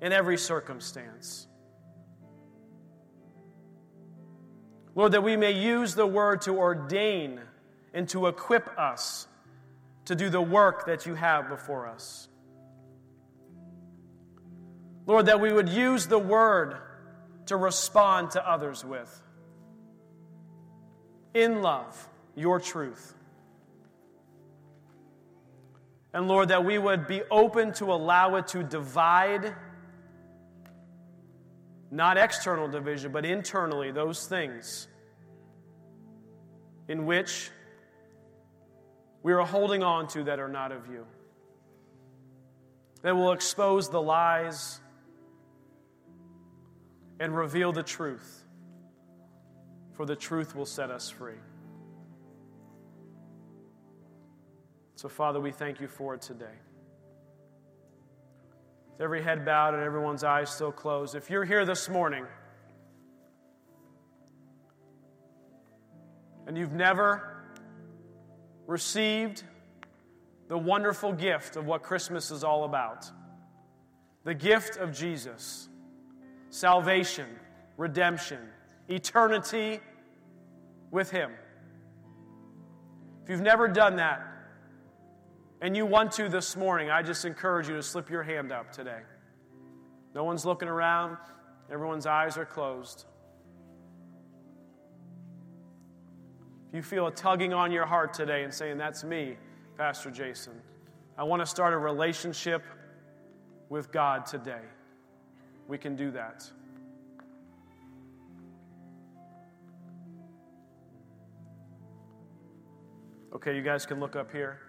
in 0.01 0.11
every 0.11 0.37
circumstance. 0.37 1.47
Lord, 4.95 5.11
that 5.11 5.23
we 5.23 5.35
may 5.35 5.51
use 5.51 5.93
the 5.93 6.07
word 6.07 6.41
to 6.43 6.57
ordain 6.57 7.41
and 7.93 8.07
to 8.09 8.27
equip 8.27 8.67
us 8.79 9.27
to 10.05 10.15
do 10.15 10.29
the 10.29 10.41
work 10.41 10.85
that 10.85 11.05
you 11.05 11.15
have 11.15 11.49
before 11.49 11.87
us. 11.87 12.29
Lord, 15.05 15.27
that 15.27 15.39
we 15.39 15.51
would 15.51 15.69
use 15.69 16.07
the 16.07 16.19
word 16.19 16.77
to 17.47 17.57
respond 17.57 18.31
to 18.31 18.49
others 18.49 18.83
with. 18.83 19.21
In 21.33 21.61
love, 21.61 22.09
your 22.35 22.59
truth. 22.59 23.13
And 26.15 26.29
Lord, 26.29 26.47
that 26.47 26.63
we 26.63 26.77
would 26.77 27.07
be 27.07 27.23
open 27.29 27.73
to 27.73 27.91
allow 27.91 28.37
it 28.37 28.47
to 28.47 28.63
divide, 28.63 29.53
not 31.91 32.17
external 32.17 32.69
division, 32.69 33.11
but 33.11 33.25
internally, 33.25 33.91
those 33.91 34.25
things 34.25 34.87
in 36.87 37.05
which 37.05 37.49
we 39.23 39.33
are 39.33 39.41
holding 39.41 39.83
on 39.83 40.07
to 40.07 40.23
that 40.23 40.39
are 40.39 40.47
not 40.47 40.71
of 40.71 40.87
you. 40.87 41.05
That 43.01 43.17
will 43.17 43.33
expose 43.33 43.89
the 43.89 44.01
lies 44.01 44.79
and 47.19 47.35
reveal 47.35 47.73
the 47.73 47.83
truth, 47.83 48.45
for 49.95 50.05
the 50.05 50.15
truth 50.15 50.55
will 50.55 50.65
set 50.65 50.89
us 50.91 51.09
free. 51.09 51.35
So, 55.05 55.09
Father, 55.09 55.39
we 55.39 55.51
thank 55.51 55.79
you 55.79 55.87
for 55.87 56.15
it 56.15 56.23
today. 56.23 56.57
With 58.91 59.01
every 59.01 59.21
head 59.21 59.45
bowed 59.45 59.75
and 59.75 59.83
everyone's 59.83 60.23
eyes 60.23 60.49
still 60.49 60.71
closed, 60.71 61.13
if 61.13 61.29
you're 61.29 61.45
here 61.45 61.63
this 61.63 61.87
morning 61.87 62.25
and 66.47 66.57
you've 66.57 66.73
never 66.73 67.43
received 68.65 69.43
the 70.47 70.57
wonderful 70.57 71.13
gift 71.13 71.55
of 71.55 71.67
what 71.67 71.83
Christmas 71.83 72.31
is 72.31 72.43
all 72.43 72.63
about 72.63 73.05
the 74.23 74.33
gift 74.33 74.77
of 74.77 74.91
Jesus, 74.91 75.69
salvation, 76.49 77.27
redemption, 77.77 78.39
eternity 78.89 79.81
with 80.89 81.11
Him. 81.11 81.29
If 83.23 83.29
you've 83.29 83.41
never 83.41 83.67
done 83.67 83.97
that 83.97 84.31
and 85.65 85.75
you 85.75 85.83
want 85.83 86.11
to 86.11 86.29
this 86.29 86.55
morning, 86.55 86.91
I 86.91 87.01
just 87.01 87.25
encourage 87.25 87.67
you 87.67 87.73
to 87.73 87.81
slip 87.81 88.11
your 88.11 88.21
hand 88.21 88.51
up 88.51 88.71
today. 88.71 88.99
No 90.13 90.23
one's 90.23 90.45
looking 90.45 90.67
around, 90.67 91.17
everyone's 91.71 92.05
eyes 92.05 92.37
are 92.37 92.45
closed. 92.45 93.05
If 96.69 96.75
you 96.75 96.83
feel 96.83 97.07
a 97.07 97.11
tugging 97.11 97.51
on 97.51 97.71
your 97.71 97.87
heart 97.87 98.13
today 98.13 98.43
and 98.43 98.53
saying, 98.53 98.77
That's 98.77 99.03
me, 99.03 99.37
Pastor 99.75 100.11
Jason, 100.11 100.53
I 101.17 101.23
want 101.23 101.41
to 101.41 101.47
start 101.47 101.73
a 101.73 101.77
relationship 101.79 102.63
with 103.69 103.91
God 103.91 104.27
today, 104.27 104.61
we 105.67 105.79
can 105.79 105.95
do 105.95 106.11
that. 106.11 106.47
Okay, 113.33 113.55
you 113.55 113.63
guys 113.63 113.87
can 113.87 113.99
look 113.99 114.15
up 114.15 114.31
here. 114.31 114.59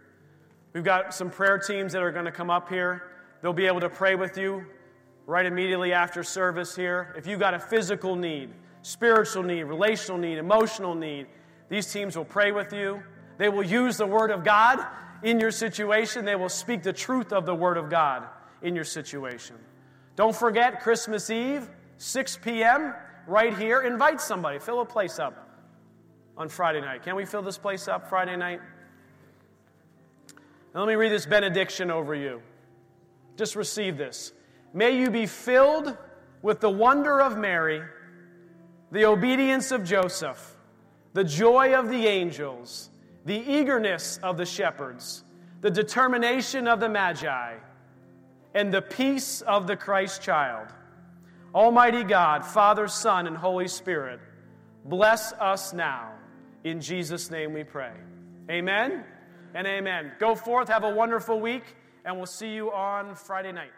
We've 0.77 0.85
got 0.85 1.15
some 1.15 1.31
prayer 1.31 1.57
teams 1.57 1.95
that 1.95 2.03
are 2.03 2.11
going 2.11 2.27
to 2.27 2.31
come 2.31 2.51
up 2.51 2.69
here. 2.69 3.05
They'll 3.41 3.55
be 3.55 3.65
able 3.65 3.81
to 3.81 3.89
pray 3.89 4.15
with 4.15 4.37
you 4.37 4.67
right 5.25 5.47
immediately 5.47 5.95
after 5.95 6.23
service 6.23 6.77
here. 6.77 7.15
If 7.17 7.27
you've 7.27 7.41
got 7.41 7.55
a 7.55 7.59
physical 7.59 8.15
need, 8.15 8.51
spiritual 8.83 9.43
need, 9.43 9.63
relational 9.63 10.19
need, 10.19 10.37
emotional 10.37 10.95
need, 10.95 11.29
these 11.71 11.91
teams 11.91 12.15
will 12.15 12.27
pray 12.27 12.53
with 12.53 12.75
you. 12.75 13.03
They 13.39 13.49
will 13.49 13.63
use 13.63 13.97
the 13.97 14.05
Word 14.05 14.31
of 14.31 14.45
God 14.45 14.87
in 15.23 15.41
your 15.41 15.51
situation. 15.51 16.27
They 16.27 16.37
will 16.37 16.51
speak 16.51 16.83
the 16.83 16.93
truth 16.93 17.33
of 17.33 17.47
the 17.47 17.55
Word 17.55 17.79
of 17.79 17.89
God 17.89 18.25
in 18.61 18.75
your 18.75 18.85
situation. 18.85 19.57
Don't 20.15 20.37
forget 20.37 20.83
Christmas 20.83 21.31
Eve, 21.31 21.71
6 21.97 22.39
p.m., 22.45 22.93
right 23.27 23.57
here. 23.57 23.81
Invite 23.81 24.21
somebody. 24.21 24.59
Fill 24.59 24.83
a 24.83 24.85
place 24.85 25.19
up 25.19 25.49
on 26.37 26.51
Friday 26.51 26.83
night. 26.83 27.03
Can 27.03 27.17
we 27.17 27.25
fill 27.25 27.41
this 27.41 27.57
place 27.57 27.89
up 27.89 28.11
Friday 28.11 28.37
night? 28.37 28.61
Now, 30.77 30.83
let 30.83 30.89
me 30.89 30.95
read 30.97 31.11
this 31.11 31.25
benediction 31.25 31.91
over 31.91 32.15
you. 32.15 32.43
Just 33.39 33.57
receive 33.57 33.97
this. 33.97 34.35
May 34.75 34.99
you 34.99 35.11
be 35.11 35.25
filled 35.25 35.97
with 36.43 36.61
the 36.61 36.69
wonder 36.69 37.23
of 37.23 37.39
Mary, 37.39 37.81
the 38.93 39.07
obedience 39.07 39.73
of 39.73 39.85
Joseph 39.85 40.53
the 41.15 41.25
joy 41.25 41.73
of 41.73 41.89
the 41.89 42.07
angels, 42.07 42.91
the 43.25 43.39
eagerness 43.39 44.21
of 44.23 44.37
the 44.37 44.45
shepherds, 44.45 45.25
the 45.63 45.71
determination 45.71 46.69
of 46.69 46.79
the 46.79 46.91
magi, 46.91 47.55
and 48.55 48.71
the 48.71 48.83
peace 48.83 49.41
of 49.41 49.67
the 49.67 49.77
Christ 49.77 50.21
child. 50.21 50.69
Almighty 51.55 52.05
God, 52.05 52.45
Father, 52.45 52.87
Son, 52.87 53.27
and 53.27 53.35
Holy 53.35 53.67
Spirit, 53.67 54.21
bless 54.85 55.33
us 55.33 55.73
now. 55.73 56.13
In 56.65 56.83
Jesus' 56.83 57.31
name 57.31 57.55
we 57.55 57.65
pray. 57.65 57.93
Amen 58.51 59.03
and 59.57 59.67
amen. 59.67 60.13
Go 60.21 60.35
forth, 60.35 60.69
have 60.69 60.85
a 60.85 60.91
wonderful 60.91 61.41
week, 61.41 61.65
and 62.05 62.15
we'll 62.15 62.27
see 62.27 62.53
you 62.53 62.71
on 62.73 63.15
Friday 63.15 63.53
night. 63.53 63.71